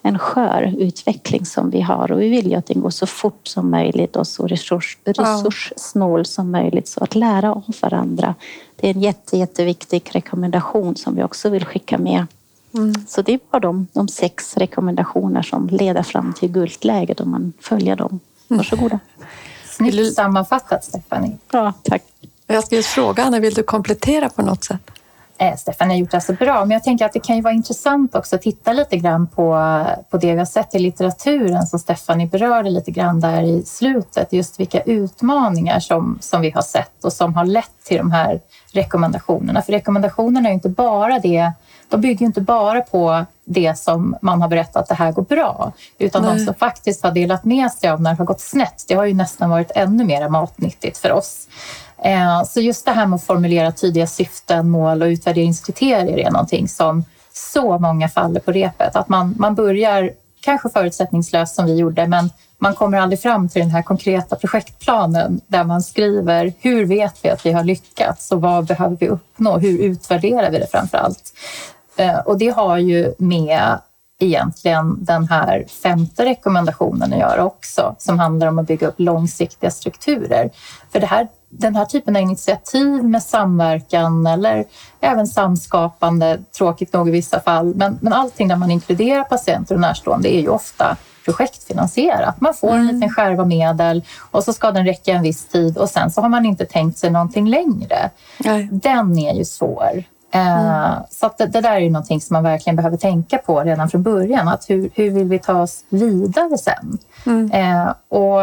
en 0.02 0.18
skör 0.18 0.74
utveckling 0.78 1.46
som 1.46 1.70
vi 1.70 1.80
har 1.80 2.12
och 2.12 2.20
vi 2.20 2.28
vill 2.28 2.50
ju 2.50 2.54
att 2.54 2.66
den 2.66 2.80
går 2.80 2.90
så 2.90 3.06
fort 3.06 3.48
som 3.48 3.70
möjligt 3.70 4.16
och 4.16 4.26
så 4.26 4.46
resurs, 4.46 4.98
resurssnål 5.04 6.24
som 6.24 6.50
möjligt. 6.50 6.88
Så 6.88 7.04
att 7.04 7.14
lära 7.14 7.52
av 7.52 7.74
varandra, 7.82 8.34
det 8.76 8.90
är 8.90 8.94
en 8.94 9.00
jätte, 9.00 9.36
jätteviktig 9.36 10.08
rekommendation 10.12 10.96
som 10.96 11.16
vi 11.16 11.22
också 11.22 11.48
vill 11.48 11.64
skicka 11.64 11.98
med. 11.98 12.26
Mm. 12.74 12.94
Så 13.08 13.22
det 13.22 13.38
var 13.50 13.60
de, 13.60 13.86
de 13.92 14.08
sex 14.08 14.56
rekommendationer 14.56 15.42
som 15.42 15.68
leder 15.68 16.02
fram 16.02 16.32
till 16.32 16.48
guldläget 16.48 17.20
om 17.20 17.30
man 17.30 17.52
följer 17.60 17.96
dem. 17.96 18.20
Varsågoda. 18.48 18.98
Snyggt 19.64 20.14
sammanfattat, 20.14 20.84
Stephanie. 20.84 21.38
Ja, 21.50 21.72
tack. 21.82 22.02
Jag 22.46 22.64
ska 22.64 22.76
just 22.76 22.88
fråga, 22.88 23.24
Anna, 23.24 23.40
vill 23.40 23.54
du 23.54 23.62
komplettera 23.62 24.28
på 24.28 24.42
något 24.42 24.64
sätt? 24.64 24.90
Eh, 25.40 25.56
Stefan 25.56 25.90
har 25.90 25.96
gjort 25.96 26.10
det 26.10 26.20
så 26.20 26.32
bra, 26.32 26.60
men 26.60 26.70
jag 26.70 26.84
tänker 26.84 27.04
att 27.04 27.12
det 27.12 27.20
kan 27.20 27.36
ju 27.36 27.42
vara 27.42 27.54
intressant 27.54 28.14
också 28.14 28.36
att 28.36 28.42
titta 28.42 28.72
lite 28.72 28.96
grann 28.96 29.26
på, 29.26 29.84
på 30.10 30.16
det 30.16 30.32
vi 30.32 30.38
har 30.38 30.44
sett 30.44 30.74
i 30.74 30.78
litteraturen 30.78 31.66
som 31.66 31.78
Stefanie 31.78 32.26
berörde 32.26 32.70
lite 32.70 32.90
grann 32.90 33.20
där 33.20 33.42
i 33.42 33.62
slutet. 33.62 34.32
Just 34.32 34.60
vilka 34.60 34.80
utmaningar 34.80 35.80
som, 35.80 36.18
som 36.20 36.40
vi 36.40 36.50
har 36.50 36.62
sett 36.62 37.04
och 37.04 37.12
som 37.12 37.34
har 37.34 37.44
lett 37.44 37.84
till 37.84 37.96
de 37.96 38.10
här 38.10 38.40
rekommendationerna. 38.72 39.62
För 39.62 39.72
rekommendationerna 39.72 40.48
är 40.48 40.50
ju 40.50 40.54
inte 40.54 40.68
bara 40.68 41.18
det, 41.18 41.52
de 41.88 42.00
bygger 42.00 42.20
ju 42.20 42.26
inte 42.26 42.40
bara 42.40 42.80
på 42.80 43.24
det 43.44 43.78
som 43.78 44.16
man 44.22 44.42
har 44.42 44.48
berättat 44.48 44.76
att 44.76 44.88
det 44.88 44.94
här 44.94 45.12
går 45.12 45.22
bra, 45.22 45.72
utan 45.98 46.22
de 46.22 46.36
Nej. 46.36 46.44
som 46.44 46.54
faktiskt 46.54 47.02
har 47.02 47.10
delat 47.10 47.44
med 47.44 47.72
sig 47.72 47.90
av 47.90 48.02
när 48.02 48.10
det 48.10 48.16
har 48.16 48.24
gått 48.24 48.40
snett, 48.40 48.84
det 48.88 48.94
har 48.94 49.04
ju 49.04 49.14
nästan 49.14 49.50
varit 49.50 49.70
ännu 49.74 50.04
mer 50.04 50.28
matnyttigt 50.28 50.98
för 50.98 51.12
oss. 51.12 51.48
Eh, 52.04 52.44
så 52.44 52.60
just 52.60 52.84
det 52.84 52.90
här 52.90 53.06
med 53.06 53.16
att 53.16 53.24
formulera 53.24 53.72
tydliga 53.72 54.06
syften, 54.06 54.70
mål 54.70 55.02
och 55.02 55.06
utvärderingskriterier 55.06 56.18
är 56.18 56.30
någonting 56.30 56.68
som 56.68 57.04
så 57.32 57.78
många 57.78 58.08
faller 58.08 58.40
på 58.40 58.52
repet. 58.52 58.96
Att 58.96 59.08
man, 59.08 59.34
man 59.38 59.54
börjar 59.54 60.10
kanske 60.40 60.68
förutsättningslöst 60.68 61.54
som 61.54 61.66
vi 61.66 61.76
gjorde, 61.76 62.06
men 62.06 62.30
man 62.58 62.74
kommer 62.74 62.98
aldrig 62.98 63.20
fram 63.20 63.48
till 63.48 63.62
den 63.62 63.70
här 63.70 63.82
konkreta 63.82 64.36
projektplanen 64.36 65.40
där 65.46 65.64
man 65.64 65.82
skriver 65.82 66.52
hur 66.60 66.84
vet 66.84 67.24
vi 67.24 67.28
att 67.30 67.46
vi 67.46 67.52
har 67.52 67.64
lyckats 67.64 68.32
och 68.32 68.40
vad 68.40 68.66
behöver 68.66 68.96
vi 68.96 69.08
uppnå? 69.08 69.58
Hur 69.58 69.78
utvärderar 69.78 70.50
vi 70.50 70.58
det 70.58 70.66
framför 70.66 70.98
allt? 70.98 71.32
Eh, 71.96 72.18
och 72.18 72.38
det 72.38 72.48
har 72.48 72.78
ju 72.78 73.14
med 73.18 73.78
egentligen 74.18 75.04
den 75.04 75.28
här 75.28 75.64
femte 75.82 76.24
rekommendationen 76.24 77.12
att 77.12 77.18
göra 77.18 77.44
också, 77.44 77.94
som 77.98 78.18
handlar 78.18 78.46
om 78.46 78.58
att 78.58 78.66
bygga 78.66 78.86
upp 78.86 78.94
långsiktiga 79.00 79.70
strukturer. 79.70 80.50
För 80.92 81.00
det 81.00 81.06
här, 81.06 81.28
den 81.50 81.76
här 81.76 81.84
typen 81.84 82.16
av 82.16 82.22
initiativ 82.22 83.04
med 83.04 83.22
samverkan 83.22 84.26
eller 84.26 84.64
även 85.00 85.26
samskapande, 85.26 86.38
tråkigt 86.58 86.92
nog 86.92 87.08
i 87.08 87.12
vissa 87.12 87.40
fall, 87.40 87.74
men, 87.74 87.98
men 88.02 88.12
allting 88.12 88.48
där 88.48 88.56
man 88.56 88.70
inkluderar 88.70 89.24
patienter 89.24 89.74
och 89.74 89.80
närstående 89.80 90.34
är 90.34 90.40
ju 90.40 90.48
ofta 90.48 90.96
projektfinansierat. 91.24 92.40
Man 92.40 92.54
får 92.54 92.68
en 92.68 92.80
mm. 92.80 92.94
liten 92.94 93.10
skärva 93.10 93.44
medel 93.44 94.04
och 94.30 94.44
så 94.44 94.52
ska 94.52 94.70
den 94.70 94.84
räcka 94.84 95.12
en 95.12 95.22
viss 95.22 95.44
tid 95.46 95.78
och 95.78 95.90
sen 95.90 96.10
så 96.10 96.20
har 96.20 96.28
man 96.28 96.46
inte 96.46 96.64
tänkt 96.64 96.98
sig 96.98 97.10
någonting 97.10 97.48
längre. 97.48 98.10
Nej. 98.38 98.68
Den 98.72 99.18
är 99.18 99.34
ju 99.34 99.44
svår. 99.44 100.04
Mm. 100.30 100.66
Eh, 100.66 100.98
så 101.10 101.30
det, 101.38 101.46
det, 101.46 101.60
där 101.60 101.72
är 101.72 101.80
ju 101.80 101.90
någonting 101.90 102.20
som 102.20 102.34
man 102.34 102.42
verkligen 102.42 102.76
behöver 102.76 102.96
tänka 102.96 103.38
på 103.38 103.60
redan 103.60 103.90
från 103.90 104.02
början. 104.02 104.48
Att 104.48 104.70
hur, 104.70 104.90
hur 104.94 105.10
vill 105.10 105.28
vi 105.28 105.38
ta 105.38 105.62
oss 105.62 105.84
vidare 105.88 106.58
sen? 106.58 106.98
Mm. 107.26 107.50
Eh, 107.50 107.88
och 108.08 108.40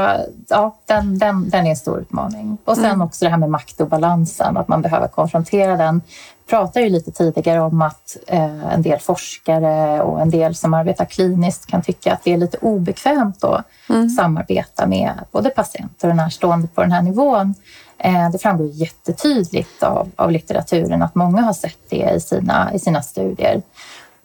ja, 0.50 0.78
den, 0.86 1.18
den, 1.18 1.50
den 1.50 1.66
är 1.66 1.70
en 1.70 1.76
stor 1.76 2.00
utmaning. 2.00 2.58
Och 2.66 2.76
sen 2.76 2.86
mm. 2.86 3.02
också 3.02 3.26
det 3.26 3.32
här 3.32 3.38
med 3.38 3.50
maktobalansen, 3.50 4.58
att 4.58 4.68
man 4.68 4.82
behöver 4.82 5.08
konfrontera 5.08 5.78
den. 5.78 6.02
Vi 6.46 6.50
pratade 6.50 6.86
ju 6.86 6.92
lite 6.92 7.12
tidigare 7.12 7.60
om 7.60 7.82
att 7.82 8.18
eh, 8.28 8.74
en 8.74 8.82
del 8.82 9.00
forskare 9.00 10.02
och 10.02 10.22
en 10.22 10.30
del 10.30 10.56
som 10.56 10.74
arbetar 10.74 11.06
kliniskt 11.06 11.66
kan 11.66 11.82
tycka 11.82 12.14
att 12.14 12.24
det 12.24 12.34
är 12.34 12.38
lite 12.38 12.58
obekvämt 12.58 13.44
att 13.44 13.66
mm. 13.90 14.10
samarbeta 14.10 14.88
med 14.88 15.12
både 15.32 15.50
patienter 15.50 16.10
och 16.10 16.16
närstående 16.16 16.68
på 16.68 16.82
den 16.82 16.92
här 16.92 17.02
nivån. 17.02 17.56
Eh, 18.00 18.32
det 18.32 18.38
framgår 18.38 18.68
jättetydligt 18.68 19.84
av, 19.84 20.12
av 20.16 20.32
litteraturen 20.32 21.02
att 21.02 21.16
många 21.16 21.42
har 21.42 21.54
sett 21.54 21.80
det 21.90 22.12
i 22.16 22.20
sina, 22.20 22.74
i 22.74 22.80
sina 22.80 23.02
studier. 23.02 23.62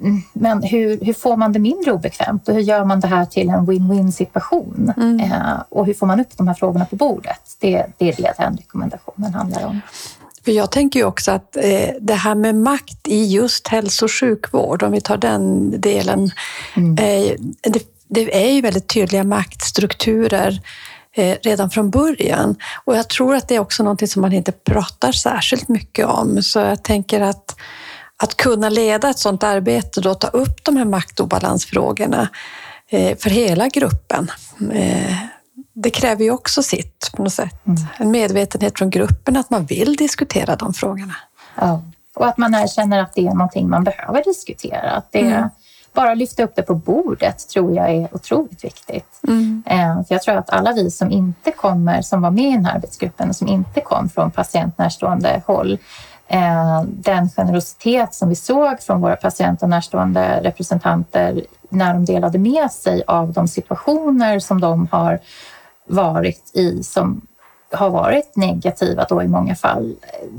Mm, 0.01 0.23
men 0.33 0.63
hur, 0.63 0.99
hur 1.05 1.13
får 1.13 1.37
man 1.37 1.53
det 1.53 1.59
mindre 1.59 1.93
obekvämt 1.93 2.49
och 2.49 2.55
hur 2.55 2.61
gör 2.61 2.85
man 2.85 3.01
det 3.01 3.09
här 3.09 3.25
till 3.25 3.49
en 3.49 3.67
win-win 3.67 4.11
situation? 4.11 4.93
Mm. 4.97 5.21
Eh, 5.21 5.63
och 5.69 5.87
hur 5.87 5.95
får 5.95 6.07
man 6.07 6.21
upp 6.21 6.37
de 6.37 6.49
här 6.49 6.55
frågorna 6.55 6.85
på 6.85 6.97
bordet? 6.97 7.57
Det, 7.61 7.87
det 7.99 8.09
är 8.09 8.17
det 8.17 8.33
den 8.39 8.57
rekommendationen 8.57 9.35
handlar 9.35 9.67
om. 9.67 9.81
För 10.45 10.53
jag 10.53 10.71
tänker 10.71 11.01
ju 11.01 11.07
också 11.07 11.31
att 11.31 11.57
eh, 11.57 11.89
det 12.01 12.15
här 12.15 12.35
med 12.35 12.55
makt 12.55 13.09
i 13.09 13.25
just 13.25 13.69
hälso 13.69 14.05
och 14.05 14.13
sjukvård, 14.13 14.83
om 14.83 14.93
vi 14.93 15.01
tar 15.01 15.17
den 15.17 15.75
delen, 15.81 16.31
mm. 16.77 16.99
eh, 16.99 17.37
det, 17.61 17.83
det, 18.09 18.47
är 18.47 18.53
ju 18.53 18.61
väldigt 18.61 18.89
tydliga 18.89 19.25
maktstrukturer 19.25 20.61
Eh, 21.15 21.37
redan 21.43 21.71
från 21.71 21.91
början. 21.91 22.57
Och 22.85 22.97
jag 22.97 23.09
tror 23.09 23.35
att 23.35 23.49
det 23.49 23.57
är 23.57 23.61
också 23.61 23.83
någonting 23.83 24.09
som 24.09 24.23
man 24.23 24.33
inte 24.33 24.53
pratar 24.53 25.13
särskilt 25.13 25.69
mycket 25.69 26.07
om. 26.07 26.43
Så 26.43 26.59
jag 26.59 26.83
tänker 26.83 27.21
att 27.21 27.57
att 28.17 28.37
kunna 28.37 28.69
leda 28.69 29.11
ett 29.11 29.19
sådant 29.19 29.43
arbete 29.43 30.09
och 30.09 30.21
ta 30.21 30.27
upp 30.29 30.65
de 30.65 30.77
här 30.77 30.85
maktobalansfrågorna 30.85 32.29
eh, 32.89 33.19
för 33.19 33.31
hela 33.31 33.69
gruppen. 33.69 34.31
Eh, 34.73 35.17
det 35.75 35.91
kräver 35.91 36.25
ju 36.25 36.31
också 36.31 36.63
sitt 36.63 37.11
på 37.17 37.23
något 37.23 37.33
sätt. 37.33 37.67
Mm. 37.67 37.79
En 37.97 38.11
medvetenhet 38.11 38.79
från 38.79 38.91
gruppen 38.91 39.37
att 39.37 39.51
man 39.51 39.67
vill 39.67 39.97
diskutera 39.97 40.57
de 40.57 40.75
frågorna. 40.75 41.17
Ja. 41.55 41.83
Och 42.15 42.29
att 42.29 42.39
man 42.39 42.69
känner 42.69 43.03
att 43.03 43.15
det 43.15 43.21
är 43.21 43.35
någonting 43.35 43.69
man 43.69 43.85
behöver 43.85 44.25
diskutera. 44.25 44.91
Att 44.91 45.13
det, 45.13 45.21
mm 45.21 45.49
bara 45.93 46.15
lyfta 46.15 46.43
upp 46.43 46.57
det 46.57 46.63
på 46.63 46.75
bordet 46.75 47.49
tror 47.49 47.75
jag 47.75 47.91
är 47.91 48.09
otroligt 48.15 48.65
viktigt. 48.65 49.21
Mm. 49.29 49.63
Eh, 49.67 50.07
för 50.07 50.15
jag 50.15 50.23
tror 50.23 50.37
att 50.37 50.51
alla 50.51 50.73
vi 50.73 50.91
som 50.91 51.11
inte 51.11 51.51
kommer, 51.51 52.03
som 52.03 52.23
var 52.23 52.31
med 52.31 52.45
i 52.45 52.53
den 52.53 52.65
här 52.65 52.75
arbetsgruppen 52.75 53.29
och 53.29 53.37
som 53.37 53.49
inte 53.49 53.81
kom 53.81 54.09
från 54.09 54.31
patientnärstående 54.31 55.43
håll, 55.47 55.79
eh, 56.29 56.83
den 56.87 57.29
generositet 57.31 58.15
som 58.15 58.29
vi 58.29 58.35
såg 58.35 58.81
från 58.81 59.01
våra 59.01 59.17
patient 59.17 59.63
och 59.63 59.69
närstående 59.69 60.41
representanter 60.43 61.43
när 61.69 61.95
de 61.95 62.05
delade 62.05 62.39
med 62.39 62.71
sig 62.71 63.03
av 63.07 63.33
de 63.33 63.49
situationer 63.49 64.39
som 64.39 64.61
de 64.61 64.89
har 64.91 65.21
varit 65.87 66.51
i 66.55 66.83
som 66.83 67.21
har 67.73 67.91
varit 67.91 68.37
negativa 68.37 69.07
då 69.09 69.23
i 69.23 69.29
många 69.29 69.55
fall, 69.55 69.95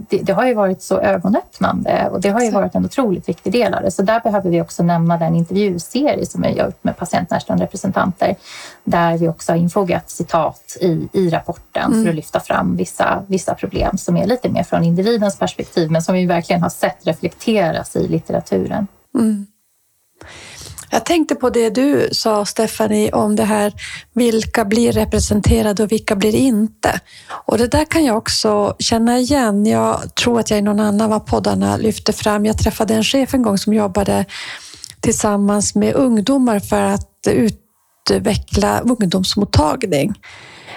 det, 0.10 0.18
det, 0.18 0.34
har 0.34 0.46
ju 0.46 0.54
varit 0.54 0.82
så 0.82 1.00
ögonöppnande 1.00 2.10
och 2.12 2.22
det 2.22 2.30
har 2.30 2.42
ju 2.42 2.52
varit 2.52 2.76
en 2.76 2.86
otroligt 2.86 3.30
viktig 3.30 3.54
del 3.54 3.74
av 3.74 3.82
det. 3.82 3.92
Så 3.92 4.02
där 4.02 4.20
behöver 4.20 4.50
vi 4.50 4.62
också 4.62 4.84
nämna 4.84 5.18
den 5.18 5.36
intervjuserie 5.36 6.26
som 6.26 6.42
vi 6.42 6.48
har 6.48 6.66
gjort 6.66 6.84
med 6.84 6.98
patientnärstående 6.98 7.64
representanter 7.66 8.36
där 8.84 9.18
vi 9.18 9.28
också 9.28 9.52
har 9.52 9.58
infogat 9.58 10.10
citat 10.10 10.78
i, 10.82 11.10
i 11.14 11.30
rapporten 11.30 11.92
mm. 11.92 12.04
för 12.04 12.10
att 12.10 12.16
lyfta 12.16 12.40
fram 12.40 12.76
vissa, 12.76 13.24
vissa 13.28 13.56
problem 13.56 13.98
som 13.98 14.18
är 14.18 14.28
lite 14.28 14.50
mer 14.50 14.64
från 14.64 14.84
individens 14.84 15.38
perspektiv 15.38 15.92
men 15.92 16.02
som 16.02 16.16
vi 16.16 16.26
verkligen 16.26 16.62
har 16.62 16.70
sett 16.70 17.08
reflekteras 17.08 17.96
i 17.96 18.08
litteraturen. 18.08 18.88
Mm. 19.16 19.46
Jag 20.94 21.06
tänkte 21.06 21.36
på 21.36 21.50
det 21.50 21.70
du 21.70 22.10
sa, 22.12 22.46
Stephanie, 22.46 23.12
om 23.12 23.36
det 23.36 23.44
här 23.44 23.74
vilka 24.14 24.66
blir 24.66 24.92
representerade 24.92 25.84
och 25.84 25.92
vilka 25.92 26.16
blir 26.16 26.36
inte. 26.36 27.00
Och 27.46 27.58
det 27.58 27.68
där 27.68 27.86
kan 27.86 28.06
jag 28.06 28.18
också 28.18 28.76
känna 28.80 29.20
igen. 29.20 29.66
Jag 29.66 30.16
tror 30.16 30.40
att 30.40 30.50
jag 30.50 30.60
i 30.60 30.62
någon 30.62 30.80
annan 30.80 31.14
av 31.14 31.20
poddarna 31.20 31.78
lyfte 31.78 32.14
fram. 32.14 32.46
Jag 32.46 32.58
träffade 32.58 32.94
en 32.94 33.04
chef 33.04 33.34
en 33.34 33.42
gång 33.42 33.58
som 33.58 33.74
jobbade 33.74 34.26
tillsammans 35.00 35.76
med 35.76 35.96
ungdomar 35.96 36.60
för 36.60 36.82
att 36.82 37.28
utveckla 37.28 38.80
ungdomsmottagning. 38.80 40.14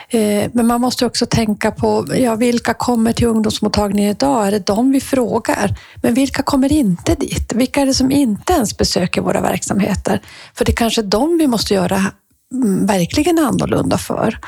Eh, 0.08 0.50
men 0.52 0.66
man 0.66 0.80
måste 0.80 1.06
också 1.06 1.26
tänka 1.26 1.70
på 1.70 2.06
ja, 2.16 2.34
vilka 2.34 2.74
kommer 2.74 3.12
till 3.12 3.26
ungdomsmottagningen 3.26 4.10
idag? 4.10 4.46
Är 4.46 4.50
det 4.50 4.66
de 4.66 4.92
vi 4.92 5.00
frågar? 5.00 5.78
Men 6.02 6.14
vilka 6.14 6.42
kommer 6.42 6.72
inte 6.72 7.14
dit? 7.14 7.52
Vilka 7.52 7.80
är 7.80 7.86
det 7.86 7.94
som 7.94 8.10
inte 8.10 8.52
ens 8.52 8.76
besöker 8.76 9.20
våra 9.20 9.40
verksamheter? 9.40 10.22
För 10.54 10.64
det 10.64 10.72
är 10.72 10.76
kanske 10.76 11.02
de 11.02 11.38
vi 11.38 11.46
måste 11.46 11.74
göra 11.74 12.04
mm, 12.52 12.86
verkligen 12.86 13.38
annorlunda 13.38 13.98
för. 13.98 14.38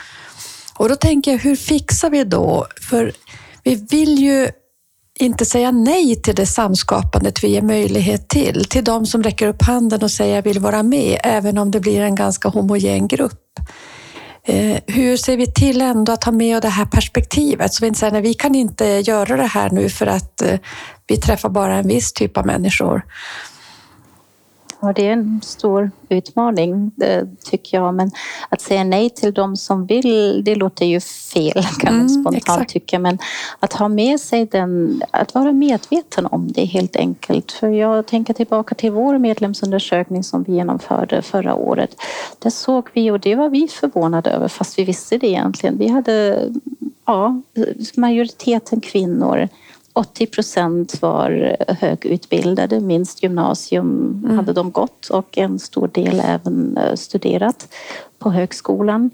Och 0.74 0.88
då 0.88 0.96
tänker 0.96 1.30
jag, 1.30 1.38
hur 1.38 1.56
fixar 1.56 2.10
vi 2.10 2.24
då? 2.24 2.66
För 2.90 3.12
vi 3.62 3.74
vill 3.74 4.18
ju 4.18 4.48
inte 5.18 5.44
säga 5.44 5.70
nej 5.70 6.16
till 6.16 6.34
det 6.34 6.46
samskapandet 6.46 7.44
vi 7.44 7.48
ger 7.48 7.62
möjlighet 7.62 8.28
till. 8.28 8.64
Till 8.64 8.84
de 8.84 9.06
som 9.06 9.22
räcker 9.22 9.48
upp 9.48 9.62
handen 9.62 10.02
och 10.02 10.10
säger 10.10 10.34
jag 10.34 10.42
vill 10.42 10.58
vara 10.58 10.82
med, 10.82 11.20
även 11.24 11.58
om 11.58 11.70
det 11.70 11.80
blir 11.80 12.00
en 12.00 12.14
ganska 12.14 12.48
homogen 12.48 13.08
grupp. 13.08 13.40
Eh, 14.48 14.78
hur 14.86 15.16
ser 15.16 15.36
vi 15.36 15.52
till 15.52 15.80
ändå 15.80 16.12
att 16.12 16.24
ha 16.24 16.32
med 16.32 16.62
det 16.62 16.68
här 16.68 16.84
perspektivet? 16.84 17.74
Så 17.74 17.84
vi 17.84 17.88
inte 17.88 18.00
säger 18.00 18.18
att 18.18 18.24
vi 18.24 18.34
kan 18.34 18.54
inte 18.54 18.86
göra 18.86 19.36
det 19.36 19.46
här 19.46 19.70
nu 19.70 19.88
för 19.88 20.06
att 20.06 20.42
eh, 20.42 20.58
vi 21.06 21.16
träffar 21.16 21.48
bara 21.48 21.74
en 21.74 21.88
viss 21.88 22.12
typ 22.12 22.36
av 22.36 22.46
människor. 22.46 23.02
Och 24.80 24.94
det 24.94 25.06
är 25.08 25.12
en 25.12 25.40
stor 25.42 25.90
utmaning 26.08 26.90
tycker 27.44 27.76
jag. 27.76 27.94
Men 27.94 28.10
att 28.48 28.60
säga 28.60 28.84
nej 28.84 29.10
till 29.10 29.34
de 29.34 29.56
som 29.56 29.86
vill, 29.86 30.42
det 30.44 30.54
låter 30.54 30.86
ju 30.86 31.00
fel 31.00 31.62
kan 31.78 31.94
man 31.94 32.06
mm, 32.06 32.08
spontant 32.08 32.36
exakt. 32.36 32.70
tycka. 32.70 32.98
Men 32.98 33.18
att 33.60 33.72
ha 33.72 33.88
med 33.88 34.20
sig 34.20 34.46
den, 34.46 35.02
att 35.10 35.34
vara 35.34 35.52
medveten 35.52 36.26
om 36.26 36.52
det 36.52 36.64
helt 36.64 36.96
enkelt. 36.96 37.52
För 37.52 37.68
jag 37.68 38.06
tänker 38.06 38.34
tillbaka 38.34 38.74
till 38.74 38.92
vår 38.92 39.18
medlemsundersökning 39.18 40.24
som 40.24 40.42
vi 40.42 40.52
genomförde 40.52 41.22
förra 41.22 41.54
året. 41.54 41.96
Där 42.38 42.50
såg 42.50 42.88
vi, 42.92 43.10
och 43.10 43.20
det 43.20 43.34
var 43.34 43.48
vi 43.48 43.68
förvånade 43.68 44.30
över 44.30 44.48
fast 44.48 44.78
vi 44.78 44.84
visste 44.84 45.18
det 45.18 45.26
egentligen. 45.26 45.78
Vi 45.78 45.88
hade 45.88 46.48
ja, 47.06 47.42
majoriteten 47.96 48.80
kvinnor 48.80 49.48
80 49.98 50.26
procent 50.26 51.02
var 51.02 51.56
högutbildade, 51.68 52.80
minst 52.80 53.22
gymnasium 53.22 54.22
mm. 54.24 54.36
hade 54.36 54.52
de 54.52 54.70
gått 54.70 55.08
och 55.08 55.38
en 55.38 55.58
stor 55.58 55.88
del 55.88 56.22
även 56.24 56.76
eh, 56.76 56.94
studerat 56.94 57.74
på 58.18 58.30
högskolan. 58.30 59.10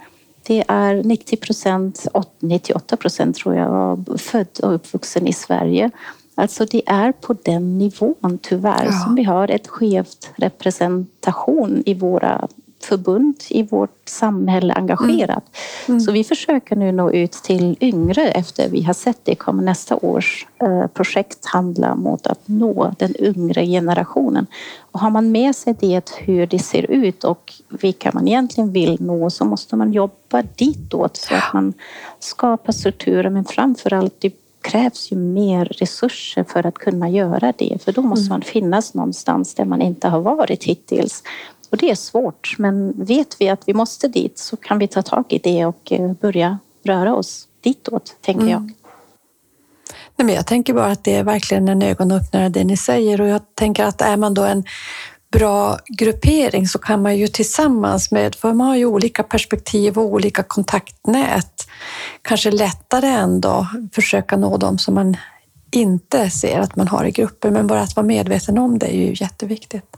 Det 0.47 0.65
är 0.69 1.03
90 1.03 1.37
procent, 1.37 2.07
98 2.41 2.97
procent 2.97 3.37
tror 3.37 3.55
jag, 3.55 3.71
var 3.71 4.17
född 4.17 4.61
och 4.63 4.75
uppvuxen 4.75 5.27
i 5.27 5.33
Sverige. 5.33 5.91
Alltså 6.35 6.65
det 6.65 6.83
är 6.87 7.13
på 7.13 7.37
den 7.43 7.79
nivån 7.79 8.39
tyvärr 8.43 8.85
ja. 8.85 8.93
som 8.93 9.15
vi 9.15 9.23
har 9.23 9.51
ett 9.51 9.69
skevt 9.69 10.31
representation 10.37 11.83
i 11.87 11.95
våra 11.95 12.49
förbund 12.85 13.35
i 13.49 13.63
vårt 13.63 14.09
samhälle 14.09 14.75
engagerat. 14.75 15.45
Mm. 15.87 15.97
Mm. 15.97 16.01
Så 16.01 16.13
vi 16.13 16.25
försöker 16.25 16.77
nu 16.77 16.93
nå 16.93 17.11
ut 17.11 17.33
till 17.33 17.77
yngre 17.81 18.31
efter 18.31 18.69
vi 18.69 18.83
har 18.83 18.95
sett 18.95 19.19
det 19.25 19.35
kommer 19.35 19.63
nästa 19.63 19.97
års 19.97 20.47
eh, 20.63 20.87
projekt 20.87 21.47
handla 21.47 21.95
mot 21.95 22.27
att 22.27 22.41
nå 22.49 22.95
den 22.99 23.15
yngre 23.19 23.67
generationen. 23.67 24.47
Och 24.93 25.01
har 25.01 25.11
man 25.11 25.33
med 25.33 25.57
sig 25.57 25.75
det 25.81 26.11
hur 26.19 26.47
det 26.47 26.59
ser 26.59 26.91
ut 26.91 27.25
och 27.25 27.53
vilka 27.69 28.11
man 28.15 28.29
egentligen 28.29 28.73
vill 28.73 28.97
nå 29.01 29.31
så 29.31 29.45
måste 29.45 29.77
man 29.77 29.93
jobba 29.93 30.43
ditåt 30.57 31.17
så 31.17 31.35
att 31.35 31.53
man 31.55 31.73
skapar 32.19 32.73
strukturer 32.73 33.31
men 33.31 33.45
framförallt 33.45 34.25
krävs 34.65 35.13
ju 35.13 35.17
mer 35.17 35.65
resurser 35.65 36.45
för 36.45 36.67
att 36.67 36.75
kunna 36.75 37.09
göra 37.09 37.53
det. 37.59 37.79
För 37.85 37.93
då 37.93 38.03
måste 38.03 38.31
man 38.31 38.43
finnas 38.43 38.95
någonstans 38.95 39.55
där 39.55 39.65
man 39.65 39.83
inte 39.83 40.09
har 40.09 40.21
varit 40.21 40.65
hittills. 40.65 41.23
Och 41.75 41.79
det 41.79 41.91
är 41.91 41.95
svårt, 41.95 42.55
men 42.59 43.05
vet 43.05 43.37
vi 43.41 43.49
att 43.49 43.69
vi 43.69 43.75
måste 43.75 44.09
dit 44.09 44.39
så 44.39 44.57
kan 44.57 44.79
vi 44.79 44.89
ta 44.89 45.03
tag 45.03 45.25
i 45.29 45.39
det 45.39 45.67
och 45.67 45.93
eh, 45.93 46.13
börja 46.13 46.59
röra 46.85 47.15
oss 47.15 47.49
ditåt, 47.61 48.17
tänker 48.21 48.47
jag. 48.47 48.61
Mm. 48.61 48.75
Nej, 50.17 50.27
men 50.27 50.35
jag 50.35 50.47
tänker 50.47 50.75
bara 50.75 50.87
att 50.87 51.05
det 51.05 51.15
är 51.15 51.25
verkligen 51.25 51.69
en 51.69 51.83
ögonöppnare 51.83 52.49
det 52.49 52.65
ni 52.65 52.77
säger 52.77 53.21
och 53.21 53.29
jag 53.29 53.41
tänker 53.55 53.85
att 53.85 54.01
är 54.01 54.17
man 54.17 54.35
då 54.35 54.45
en 54.45 54.65
bra 55.33 55.79
gruppering 55.87 56.69
så 56.69 56.79
kan 56.79 57.03
man 57.03 57.17
ju 57.17 57.29
tillsammans 57.29 58.11
med, 58.11 58.35
för 58.35 58.53
man 58.53 58.67
har 58.67 58.77
ju 58.77 58.87
olika 58.87 59.23
perspektiv 59.23 59.99
och 59.99 60.05
olika 60.05 60.43
kontaktnät, 60.43 61.67
kanske 62.23 62.51
lättare 62.51 63.07
ändå 63.07 63.67
försöka 63.93 64.37
nå 64.37 64.57
dem 64.57 64.79
som 64.79 64.95
man 64.95 65.17
inte 65.71 66.31
ser 66.31 66.61
att 66.61 66.77
man 66.77 66.89
har 66.89 67.05
i 67.05 67.11
grupper. 67.11 67.51
Men 67.51 67.67
bara 67.67 67.81
att 67.81 67.97
vara 67.97 68.07
medveten 68.07 68.59
om 68.59 68.79
det 68.79 68.87
är 68.87 68.97
ju 68.97 69.15
jätteviktigt. 69.17 69.97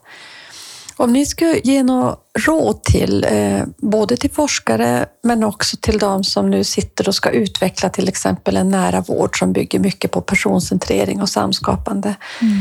Om 0.96 1.12
ni 1.12 1.26
skulle 1.26 1.58
ge 1.58 1.82
något 1.82 2.20
råd 2.38 2.82
till 2.82 3.26
eh, 3.30 3.62
både 3.78 4.16
till 4.16 4.30
forskare 4.30 5.06
men 5.22 5.44
också 5.44 5.76
till 5.80 5.98
de 5.98 6.24
som 6.24 6.50
nu 6.50 6.64
sitter 6.64 7.08
och 7.08 7.14
ska 7.14 7.30
utveckla 7.30 7.88
till 7.88 8.08
exempel 8.08 8.56
en 8.56 8.68
nära 8.68 9.00
vård 9.00 9.38
som 9.38 9.52
bygger 9.52 9.78
mycket 9.78 10.10
på 10.10 10.20
personcentrering 10.20 11.22
och 11.22 11.28
samskapande. 11.28 12.14
Mm. 12.40 12.58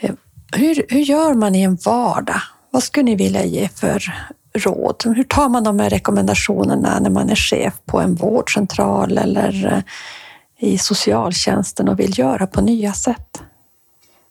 Eh, 0.00 0.14
hur, 0.52 0.86
hur 0.88 1.00
gör 1.00 1.34
man 1.34 1.54
i 1.54 1.62
en 1.62 1.78
vardag? 1.84 2.40
Vad 2.70 2.82
skulle 2.82 3.04
ni 3.04 3.14
vilja 3.14 3.44
ge 3.44 3.68
för 3.68 4.14
råd? 4.54 5.02
Hur 5.04 5.24
tar 5.24 5.48
man 5.48 5.64
de 5.64 5.80
här 5.80 5.90
rekommendationerna 5.90 6.98
när 7.00 7.10
man 7.10 7.30
är 7.30 7.36
chef 7.36 7.74
på 7.86 8.00
en 8.00 8.14
vårdcentral 8.14 9.18
eller 9.18 9.72
eh, 9.72 10.68
i 10.70 10.78
socialtjänsten 10.78 11.88
och 11.88 12.00
vill 12.00 12.18
göra 12.18 12.46
på 12.46 12.60
nya 12.60 12.92
sätt? 12.92 13.42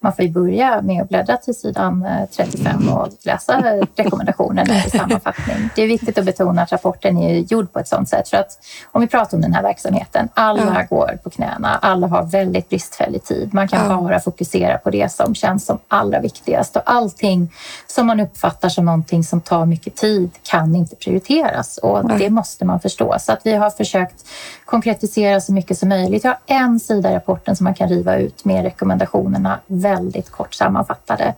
Man 0.06 0.14
får 0.14 0.26
ju 0.26 0.32
börja 0.32 0.82
med 0.82 1.01
att 1.01 1.10
bläddra 1.10 1.38
till 1.38 1.56
sidan 1.56 2.08
35 2.32 2.89
och 2.89 3.08
läsa 3.24 3.64
rekommendationerna 3.95 4.86
i 4.86 4.89
sammanfattning. 4.89 5.70
Det 5.76 5.82
är 5.82 5.88
viktigt 5.88 6.18
att 6.18 6.26
betona 6.26 6.62
att 6.62 6.72
rapporten 6.72 7.18
är 7.18 7.34
gjord 7.39 7.74
på 7.74 7.80
ett 7.80 7.88
sådant 7.88 8.10
sätt 8.10 8.30
för 8.30 8.38
att 8.38 8.58
om 8.91 9.01
vi 9.01 9.08
pratar 9.08 9.38
om 9.38 9.41
den 9.41 9.53
här 9.53 9.64
verksamheten, 9.64 10.30
alla 10.34 10.86
ja. 10.89 10.97
går 10.97 11.20
på 11.24 11.30
knäna, 11.30 11.78
alla 11.82 12.08
har 12.08 12.24
väldigt 12.24 12.70
bristfällig 12.70 13.24
tid. 13.24 13.53
Man 13.53 13.68
kan 13.68 13.91
ja. 13.91 14.01
bara 14.01 14.20
fokusera 14.20 14.78
på 14.78 14.89
det 14.89 15.12
som 15.12 15.36
känns 15.36 15.66
som 15.66 15.80
allra 15.88 16.20
viktigast 16.20 16.76
och 16.76 16.82
allting 16.86 17.53
som 17.88 18.08
man 18.08 18.20
uppfattar 18.20 18.70
som 18.70 18.86
någonting 18.86 19.24
som 19.24 19.41
tar 19.41 19.66
mycket 19.66 19.95
tid 19.95 20.30
kan 20.43 20.76
inte 20.76 20.95
prioriteras 20.95 21.78
och 21.78 21.97
ja. 21.97 22.16
det 22.20 22.30
måste 22.30 22.66
man 22.66 22.80
förstå. 22.80 23.16
Så 23.20 23.32
att 23.32 23.39
vi 23.43 23.53
har 23.53 23.70
försökt 23.70 24.26
konkretisera 24.66 25.41
så 25.41 25.53
mycket 25.53 25.78
som 25.78 25.89
möjligt. 25.89 26.24
Jag 26.24 26.32
har 26.32 26.39
en 26.58 26.80
sida 26.80 27.12
i 27.12 27.16
rapporten 27.16 27.56
som 27.56 27.64
man 27.64 27.74
kan 27.74 27.89
riva 27.89 28.18
ut 28.18 28.45
med 28.45 28.64
rekommendationerna 28.64 29.60
väldigt 29.96 30.30
kort 30.30 30.54
sammanfattade. 30.54 31.34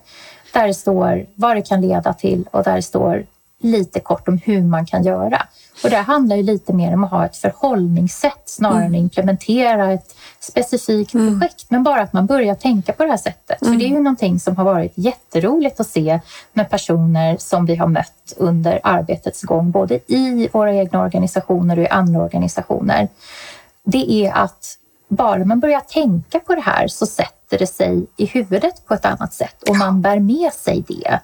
Där 0.53 0.67
det 0.67 0.73
står 0.73 1.25
vad 1.35 1.55
det 1.55 1.61
kan 1.61 1.81
leda 1.81 2.13
till 2.13 2.47
och 2.51 2.63
där 2.63 2.75
det 2.75 2.81
står 2.81 3.25
lite 3.59 3.99
kort 3.99 4.27
om 4.27 4.37
hur 4.43 4.61
man 4.61 4.85
kan 4.85 5.03
göra. 5.03 5.47
Och 5.83 5.89
det 5.89 5.97
handlar 5.97 6.35
ju 6.35 6.43
lite 6.43 6.73
mer 6.73 6.93
om 6.93 7.03
att 7.03 7.11
ha 7.11 7.25
ett 7.25 7.37
förhållningssätt 7.37 8.41
snarare 8.45 8.85
mm. 8.85 8.93
än 8.93 8.99
att 8.99 9.03
implementera 9.03 9.91
ett 9.91 10.15
specifikt 10.39 11.13
mm. 11.13 11.39
projekt. 11.39 11.65
Men 11.69 11.83
bara 11.83 12.01
att 12.01 12.13
man 12.13 12.25
börjar 12.25 12.55
tänka 12.55 12.93
på 12.93 13.03
det 13.03 13.09
här 13.09 13.17
sättet. 13.17 13.61
Mm. 13.61 13.73
För 13.73 13.79
det 13.79 13.85
är 13.85 13.89
ju 13.89 13.99
någonting 13.99 14.39
som 14.39 14.57
har 14.57 14.63
varit 14.63 14.91
jätteroligt 14.95 15.79
att 15.79 15.87
se 15.87 16.19
med 16.53 16.69
personer 16.69 17.37
som 17.37 17.65
vi 17.65 17.75
har 17.75 17.87
mött 17.87 18.33
under 18.37 18.79
arbetets 18.83 19.41
gång, 19.41 19.71
både 19.71 19.99
i 20.07 20.49
våra 20.53 20.73
egna 20.73 21.01
organisationer 21.01 21.77
och 21.77 21.83
i 21.83 21.87
andra 21.87 22.23
organisationer. 22.23 23.07
Det 23.83 24.11
är 24.11 24.31
att 24.31 24.77
bara 25.07 25.45
man 25.45 25.59
börjar 25.59 25.79
tänka 25.79 26.39
på 26.39 26.55
det 26.55 26.61
här 26.61 26.87
så 26.87 27.05
sätter 27.05 27.36
det 27.49 27.67
sig 27.67 28.05
i 28.17 28.25
huvudet 28.25 28.87
på 28.87 28.93
ett 28.93 29.05
annat 29.05 29.33
sätt 29.33 29.63
och 29.69 29.77
man 29.77 30.01
bär 30.01 30.19
med 30.19 30.53
sig 30.53 30.83
det. 30.87 31.19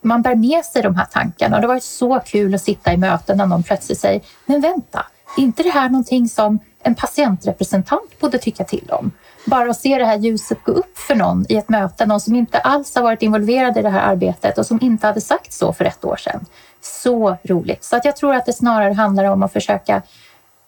Man 0.00 0.22
bär 0.22 0.34
med 0.34 0.64
sig 0.64 0.82
de 0.82 0.96
här 0.96 1.04
tankarna 1.04 1.56
och 1.56 1.62
det 1.62 1.68
var 1.68 1.78
så 1.78 2.20
kul 2.20 2.54
att 2.54 2.62
sitta 2.62 2.92
i 2.92 2.96
möten 2.96 3.36
när 3.36 3.46
någon 3.46 3.62
plötsligt 3.62 3.98
säger, 3.98 4.20
men 4.46 4.60
vänta, 4.60 5.06
är 5.36 5.42
inte 5.42 5.62
det 5.62 5.70
här 5.70 5.88
någonting 5.88 6.28
som 6.28 6.58
en 6.82 6.94
patientrepresentant 6.94 8.20
borde 8.20 8.38
tycka 8.38 8.64
till 8.64 8.90
om? 8.90 9.10
Bara 9.46 9.70
att 9.70 9.80
se 9.80 9.98
det 9.98 10.04
här 10.04 10.18
ljuset 10.18 10.64
gå 10.64 10.72
upp 10.72 10.98
för 10.98 11.14
någon 11.14 11.46
i 11.48 11.56
ett 11.56 11.68
möte, 11.68 12.06
någon 12.06 12.20
som 12.20 12.34
inte 12.34 12.58
alls 12.58 12.94
har 12.94 13.02
varit 13.02 13.22
involverad 13.22 13.76
i 13.76 13.82
det 13.82 13.90
här 13.90 14.12
arbetet 14.12 14.58
och 14.58 14.66
som 14.66 14.78
inte 14.82 15.06
hade 15.06 15.20
sagt 15.20 15.52
så 15.52 15.72
för 15.72 15.84
ett 15.84 16.04
år 16.04 16.16
sedan. 16.16 16.46
Så 16.80 17.36
roligt. 17.42 17.84
Så 17.84 17.96
att 17.96 18.04
jag 18.04 18.16
tror 18.16 18.34
att 18.34 18.46
det 18.46 18.52
snarare 18.52 18.92
handlar 18.92 19.24
om 19.24 19.42
att 19.42 19.52
försöka 19.52 20.02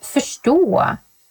förstå 0.02 0.84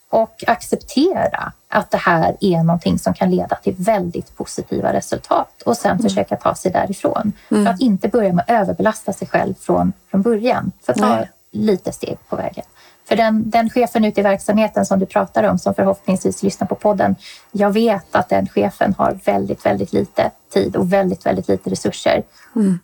och 0.09 0.43
acceptera 0.47 1.51
att 1.69 1.91
det 1.91 1.97
här 1.97 2.37
är 2.39 2.63
någonting 2.63 2.99
som 2.99 3.13
kan 3.13 3.31
leda 3.31 3.55
till 3.55 3.75
väldigt 3.77 4.37
positiva 4.37 4.93
resultat 4.93 5.61
och 5.65 5.77
sen 5.77 5.91
mm. 5.91 6.03
försöka 6.03 6.35
ta 6.35 6.55
sig 6.55 6.71
därifrån. 6.71 7.33
Mm. 7.51 7.65
För 7.65 7.73
att 7.73 7.81
inte 7.81 8.07
börja 8.07 8.33
med 8.33 8.43
att 8.47 8.49
överbelasta 8.49 9.13
sig 9.13 9.27
själv 9.27 9.53
från, 9.59 9.93
från 10.11 10.21
början. 10.21 10.71
För 10.85 10.93
att 10.93 10.99
ta 10.99 11.15
Nej. 11.15 11.31
lite 11.51 11.91
steg 11.91 12.17
på 12.29 12.35
vägen. 12.35 12.65
För 13.07 13.15
den, 13.15 13.49
den 13.49 13.69
chefen 13.69 14.05
ute 14.05 14.19
i 14.19 14.23
verksamheten 14.23 14.85
som 14.85 14.99
du 14.99 15.05
pratar 15.05 15.43
om, 15.43 15.59
som 15.59 15.73
förhoppningsvis 15.73 16.43
lyssnar 16.43 16.67
på 16.67 16.75
podden, 16.75 17.15
jag 17.51 17.71
vet 17.71 18.15
att 18.15 18.29
den 18.29 18.47
chefen 18.47 18.93
har 18.97 19.19
väldigt, 19.25 19.65
väldigt 19.65 19.93
lite 19.93 20.31
tid 20.53 20.75
och 20.75 20.93
väldigt, 20.93 21.25
väldigt 21.25 21.47
lite 21.47 21.69
resurser. 21.69 22.23
Mm. 22.55 22.79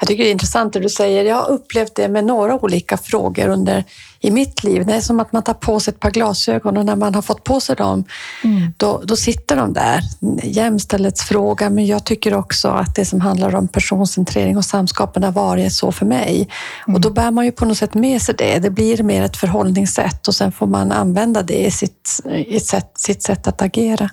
Jag 0.00 0.08
tycker 0.08 0.24
det 0.24 0.30
är 0.30 0.32
intressant 0.32 0.72
det 0.72 0.80
du 0.80 0.88
säger. 0.88 1.24
Jag 1.24 1.36
har 1.36 1.50
upplevt 1.50 1.94
det 1.94 2.08
med 2.08 2.24
några 2.24 2.54
olika 2.54 2.96
frågor 2.96 3.48
under 3.48 3.84
i 4.20 4.30
mitt 4.30 4.64
liv. 4.64 4.86
Det 4.86 4.94
är 4.94 5.00
som 5.00 5.20
att 5.20 5.32
man 5.32 5.42
tar 5.42 5.54
på 5.54 5.80
sig 5.80 5.94
ett 5.94 6.00
par 6.00 6.10
glasögon 6.10 6.76
och 6.76 6.86
när 6.86 6.96
man 6.96 7.14
har 7.14 7.22
fått 7.22 7.44
på 7.44 7.60
sig 7.60 7.76
dem, 7.76 8.04
mm. 8.44 8.74
då, 8.76 9.02
då 9.04 9.16
sitter 9.16 9.56
de 9.56 9.72
där. 9.72 10.00
Jämställdhetsfråga, 10.42 11.70
men 11.70 11.86
jag 11.86 12.04
tycker 12.04 12.34
också 12.34 12.68
att 12.68 12.94
det 12.94 13.04
som 13.04 13.20
handlar 13.20 13.54
om 13.54 13.68
personcentrering 13.68 14.56
och 14.56 14.64
samskapande 14.64 15.26
har 15.26 15.32
varit 15.32 15.72
så 15.72 15.92
för 15.92 16.06
mig. 16.06 16.48
Mm. 16.86 16.94
Och 16.94 17.00
då 17.00 17.10
bär 17.10 17.30
man 17.30 17.44
ju 17.44 17.52
på 17.52 17.64
något 17.64 17.78
sätt 17.78 17.94
med 17.94 18.22
sig 18.22 18.34
det. 18.38 18.58
Det 18.58 18.70
blir 18.70 19.02
mer 19.02 19.22
ett 19.22 19.36
förhållningssätt 19.36 20.28
och 20.28 20.34
sen 20.34 20.52
får 20.52 20.66
man 20.66 20.92
använda 20.92 21.42
det 21.42 21.66
i 21.66 21.70
sitt, 21.70 22.20
i 22.46 22.60
sätt, 22.60 22.90
sitt 22.94 23.22
sätt 23.22 23.46
att 23.46 23.62
agera. 23.62 24.10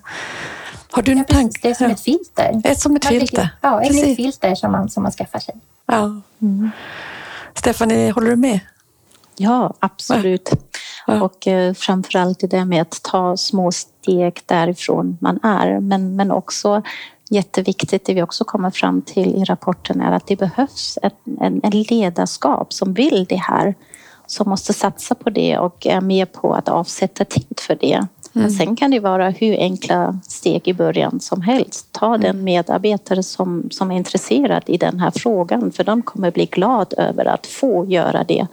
Har 0.92 1.02
du 1.02 1.14
ja, 1.14 1.24
tanke? 1.24 1.60
Det 1.62 1.70
är 1.70 1.74
som 1.74 1.92
ett 1.92 2.02
filter. 2.02 2.62
Ett 2.64 2.80
som 2.80 2.96
ett 2.96 3.06
filter. 3.06 3.50
Ja, 3.62 3.82
ett 3.82 4.16
filter 4.16 4.56
som 4.56 4.72
man, 4.72 4.90
som 4.90 5.04
man 5.04 5.12
skaffar 5.12 5.40
sig. 5.40 5.56
Ja. 5.86 6.22
Mm. 6.42 6.72
Stephanie, 7.54 8.12
håller 8.12 8.30
du 8.30 8.36
med? 8.36 8.60
Ja, 9.38 9.74
absolut. 9.80 10.50
Ja. 11.08 11.22
Och 11.22 11.48
eh, 11.48 11.74
framförallt 11.74 12.44
i 12.44 12.48
det 12.48 12.66
med 12.66 12.82
att 12.82 13.04
ta 13.04 13.38
små 13.38 13.72
steg 13.72 14.42
därifrån 14.46 15.18
man 15.22 15.40
är. 15.44 15.80
Men, 15.80 16.16
men 16.16 16.32
också 16.32 16.82
jätteviktigt, 17.30 18.06
det 18.06 18.14
vi 18.14 18.22
också 18.22 18.44
kommer 18.44 18.72
fram 18.72 19.02
till 19.02 19.36
i 19.36 19.44
rapporten 19.44 20.02
är 20.02 20.12
att 20.12 20.28
det 20.28 20.36
behövs 20.36 21.00
ett, 21.02 21.16
en, 21.42 21.62
en 21.64 21.84
ledarskap 21.84 22.74
som 22.74 22.94
vill 22.94 23.26
det 23.30 23.36
här. 23.36 23.76
Som 24.28 24.50
måste 24.50 24.74
satsa 24.74 25.16
på 25.16 25.30
det 25.30 25.58
och 25.58 25.88
är 25.88 26.02
med 26.02 26.34
på 26.34 26.54
att 26.54 26.70
avsätta 26.70 27.26
tid 27.26 27.60
för 27.60 27.76
det. 27.76 28.08
Men 28.36 28.44
mm. 28.44 28.56
sen 28.56 28.76
kan 28.76 28.92
det 28.92 29.00
vara 29.00 29.30
hur 29.30 29.58
enkla 29.58 30.20
steg 30.24 30.68
i 30.68 30.74
början 30.74 31.20
som 31.20 31.42
helst. 31.42 31.88
Ta 31.92 32.06
mm. 32.06 32.22
den 32.22 32.44
medarbetare 32.44 33.24
som, 33.24 33.70
som 33.72 33.92
är 33.92 33.96
intresserad 33.96 34.64
i 34.66 34.78
den 34.78 35.00
här 35.00 35.12
frågan 35.16 35.72
för 35.72 35.84
de 35.84 36.02
kommer 36.02 36.32
bli 36.32 36.46
glad 36.46 36.94
över 36.98 37.26
att 37.26 37.48
få 37.48 37.86
göra 37.86 38.24
det 38.24 38.48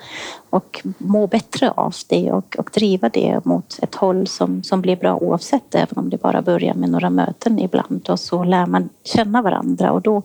och 0.51 0.81
må 0.99 1.27
bättre 1.27 1.71
av 1.71 1.95
det 2.09 2.33
och, 2.33 2.57
och 2.59 2.71
driva 2.75 3.09
det 3.09 3.45
mot 3.45 3.79
ett 3.83 3.95
håll 3.95 4.27
som, 4.27 4.63
som 4.63 4.81
blir 4.81 4.97
bra 4.97 5.17
oavsett 5.17 5.75
även 5.75 5.99
om 5.99 6.11
det 6.11 6.23
bara 6.23 6.43
börjar 6.43 6.75
med 6.75 6.91
några 6.91 7.11
möten 7.11 7.59
ibland 7.59 8.07
och 8.09 8.21
så 8.21 8.45
lär 8.45 8.67
man 8.67 8.89
känna 9.05 9.43
varandra 9.43 9.93
och 9.93 10.03
då 10.03 10.23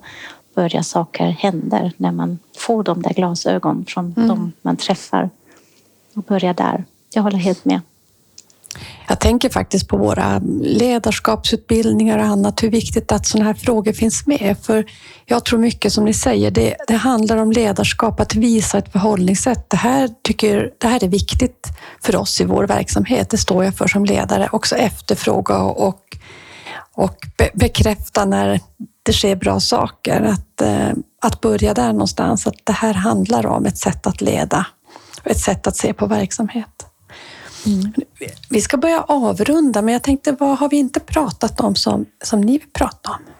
börjar 0.55 0.81
saker 0.81 1.25
hända 1.25 1.91
när 1.97 2.11
man 2.11 2.39
får 2.57 2.83
de 2.83 3.01
där 3.01 3.13
glasögon 3.13 3.85
från 3.87 4.13
mm. 4.17 4.29
de 4.29 4.51
man 4.61 4.77
träffar 4.77 5.29
och 6.13 6.23
börjar 6.23 6.53
där. 6.53 6.83
Jag 7.13 7.23
håller 7.23 7.37
helt 7.37 7.65
med. 7.65 7.81
Jag 9.07 9.19
tänker 9.19 9.49
faktiskt 9.49 9.87
på 9.87 9.97
våra 9.97 10.41
ledarskapsutbildningar 10.61 12.17
och 12.17 12.25
annat, 12.25 12.63
hur 12.63 12.69
viktigt 12.69 13.11
att 13.11 13.25
sådana 13.25 13.45
här 13.45 13.53
frågor 13.53 13.93
finns 13.93 14.27
med. 14.27 14.55
För 14.61 14.85
jag 15.25 15.45
tror 15.45 15.59
mycket 15.59 15.93
som 15.93 16.05
ni 16.05 16.13
säger, 16.13 16.51
det, 16.51 16.75
det 16.87 16.95
handlar 16.95 17.37
om 17.37 17.51
ledarskap, 17.51 18.19
att 18.19 18.35
visa 18.35 18.77
ett 18.77 18.91
förhållningssätt. 18.91 19.69
Det 19.69 19.77
här, 19.77 20.09
tycker, 20.23 20.71
det 20.77 20.87
här 20.87 21.03
är 21.03 21.07
viktigt 21.07 21.67
för 22.03 22.15
oss 22.15 22.41
i 22.41 22.45
vår 22.45 22.67
verksamhet. 22.67 23.29
Det 23.29 23.37
står 23.37 23.63
jag 23.63 23.75
för 23.75 23.87
som 23.87 24.05
ledare. 24.05 24.49
Också 24.51 24.75
efterfråga 24.75 25.57
och, 25.57 26.17
och 26.93 27.17
be, 27.37 27.49
bekräfta 27.53 28.25
när 28.25 28.59
det 29.03 29.13
sker 29.13 29.35
bra 29.35 29.59
saker. 29.59 30.21
Att, 30.21 30.61
eh, 30.61 30.89
att 31.21 31.41
börja 31.41 31.73
där 31.73 31.91
någonstans, 31.93 32.47
att 32.47 32.55
det 32.63 32.73
här 32.73 32.93
handlar 32.93 33.45
om 33.45 33.65
ett 33.65 33.77
sätt 33.77 34.07
att 34.07 34.21
leda, 34.21 34.65
ett 35.23 35.39
sätt 35.39 35.67
att 35.67 35.77
se 35.77 35.93
på 35.93 36.05
verksamhet. 36.05 36.86
Mm. 37.65 37.93
Vi 38.49 38.61
ska 38.61 38.77
börja 38.77 39.01
avrunda, 39.01 39.81
men 39.81 39.93
jag 39.93 40.03
tänkte, 40.03 40.31
vad 40.31 40.57
har 40.57 40.69
vi 40.69 40.77
inte 40.77 40.99
pratat 40.99 41.59
om 41.59 41.75
som, 41.75 42.05
som 42.23 42.41
ni 42.41 42.51
vill 42.51 42.69
prata 42.73 43.09
om? 43.09 43.33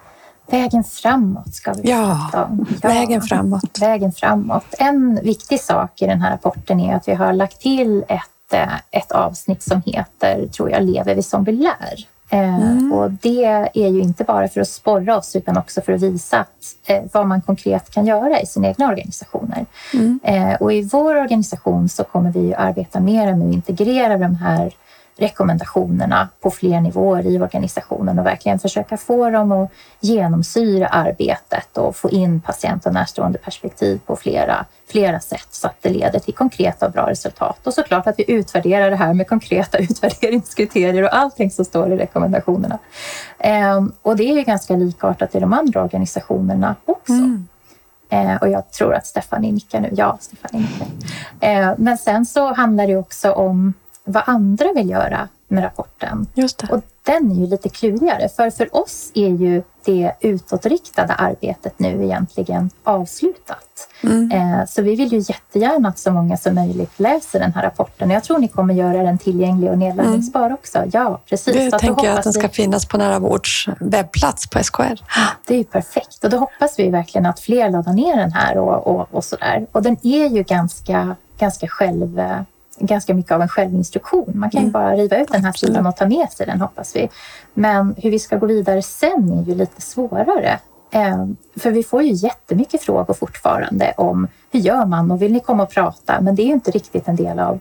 Vägen 0.51 0.83
framåt 0.83 1.55
ska 1.55 1.73
vi 1.73 1.89
ja, 1.89 2.29
prata 2.31 2.45
om. 2.45 2.65
Ja, 2.81 2.89
vägen 2.89 3.21
framåt. 3.21 3.79
Vägen 3.79 4.11
framåt. 4.11 4.65
En 4.79 5.19
viktig 5.23 5.59
sak 5.59 6.01
i 6.01 6.05
den 6.05 6.21
här 6.21 6.31
rapporten 6.31 6.79
är 6.79 6.95
att 6.95 7.07
vi 7.07 7.13
har 7.13 7.33
lagt 7.33 7.61
till 7.61 8.03
ett 8.07 8.53
eh, 8.53 8.73
ett 8.91 9.11
avsnitt 9.11 9.63
som 9.63 9.81
heter, 9.85 10.47
tror 10.47 10.71
jag, 10.71 10.83
Lever 10.83 11.15
vi 11.15 11.23
som 11.23 11.43
vi 11.43 11.51
lär? 11.51 12.07
Eh, 12.29 12.77
Mm. 12.87 12.93
Och 12.93 13.11
det 13.11 13.43
är 13.73 13.87
ju 13.87 14.01
inte 14.01 14.23
bara 14.23 14.47
för 14.47 14.61
att 14.61 14.67
sporra 14.67 15.17
oss 15.17 15.35
utan 15.35 15.57
också 15.57 15.81
för 15.81 15.93
att 15.93 16.01
visa 16.01 16.39
att, 16.39 16.75
eh, 16.85 17.03
vad 17.13 17.27
man 17.27 17.41
konkret 17.41 17.91
kan 17.91 18.05
göra 18.05 18.41
i 18.41 18.45
sina 18.45 18.67
egna 18.67 18.87
organisationer. 18.87 19.65
Mm. 19.93 20.19
Eh, 20.23 20.53
och 20.53 20.73
i 20.73 20.81
vår 20.81 21.15
organisation 21.15 21.89
så 21.89 22.03
kommer 22.03 22.31
vi 22.31 22.53
arbeta 22.53 22.99
mer 22.99 23.33
med 23.35 23.47
att 23.47 23.53
integrera 23.53 24.17
de 24.17 24.35
här 24.35 24.71
rekommendationerna 25.17 26.29
på 26.41 26.51
fler 26.51 26.81
nivåer 26.81 27.25
i 27.25 27.39
organisationen 27.39 28.19
och 28.19 28.25
verkligen 28.25 28.59
försöka 28.59 28.97
få 28.97 29.29
dem 29.29 29.51
att 29.51 29.71
genomsyra 29.99 30.87
arbetet 30.87 31.77
och 31.77 31.95
få 31.95 32.09
in 32.09 32.41
patient 32.41 32.85
och 32.85 32.93
närstående 32.93 33.37
perspektiv 33.37 33.99
på 34.05 34.15
flera, 34.15 34.65
flera 34.87 35.19
sätt 35.19 35.47
så 35.51 35.67
att 35.67 35.75
det 35.81 35.89
leder 35.89 36.19
till 36.19 36.33
konkreta 36.33 36.85
och 36.85 36.91
bra 36.91 37.09
resultat. 37.09 37.67
Och 37.67 37.73
såklart 37.73 38.07
att 38.07 38.19
vi 38.19 38.31
utvärderar 38.31 38.89
det 38.89 38.95
här 38.95 39.13
med 39.13 39.27
konkreta 39.27 39.77
utvärderingskriterier 39.77 41.03
och 41.03 41.15
allting 41.15 41.51
som 41.51 41.65
står 41.65 41.93
i 41.93 41.97
rekommendationerna. 41.97 42.79
Ehm, 43.39 43.91
och 44.01 44.15
det 44.15 44.23
är 44.23 44.35
ju 44.35 44.43
ganska 44.43 44.75
likartat 44.75 45.35
i 45.35 45.39
de 45.39 45.53
andra 45.53 45.83
organisationerna 45.83 46.75
också. 46.85 47.13
Mm. 47.13 47.47
Eh, 48.09 48.35
och 48.35 48.49
jag 48.49 48.71
tror 48.71 48.93
att 48.93 49.07
Stephanie 49.07 49.51
nickar 49.51 49.79
nu. 49.79 49.89
Ja, 49.91 50.17
Stephanie 50.21 50.67
nickar. 50.67 50.87
Eh, 51.39 51.73
men 51.77 51.97
sen 51.97 52.25
så 52.25 52.53
handlar 52.53 52.87
det 52.87 52.97
också 52.97 53.31
om 53.31 53.73
vad 54.07 54.23
andra 54.25 54.73
vill 54.75 54.89
göra 54.89 55.27
med 55.47 55.63
rapporten. 55.63 56.27
Och 56.71 56.81
den 57.03 57.31
är 57.31 57.35
ju 57.35 57.47
lite 57.47 57.69
klurigare, 57.69 58.29
för 58.29 58.49
för 58.49 58.75
oss 58.75 59.11
är 59.13 59.27
ju 59.29 59.63
det 59.85 60.11
utåtriktade 60.19 61.13
arbetet 61.13 61.79
nu 61.79 62.03
egentligen 62.03 62.69
avslutat. 62.83 63.89
Mm. 64.03 64.31
Eh, 64.31 64.65
så 64.67 64.81
vi 64.81 64.95
vill 64.95 65.11
ju 65.13 65.17
jättegärna 65.17 65.89
att 65.89 65.99
så 65.99 66.11
många 66.11 66.37
som 66.37 66.55
möjligt 66.55 66.99
läser 66.99 67.39
den 67.39 67.53
här 67.53 67.63
rapporten. 67.63 68.09
Jag 68.09 68.23
tror 68.23 68.37
ni 68.37 68.47
kommer 68.47 68.73
göra 68.73 69.03
den 69.03 69.17
tillgänglig 69.17 69.71
och 69.71 69.77
nedladdningsbar 69.77 70.53
också. 70.53 70.83
Ja, 70.93 71.19
precis. 71.29 71.53
Det 71.53 71.71
Så 71.71 71.79
tänker 71.79 72.05
jag 72.07 72.17
att 72.17 72.23
den 72.23 72.33
ska 72.33 72.47
vi- 72.47 72.53
finnas 72.53 72.85
på 72.85 72.97
Nära 72.97 73.19
Vårds 73.19 73.67
webbplats 73.79 74.47
på 74.49 74.59
SKR. 74.59 75.01
Det 75.47 75.53
är 75.53 75.57
ju 75.57 75.63
perfekt 75.63 76.23
och 76.23 76.29
då 76.29 76.37
hoppas 76.37 76.79
vi 76.79 76.89
verkligen 76.89 77.25
att 77.25 77.39
fler 77.39 77.69
laddar 77.69 77.93
ner 77.93 78.15
den 78.17 78.31
här 78.31 78.57
och, 78.57 78.87
och, 78.87 79.07
och 79.11 79.23
sådär. 79.23 79.65
Och 79.71 79.81
den 79.83 79.97
är 80.03 80.29
ju 80.29 80.43
ganska, 80.43 81.15
ganska 81.39 81.67
själv 81.67 82.19
eh, 82.19 82.41
ganska 82.79 83.13
mycket 83.13 83.31
av 83.31 83.41
en 83.41 83.47
självinstruktion. 83.47 84.31
Man 84.35 84.49
kan 84.49 84.61
ju 84.61 84.63
Mm. 84.63 84.71
bara 84.71 84.95
riva 84.95 85.17
ut 85.17 85.27
den 85.31 85.41
här 85.43 85.49
Absolut. 85.49 85.73
sidan 85.75 85.87
och 85.87 85.95
ta 85.95 86.05
med 86.07 86.31
sig 86.31 86.45
den 86.45 86.61
hoppas 86.61 86.95
vi. 86.95 87.09
Men 87.53 87.95
hur 87.97 88.11
vi 88.11 88.19
ska 88.19 88.37
gå 88.37 88.45
vidare 88.45 88.81
sen 88.81 89.31
är 89.39 89.43
ju 89.43 89.55
lite 89.55 89.81
svårare. 89.81 90.59
Eh, 90.91 91.25
för 91.55 91.71
vi 91.71 91.83
får 91.83 92.03
ju 92.03 92.13
jättemycket 92.13 92.81
frågor 92.81 93.13
fortfarande 93.13 93.93
om 93.97 94.27
hur 94.51 94.59
gör 94.59 94.85
man 94.85 95.11
och 95.11 95.21
vill 95.21 95.33
ni 95.33 95.39
komma 95.39 95.63
och 95.63 95.69
prata? 95.69 96.21
Men 96.21 96.35
det 96.35 96.41
är 96.41 96.47
ju 96.47 96.53
inte 96.53 96.71
riktigt 96.71 97.07
en 97.07 97.15
del 97.15 97.39
av, 97.39 97.59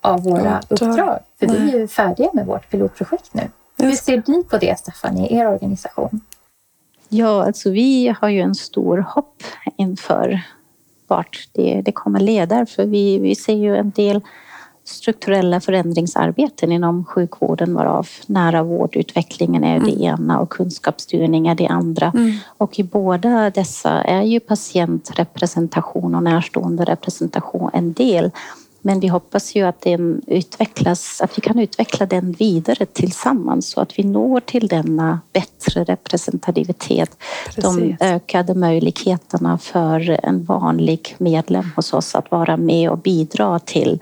av 0.00 0.22
våra 0.22 0.60
Uppdrag. 0.68 0.90
uppdrag. 0.90 1.18
För 1.38 1.46
vi 1.46 1.72
är 1.72 1.78
ju 1.78 1.88
färdiga 1.88 2.30
med 2.32 2.46
vårt 2.46 2.70
pilotprojekt 2.70 3.34
nu. 3.34 3.42
Hur 3.78 3.92
ser 3.92 4.22
ni 4.26 4.44
på 4.44 4.58
det 4.58 4.78
Staffan 4.78 5.18
i 5.18 5.36
er 5.36 5.46
organisation? 5.48 6.20
Ja, 7.08 7.44
alltså 7.46 7.70
vi 7.70 8.14
har 8.20 8.28
ju 8.28 8.40
en 8.40 8.54
stor 8.54 8.98
hopp 8.98 9.42
inför 9.76 10.40
vart 11.06 11.48
det, 11.52 11.82
det 11.84 11.92
kommer 11.92 12.20
leda. 12.20 12.66
För 12.66 12.86
vi, 12.86 13.18
vi 13.18 13.34
ser 13.34 13.54
ju 13.54 13.76
en 13.76 13.90
del 13.90 14.20
strukturella 14.90 15.60
förändringsarbeten 15.60 16.72
inom 16.72 17.04
sjukvården 17.04 17.74
varav 17.74 18.08
nära 18.26 18.62
vårdutvecklingen 18.62 19.64
är 19.64 19.80
det 19.80 20.02
ena 20.02 20.40
och 20.40 20.50
kunskapsstyrning 20.50 21.46
är 21.46 21.54
det 21.54 21.66
andra. 21.66 22.12
Mm. 22.14 22.32
Och 22.46 22.78
i 22.78 22.82
båda 22.82 23.50
dessa 23.50 23.90
är 23.90 24.22
ju 24.22 24.40
patientrepresentation 24.40 26.14
och 26.14 26.22
närstående 26.22 26.84
representation 26.84 27.70
en 27.72 27.92
del. 27.92 28.30
Men 28.82 29.00
vi 29.00 29.08
hoppas 29.08 29.54
ju 29.54 29.62
att 29.62 29.80
den 29.80 30.22
utvecklas, 30.26 31.20
att 31.20 31.38
vi 31.38 31.42
kan 31.42 31.58
utveckla 31.58 32.06
den 32.06 32.32
vidare 32.32 32.86
tillsammans 32.86 33.70
så 33.70 33.80
att 33.80 33.98
vi 33.98 34.04
når 34.04 34.40
till 34.40 34.68
denna 34.68 35.20
bättre 35.32 35.84
representativitet. 35.84 37.16
De 37.56 37.76
Precis. 37.76 37.96
ökade 38.00 38.54
möjligheterna 38.54 39.58
för 39.58 40.20
en 40.22 40.44
vanlig 40.44 41.14
medlem 41.18 41.70
hos 41.76 41.92
oss 41.92 42.14
att 42.14 42.30
vara 42.30 42.56
med 42.56 42.90
och 42.90 42.98
bidra 42.98 43.58
till 43.58 43.98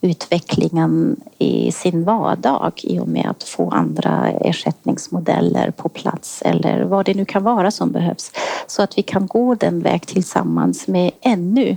utvecklingen 0.00 1.20
i 1.38 1.72
sin 1.72 2.04
vardag 2.04 2.72
i 2.82 2.98
och 2.98 3.08
med 3.08 3.26
att 3.30 3.42
få 3.42 3.70
andra 3.70 4.28
ersättningsmodeller 4.30 5.70
på 5.70 5.88
plats 5.88 6.42
eller 6.42 6.82
vad 6.82 7.06
det 7.06 7.14
nu 7.14 7.24
kan 7.24 7.42
vara 7.42 7.70
som 7.70 7.92
behövs. 7.92 8.32
Så 8.66 8.82
att 8.82 8.98
vi 8.98 9.02
kan 9.02 9.26
gå 9.26 9.54
den 9.54 9.80
väg 9.80 10.06
tillsammans 10.06 10.88
med 10.88 11.10
ännu 11.20 11.76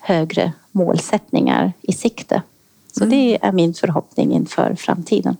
högre 0.00 0.52
målsättningar 0.72 1.72
i 1.82 1.92
sikte. 1.92 2.42
Så 2.92 3.04
det 3.04 3.38
är 3.42 3.52
min 3.52 3.74
förhoppning 3.74 4.32
inför 4.32 4.74
framtiden. 4.74 5.36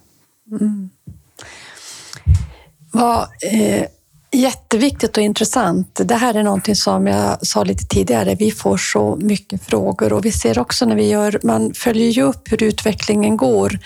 Vad 2.92 3.20
eh, 3.52 3.86
jätteviktigt 4.32 5.16
och 5.16 5.22
intressant. 5.22 6.00
Det 6.04 6.14
här 6.14 6.34
är 6.34 6.42
någonting 6.42 6.76
som 6.76 7.06
jag 7.06 7.46
sa 7.46 7.64
lite 7.64 7.84
tidigare. 7.84 8.34
Vi 8.34 8.50
får 8.50 8.76
så 8.76 9.16
mycket 9.20 9.62
frågor 9.62 10.12
och 10.12 10.24
vi 10.24 10.32
ser 10.32 10.58
också 10.58 10.86
när 10.86 10.96
vi 10.96 11.08
gör, 11.08 11.40
man 11.42 11.74
följer 11.74 12.10
ju 12.10 12.22
upp 12.22 12.52
hur 12.52 12.62
utvecklingen 12.62 13.36
går 13.36 13.78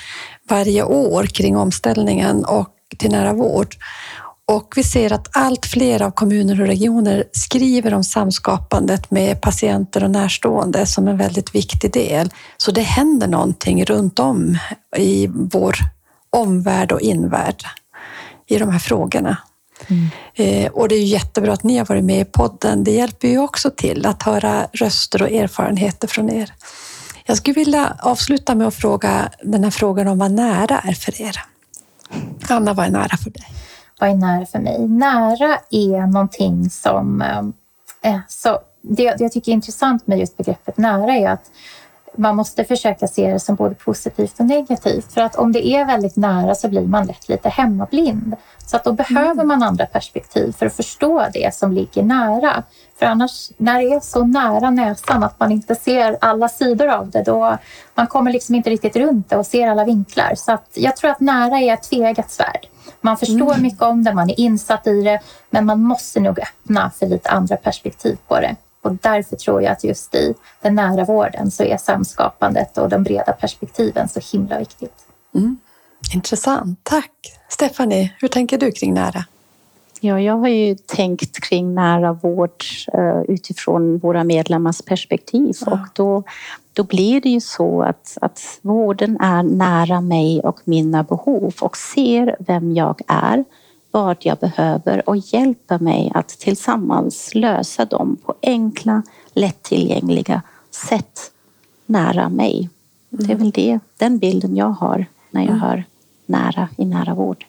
varje 0.49 0.83
år 0.83 1.25
kring 1.25 1.57
omställningen 1.57 2.45
och 2.45 2.69
till 2.99 3.11
nära 3.11 3.33
vård. 3.33 3.77
Och 4.53 4.73
vi 4.77 4.83
ser 4.83 5.13
att 5.13 5.37
allt 5.37 5.67
fler 5.67 6.03
av 6.03 6.11
kommuner 6.11 6.61
och 6.61 6.67
regioner 6.67 7.25
skriver 7.33 7.95
om 7.95 8.05
samskapandet 8.05 9.11
med 9.11 9.41
patienter 9.41 10.05
och 10.05 10.11
närstående 10.11 10.87
som 10.87 11.09
en 11.09 11.17
väldigt 11.17 11.55
viktig 11.55 11.93
del. 11.93 12.31
Så 12.57 12.71
det 12.71 12.81
händer 12.81 13.27
någonting 13.27 13.85
runt 13.85 14.19
om 14.19 14.59
i 14.97 15.27
vår 15.27 15.77
omvärld 16.31 16.93
och 16.93 17.01
invärld 17.01 17.65
i 18.47 18.59
de 18.59 18.71
här 18.71 18.79
frågorna. 18.79 19.37
Eh, 20.35 20.73
och 20.73 20.89
det 20.89 20.95
är 20.95 21.05
jättebra 21.05 21.53
att 21.53 21.63
ni 21.63 21.79
har 21.79 21.87
varit 21.87 22.05
med 22.05 22.21
i 22.21 22.25
podden. 22.25 22.85
Det 22.85 22.93
hjälper 22.93 23.29
ju 23.29 23.39
också 23.39 23.71
till 23.71 24.07
att 24.07 24.23
höra 24.23 24.67
röster 24.73 25.23
och 25.23 25.31
erfarenheter 25.31 26.09
från 26.09 26.31
er. 26.31 26.55
Jag 27.27 27.37
skulle 27.37 27.55
vilja 27.55 27.97
avsluta 27.99 28.55
med 28.55 28.67
att 28.67 28.75
fråga 28.75 29.31
den 29.43 29.65
här 29.65 29.71
frågan 29.71 30.09
om 30.09 30.19
vad 30.19 30.31
nära 30.31 30.79
är 30.79 30.93
för 30.93 31.23
er. 31.23 31.43
Anna, 32.49 32.75
vad 32.75 32.87
är 32.87 32.91
nära 32.91 33.17
för 33.17 33.31
dig? 33.31 33.47
Vad 34.03 34.11
är 34.11 34.15
nära 34.15 34.47
för 34.47 34.59
mig? 34.59 34.89
Nära 34.89 35.59
är 35.71 36.07
någonting 36.07 36.71
som... 36.71 37.23
Eh, 38.03 38.19
så 38.29 38.59
det, 38.81 39.11
det 39.11 39.25
jag 39.25 39.33
tycker 39.33 39.53
är 39.53 39.55
intressant 39.55 40.07
med 40.07 40.19
just 40.19 40.37
begreppet 40.37 40.79
nära 40.79 41.15
är 41.15 41.29
att 41.29 41.51
man 42.17 42.37
måste 42.37 42.65
försöka 42.65 43.09
se 43.09 43.33
det 43.33 43.41
som 43.41 43.55
både 43.55 43.75
positivt 43.75 44.41
och 44.41 44.47
negativt. 44.47 45.13
För 45.13 45.21
att 45.21 45.37
om 45.37 45.53
det 45.53 45.67
är 45.67 45.85
väldigt 45.85 46.17
nära 46.17 46.55
så 46.55 46.69
blir 46.69 46.87
man 46.87 47.07
lätt 47.07 47.29
lite 47.29 47.49
hemmablind. 47.49 48.37
Så 48.67 48.77
att 48.77 48.85
då 48.85 48.93
behöver 48.93 49.45
man 49.45 49.63
andra 49.63 49.87
perspektiv 49.87 50.53
för 50.53 50.67
att 50.67 50.77
förstå 50.77 51.27
det 51.33 51.55
som 51.55 51.73
ligger 51.73 52.03
nära. 52.03 52.63
För 52.99 53.07
annars, 53.07 53.51
när 53.57 53.83
det 53.83 53.95
är 53.95 54.01
så 54.01 54.25
nära 54.25 54.71
näsan 54.71 55.23
att 55.23 55.41
man 55.41 55.53
inte 55.53 55.75
ser 55.75 56.19
alla 56.21 56.49
sidor 56.49 56.89
av 56.89 57.11
det, 57.11 57.23
då 57.23 57.59
man 57.95 58.07
kommer 58.07 58.33
liksom 58.33 58.55
inte 58.55 58.71
riktigt 58.71 58.97
runt 58.97 59.31
det 59.31 59.37
och 59.37 59.47
ser 59.47 59.69
alla 59.69 59.85
vinklar. 59.85 60.33
Så 60.37 60.53
att 60.53 60.69
jag 60.75 60.97
tror 60.97 61.11
att 61.11 61.21
nära 61.21 61.59
är 61.59 61.75
ett 61.75 61.91
tveeggat 61.91 62.31
svärd. 62.31 62.67
Man 63.05 63.17
förstår 63.17 63.57
mycket 63.61 63.83
om 63.83 64.05
det, 64.05 64.15
man 64.15 64.31
är 64.31 64.41
insatt 64.41 64.87
i 64.87 65.03
det, 65.03 65.21
men 65.51 65.67
man 65.67 65.83
måste 65.83 66.21
nog 66.21 66.39
öppna 66.39 66.91
för 66.99 67.07
lite 67.07 67.31
andra 67.31 67.57
perspektiv 67.57 68.17
på 68.29 68.41
det. 68.41 68.57
Och 68.83 68.93
därför 68.95 69.37
tror 69.37 69.63
jag 69.63 69.73
att 69.73 69.85
just 69.85 70.15
i 70.15 70.35
den 70.63 70.75
nära 70.75 71.05
vården 71.05 71.51
så 71.51 71.63
är 71.63 71.77
samskapandet 71.77 72.79
och 72.79 72.89
de 72.89 73.03
breda 73.03 73.33
perspektiven 73.33 74.09
så 74.09 74.21
himla 74.33 74.59
viktigt. 74.59 74.95
Intressant, 76.15 76.79
tack. 76.83 77.11
Stephanie, 77.49 78.13
hur 78.19 78.29
tänker 78.29 78.59
du 78.59 78.73
kring 78.73 78.95
nära? 78.95 79.25
Ja, 80.01 80.21
jag 80.21 80.39
har 80.39 80.49
ju 80.49 80.75
tänkt 80.75 81.41
kring 81.41 81.75
nära 81.75 82.13
vård 82.13 82.65
eh, 82.93 83.21
utifrån 83.29 83.99
våra 83.99 84.25
medlemmars 84.25 84.83
perspektiv 84.83 85.55
Ja. 85.67 85.73
och 85.73 85.79
då, 85.95 86.23
då 86.73 86.83
blir 86.83 87.21
det 87.21 87.29
ju 87.29 87.41
så 87.41 87.83
att, 87.83 88.19
att 88.21 88.59
vården 88.63 89.21
är 89.21 89.43
nära 89.43 90.01
mig 90.01 90.41
och 90.41 90.61
mina 90.65 91.03
behov 91.03 91.55
och 91.61 91.77
ser 91.77 92.37
vem 92.39 92.73
jag 92.75 93.01
är, 93.07 93.45
vad 93.91 94.17
jag 94.21 94.39
behöver 94.39 95.09
och 95.09 95.17
hjälper 95.17 95.79
mig 95.79 96.13
att 96.15 96.29
tillsammans 96.29 97.35
lösa 97.35 97.85
dem 97.85 98.17
på 98.25 98.35
enkla, 98.43 99.03
lättillgängliga 99.33 100.43
sätt 100.71 101.21
nära 101.87 102.29
mig. 102.29 102.69
Det 103.09 103.33
är 103.33 103.37
väl 103.37 103.51
det, 103.51 103.79
den 103.97 104.19
bilden 104.19 104.57
jag 104.57 104.71
har 104.71 105.07
när 105.31 105.43
jag 105.43 105.55
hör 105.55 105.85
nära 106.27 106.69
i 106.77 106.85
nära 106.85 107.15
vård. 107.15 107.45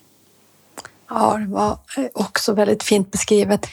Ja, 1.08 1.36
det 1.38 1.46
var 1.46 1.78
eh, 1.96 2.06
också 2.14 2.52
väldigt 2.52 2.82
fint 2.82 3.10
beskrivet. 3.10 3.66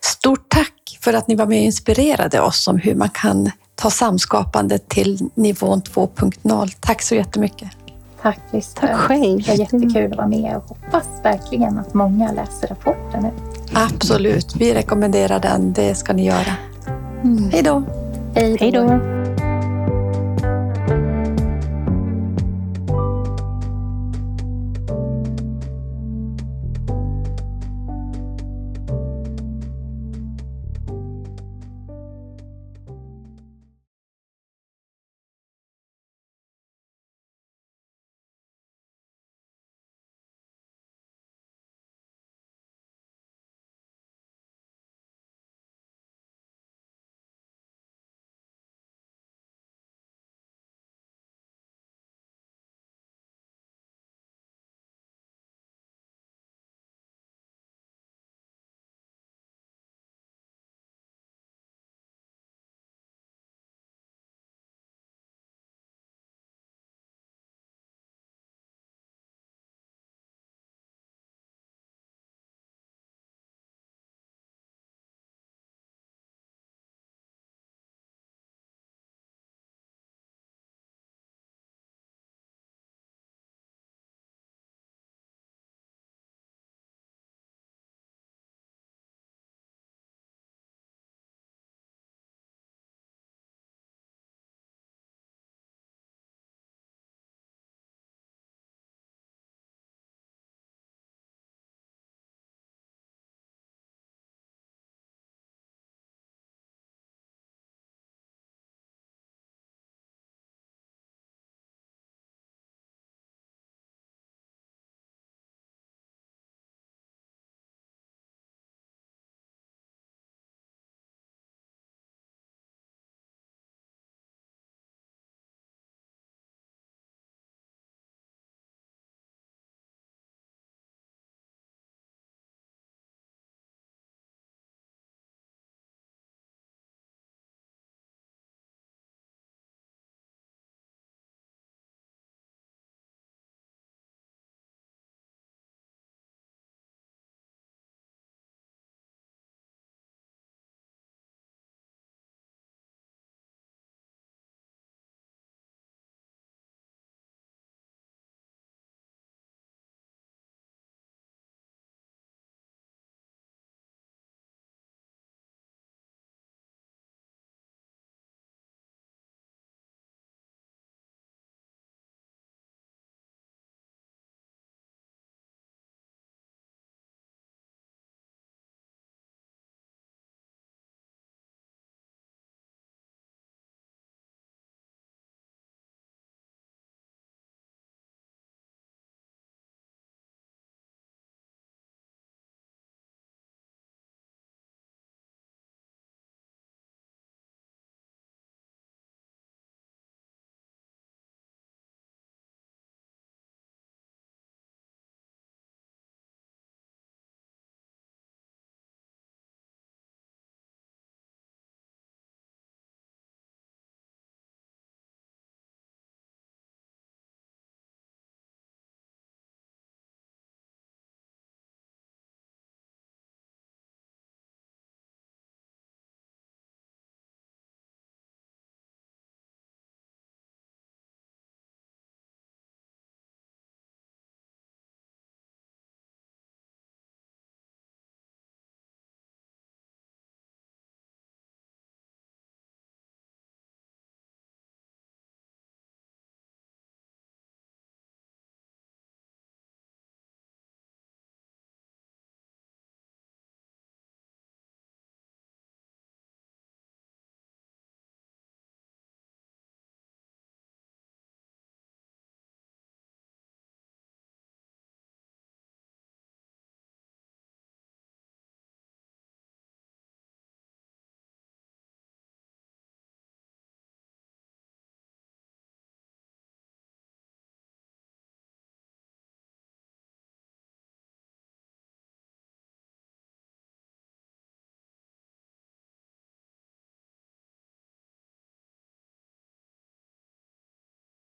Stort 0.00 0.48
tack 0.48 0.98
för 1.00 1.12
att 1.12 1.28
ni 1.28 1.34
var 1.34 1.46
med 1.46 1.58
och 1.58 1.64
inspirerade 1.64 2.40
oss 2.40 2.68
om 2.68 2.78
hur 2.78 2.94
man 2.94 3.08
kan 3.08 3.50
ta 3.80 3.90
samskapandet 3.90 4.88
till 4.88 5.30
nivån 5.34 5.82
2.0. 5.82 6.68
Tack 6.80 7.02
så 7.02 7.14
jättemycket. 7.14 7.68
Tack 8.22 8.38
Lisbeth. 8.50 8.86
Tack 8.86 8.96
själv. 8.96 9.42
Det 9.42 9.48
var 9.48 9.54
jättekul 9.54 10.10
att 10.12 10.16
vara 10.16 10.28
med 10.28 10.56
och 10.56 10.68
hoppas 10.68 11.06
verkligen 11.22 11.78
att 11.78 11.94
många 11.94 12.32
läser 12.32 12.68
rapporten 12.68 13.22
nu. 13.22 13.30
Absolut, 13.72 14.56
vi 14.56 14.74
rekommenderar 14.74 15.40
den. 15.40 15.72
Det 15.72 15.94
ska 15.94 16.12
ni 16.12 16.26
göra. 16.26 16.56
Hej 17.52 17.62
då! 17.62 17.82
Hej 18.34 18.70
då! 18.72 19.19